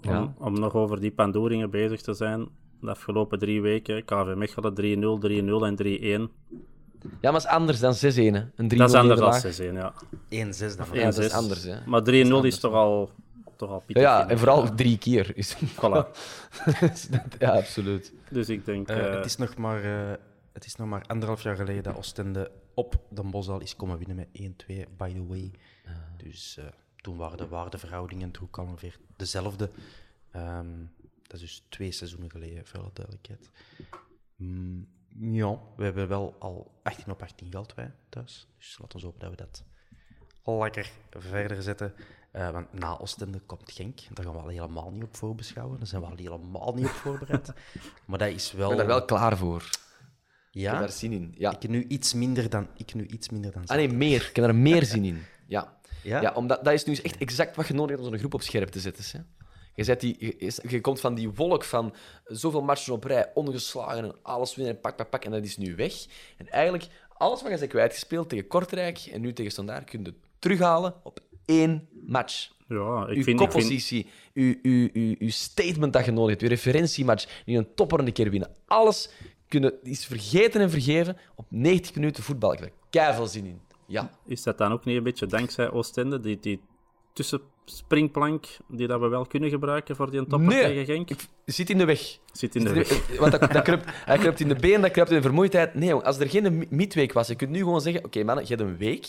[0.01, 0.23] ja.
[0.23, 2.49] Om, om nog over die pandoeringen bezig te zijn.
[2.81, 4.77] De afgelopen drie weken, KV Mechelen 3-0,
[5.21, 6.33] 3-0 en 3-1.
[7.21, 7.97] ja, maar is anders dan 6-1.
[7.97, 8.45] hè.
[8.57, 9.61] Een 3-0 Dat is anders dan nederlaag.
[9.61, 9.93] 6-1, ja.
[10.73, 10.87] 1-6 dan.
[10.93, 11.35] Ja, dat is 1-6.
[11.35, 11.77] anders, hè.
[11.87, 12.03] Maar
[12.43, 13.11] 3-0 is toch al,
[13.57, 14.05] toch al pittig.
[14.05, 15.37] Ja, en vooral drie keer.
[15.37, 15.57] Is...
[15.57, 16.07] Voilà.
[17.39, 18.13] ja, absoluut.
[18.31, 18.89] Dus ik denk...
[18.89, 20.19] Eh, eh, het, is nog maar, eh,
[20.53, 24.17] het is nog maar anderhalf jaar geleden dat Oostende op de Bosal is komen winnen
[24.17, 24.29] met
[24.67, 25.51] 1-2, by the way.
[26.17, 26.65] Dus eh,
[26.97, 29.71] toen waren de waardeverhoudingen toch ook al ongeveer dezelfde.
[30.31, 30.85] Ehm,
[31.23, 33.51] dat is dus twee seizoenen geleden, voor alle duidelijkheid.
[34.37, 34.89] Mm,
[35.19, 38.49] ja, we hebben wel al 18 op 18 geld wij thuis.
[38.59, 39.65] Dus laten we hopen dat we dat
[40.45, 41.95] lekker verder zetten.
[42.37, 44.01] Eh, want na Oostende komt Genk.
[44.13, 45.79] Daar gaan we al helemaal niet op voorbeschouwen.
[45.79, 47.53] Daar zijn we al helemaal niet op voorbereid.
[48.07, 48.71] maar dat is wel...
[48.71, 49.61] Ik ben daar wel klaar voor.
[49.61, 51.35] Ik Ja, heb daar zin in.
[51.39, 51.61] Ja.
[51.61, 52.69] ik nu iets minder dan...
[52.77, 53.67] Ik nu iets minder dan...
[53.67, 54.27] Ah nee, meer.
[54.29, 55.23] Ik heb daar meer zin in.
[55.47, 55.79] Ja.
[56.03, 56.21] Ja?
[56.21, 58.43] Ja, omdat dat is nu echt exact wat je nodig hebt om zo'n groep op
[58.43, 59.05] scherp te zetten.
[59.13, 59.47] Hè.
[59.75, 60.37] Je, zet die,
[60.69, 61.95] je, komt van die wolk van
[62.25, 65.25] zoveel matchen op rij, ongeslagen en alles winnen en pak, pak, pak.
[65.25, 66.07] En dat is nu weg.
[66.37, 70.15] En eigenlijk, alles wat je bent kwijtgespeeld tegen Kortrijk en nu tegen Standaard, kun je
[70.39, 72.51] terughalen op één match.
[72.69, 73.17] ja, ik uw vind...
[73.17, 77.59] Ik vind koppositie, uw, uw, uw, uw statement dat je nodig hebt, uw referentiematch, die
[77.59, 78.51] een topper een keer winnen.
[78.67, 79.11] Alles
[79.49, 82.53] kunnen, is vergeten en vergeven op 90 minuten voetbal.
[82.53, 82.59] Ik
[82.91, 83.61] heb er zin in.
[83.87, 84.11] Ja.
[84.27, 86.61] is dat dan ook niet een beetje dankzij Oostende, die, die
[87.13, 91.11] tussenspringplank die dat we wel kunnen gebruiken voor die topper Nee, tegen Genk?
[91.11, 92.19] ik zit in de weg.
[92.33, 93.19] Zit in de weg.
[93.19, 95.75] Want dat, dat kruipt, hij kruipt in de benen, dat kruipt in de vermoeidheid.
[95.75, 98.55] Nee, als er geen mi- midweek was, je kunt nu gewoon zeggen: Oké, mannen, je
[98.55, 99.07] hebt een week,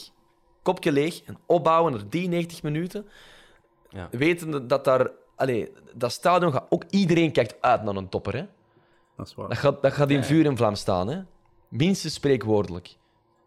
[0.67, 3.07] kopje leeg en opbouwen naar die 90 minuten.
[3.89, 4.07] Ja.
[4.11, 8.35] Wetende dat daar, allee, dat stadion gaat ook iedereen kijkt uit naar een topper.
[8.35, 8.45] Hè?
[9.15, 9.49] Dat is waar.
[9.49, 11.07] Dat, gaat, dat gaat in vuur en vlam staan.
[11.07, 11.19] Hè?
[11.67, 12.95] Minstens spreekwoordelijk.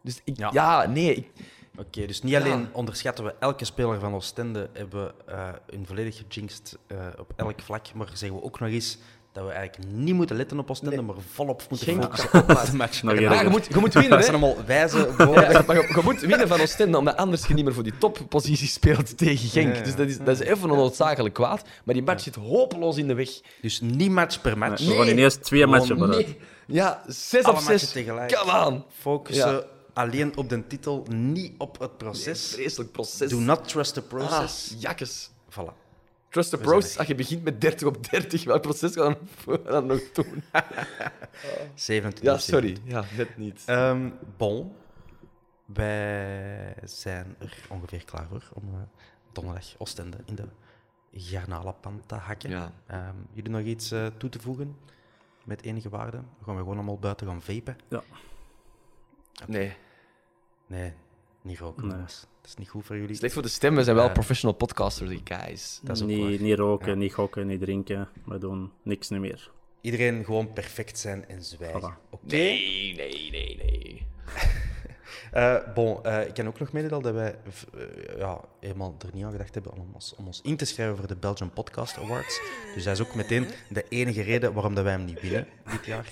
[0.02, 0.50] Dus ik, ja.
[0.52, 0.86] Ja.
[0.86, 1.14] nee.
[1.14, 1.30] Ik,
[1.78, 6.16] Oké, dus niet alleen onderschatten we elke speler van Oostende, hebben we eh hun volledig
[6.16, 8.98] gejinxed eh, op elk vlak, maar zeggen we ook nog eens
[9.32, 12.02] dat we eigenlijk niet moeten letten op Oostende, maar volop moeten Genk.
[12.02, 13.02] focussen op de match.
[13.02, 13.12] Ja.
[13.12, 14.24] Ja, je, moet, je moet winnen, Dat hè?
[14.24, 15.64] zijn allemaal wijze Ja, woorden.
[15.66, 18.68] maar je, je moet winnen van Oostende, omdat anders je niet meer voor die toppositie
[18.68, 19.72] speelt tegen Genk.
[19.72, 19.84] Ja, ja.
[19.84, 21.62] Dus dat is, dat is even onnoodzakelijk kwaad.
[21.84, 23.28] Maar die match zit hopeloos in de weg.
[23.62, 24.86] Dus niet match per match.
[24.86, 26.26] We gaan ineens twee Gewoon matchen vooruit.
[26.26, 26.38] Nee.
[26.66, 27.92] Ja, zes Alle op matchen zes.
[27.92, 28.34] tegelijk.
[28.34, 28.84] Come on.
[29.00, 29.62] Focussen Ja.
[29.92, 32.50] alleen op de titel, niet op het proces.
[32.54, 33.30] Vreselijk proces.
[33.30, 34.74] Do not trust the Ah, process.
[34.78, 35.30] jakkes.
[35.50, 35.88] Voilà.
[36.30, 36.98] Trust the process.
[36.98, 39.16] Als je begint met 30 op 30, welk proces gaan
[39.46, 40.42] we dan nog doen?
[41.74, 42.22] 27.
[42.22, 42.76] Ja, sorry.
[42.84, 43.62] Ja, net niet.
[43.66, 44.72] Ehm, bon.
[45.64, 48.80] Wij zijn er ongeveer klaar voor om eh,
[49.32, 50.48] donderdag Oostende in de
[51.12, 52.50] garnalenpan te hakken.
[52.50, 52.72] Ja.
[52.86, 54.76] Ehm, jullie nog iets eh, toe te voegen
[55.44, 56.16] met enige waarde?
[56.16, 57.76] Dan gaan we gewoon allemaal buiten gaan vapen.
[59.46, 59.76] Nee.
[60.66, 60.92] Nee,
[61.42, 61.92] niet roken, Nee.
[61.94, 62.26] jongens.
[62.50, 63.16] Is niet goed voor jullie.
[63.16, 63.74] Slecht voor de stem.
[63.74, 65.80] We zijn wel professional podcasters, die guys.
[65.82, 66.46] Dat is ook niet, waar.
[66.46, 66.94] niet roken, Ja.
[66.94, 68.08] niet gokken, niet drinken.
[68.24, 69.50] We doen niks meer.
[69.80, 71.80] Iedereen gewoon perfect zijn en zwijgen.
[71.94, 72.20] Voilà.
[72.20, 74.06] Nee, nee, nee, nee.
[75.30, 77.34] Eh, bon, eh, ik kan ook nog mededelen dat wij
[77.74, 80.96] eh, ja, helemaal er niet aan gedacht hebben om ons, om ons in te schrijven
[80.96, 82.40] voor de Belgian Podcast Awards.
[82.74, 85.86] Dus dat is ook meteen de enige reden waarom dat wij hem niet winnen dit
[85.86, 86.08] jaar.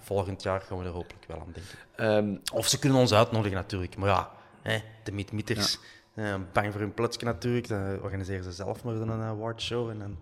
[0.00, 1.78] Volgend jaar gaan we er hopelijk wel aan denken.
[1.96, 3.96] Ehm, Of ze kunnen ons uitnodigen natuurlijk.
[3.96, 4.30] Maar ja,
[4.66, 5.78] hè, de mietmieters,
[6.14, 7.68] eh, bang voor hun plotje natuurlijk.
[7.68, 10.18] Dan organiseren ze zelf maar een awardshow en dan...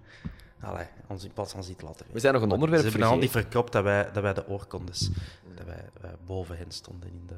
[0.60, 3.16] Allee, ons in plaats van ziet laten we zijn nog een onderwerp ze hebben al
[3.16, 3.50] niet vergeten.
[3.50, 5.10] verkropt dat wij, dat wij de oorkondes,
[5.54, 7.36] dat wij eh, boven hen stonden in de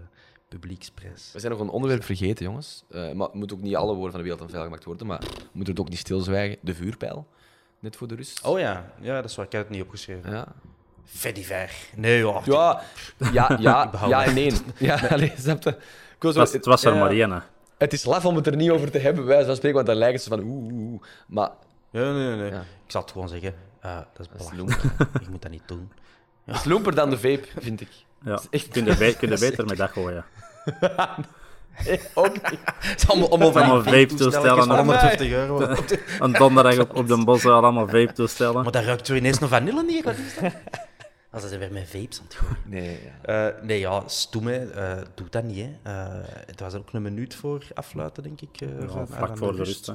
[0.48, 1.30] publieksprijs.
[1.32, 2.84] We zijn nog een onderwerp vergeten, jongens.
[2.90, 5.06] Eh, maar het moet ook niet alle woorden van de wereld aan vuil gemaakt worden.
[5.06, 6.58] Maar we moeten het ook niet stilzwijgen.
[6.60, 7.26] De vuurpijl.
[7.78, 8.44] Net voor de rust.
[8.44, 9.46] Oh ja, ja, dat is waar.
[9.46, 10.30] Ik heb het niet opgeschreven.
[10.30, 10.54] Ja.
[11.06, 11.70] Fediver.
[11.94, 12.44] Nee, joh.
[12.46, 12.80] Ja,
[13.32, 14.28] ja, ja, ja het.
[14.28, 14.52] en nee.
[14.76, 15.70] Ja, allee, snap je?
[15.70, 17.30] Ik wil zo- Het was, het was er ja, maar één.
[17.30, 17.38] hè.
[17.78, 19.96] Het is laf om het er niet over te hebben, wijze van spreken, want dan
[19.96, 21.02] lijkt het zo van oeh, oeh, oeh.
[21.26, 21.50] Maar
[21.90, 22.50] Nee, nee, nee.
[22.50, 22.60] Ja.
[22.60, 23.54] Ik zal het gewoon zeggen.
[23.80, 24.82] eh, dat is is belachelijk.
[25.20, 25.92] ik moet dat niet doen.
[26.44, 27.88] het is lomper dan de vape, vind ik.
[28.24, 28.40] Ja.
[28.50, 30.24] echt- Kun je, be- kun je beter met dat gooien.
[32.14, 32.60] Ook niet.
[32.66, 34.64] Het is allemaal, allemaal van Allemaal die vape-toestellen.
[34.64, 35.60] van 150 euro.
[36.18, 38.62] Een donderdag op, op de bossen allemaal vape toestellen.
[38.62, 40.04] maar dat ruikt zo ineens nog vanille niet.
[40.04, 40.52] Wat is dat?
[41.36, 42.56] Als ze zijn weer met vapes aan het gooien.
[42.64, 43.54] Nee, ja.
[43.56, 44.48] Eh, nee, ja, stoem.
[44.48, 45.66] Eh, doe dat niet.
[45.82, 45.92] Hè.
[45.92, 48.60] Eh, het was er ook een minuut voor afluiten, denk ik.
[48.60, 49.86] eh, Ja, van- vlak voor de rust.
[49.86, 49.94] Ja.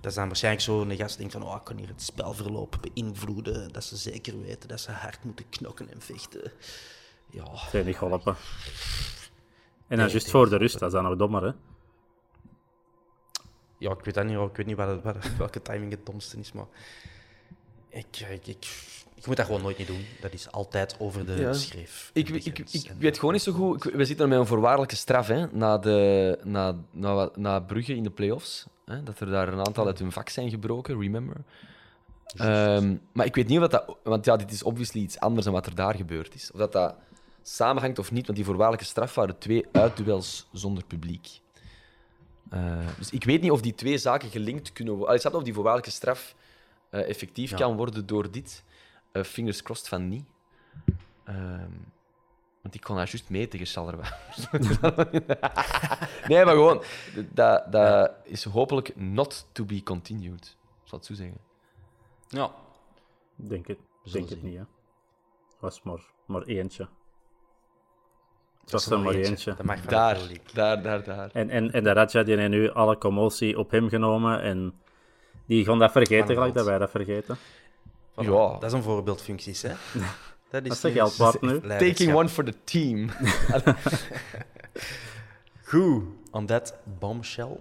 [0.00, 2.76] Dat is dan waarschijnlijk zo'n gast die denkt van, oh, ik kan hier het spelverloop
[2.80, 3.72] beïnvloeden.
[3.72, 6.52] Dat ze zeker weten dat ze hard moeten knokken en vechten.
[7.30, 8.32] Ja, heeft niet geholpen.
[8.34, 11.42] En dan Nee, juist voor de rust, dat is dan nog dommer.
[11.44, 11.52] Hè?
[13.78, 15.02] ja ik weet dat niet, ik weet niet wat
[15.38, 16.66] welke timing het domste is, maar
[17.88, 18.66] ik, ik, ik,
[19.22, 20.04] ik moet dat gewoon nooit niet doen.
[20.20, 21.52] Dat is altijd over de Ja.
[21.52, 22.10] schreef.
[22.12, 23.82] Ik, de ik, ik weet gewoon niet zo goed.
[23.84, 28.10] We zitten met een voorwaardelijke straf hè, na, de, na, na, na Brugge in de
[28.10, 28.66] playoffs.
[28.84, 31.36] Hè, dat er daar een aantal uit hun vak zijn gebroken, remember.
[32.36, 33.96] Ehm, maar ik weet niet wat dat.
[34.02, 36.50] Want ja, dit is obviously iets anders dan wat er daar gebeurd is.
[36.52, 36.94] Of dat dat
[37.42, 41.28] samenhangt of niet, want die voorwaardelijke straf waren twee uitduels zonder publiek.
[42.50, 45.14] Eh, dus ik weet niet of die twee zaken gelinkt kunnen worden.
[45.14, 46.34] Ik snap of die voorwaardelijke straf
[46.90, 47.56] eh, effectief Ja.
[47.56, 48.62] kan worden door dit.
[49.12, 50.24] Eh, fingers crossed van niet.
[51.24, 51.70] Ehm,
[52.62, 54.08] want ik kon daar juist mee tegen Charleroi.
[56.28, 56.82] nee, maar gewoon,
[57.30, 60.56] dat, dat is hopelijk not to be continued.
[60.82, 61.38] Ik zal het zo zeggen.
[62.28, 62.50] Ja,
[63.48, 64.58] Denk het, zullen denk het niet.
[64.58, 64.64] Hè.
[65.50, 66.88] Het was maar, maar eentje.
[68.60, 69.30] Het was er maar eentje.
[69.30, 69.54] eentje.
[69.54, 70.18] Dat mag Daar,
[70.52, 71.30] daar, daar, daar.
[71.32, 74.42] En, en, en de Raja die heeft nu alle commotie op hem genomen.
[74.42, 74.80] En
[75.46, 77.36] die gaan dat vergeten, gelijk dat wij dat vergeten.
[78.12, 78.24] Voilà.
[78.24, 78.52] Ja.
[78.52, 79.68] Dat is een voorbeeldfuncties, hè.
[80.50, 81.48] Dat Dat is geld waard nu.
[81.48, 81.78] leiderschap.
[81.96, 83.10] Taking one for the team.
[85.64, 86.02] Goed.
[86.30, 87.56] On that bombshell,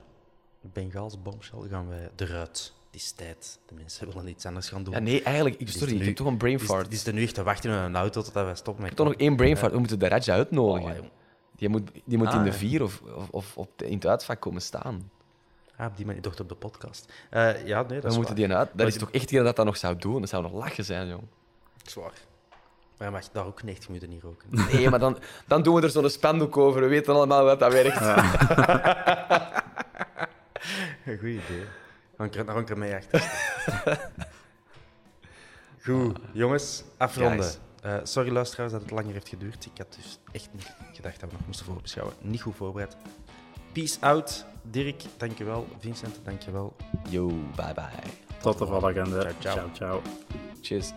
[0.62, 2.74] Bengaals bombshell, gaan wij eruit.
[2.92, 3.60] Het is tijd.
[3.68, 4.94] De mensen willen iets anders gaan doen.
[4.94, 6.82] Ja, nee, eigenlijk, ik, Die sorry, is ik heb toch een brain fart.
[6.82, 8.92] is- Die is er nu echt te wachten in een auto totdat wij stoppen met
[8.92, 9.72] Ik heb toch nog één brain fart.
[9.72, 11.00] We moeten de Raja uitnodigen.
[11.00, 11.06] Oh,
[11.56, 12.56] die moet, die moet Ah, in de ja.
[12.56, 15.12] vier of, of, of op de, in het uitvak komen staan.
[15.82, 17.12] Ah, op die manier, toch op de podcast.
[17.30, 18.48] Eh, ja, nee, dat We is moeten waar.
[18.48, 18.70] die uit.
[18.74, 20.20] Dat is toch echt iemand dat dat nog zou doen?
[20.20, 21.24] Dat zou nog lachen zijn, jong.
[21.84, 22.14] Zwaar.
[22.98, 24.50] Maar je mag daar ook 90 minuten niet roken.
[24.74, 25.18] Nee, maar dan,
[25.48, 26.82] dan doen we er zo'n spandoek over.
[26.82, 27.98] We weten allemaal dat dat werkt.
[31.06, 31.66] Goed idee.
[32.18, 33.32] Dan kan dan kan ik ermee achter.
[35.86, 37.52] Goed, jongens, afronden.
[37.82, 39.66] Eh, sorry luisteraars dat het langer heeft geduurd.
[39.66, 42.16] Ik had dus echt niet gedacht dat we nog moesten voorbeschouwen.
[42.22, 42.96] Niet goed voorbereid.
[43.74, 44.44] Peace out.
[44.70, 45.66] Dirk, dankjewel.
[45.82, 46.74] Vincent, dankjewel.
[47.10, 48.12] Yo, bye bye.
[48.42, 49.34] Tot de volgende.
[49.40, 49.70] Ciao, ciao.
[49.74, 50.02] ciao.
[50.02, 50.02] ciao.
[50.62, 50.94] Cheers.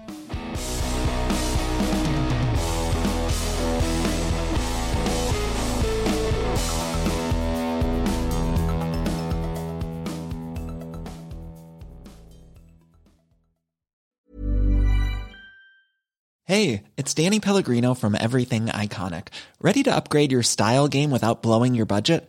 [16.47, 19.29] Hey, it's Danny Pellegrino from Everything Iconic.
[19.61, 22.29] Ready to upgrade your style game without blowing your budget?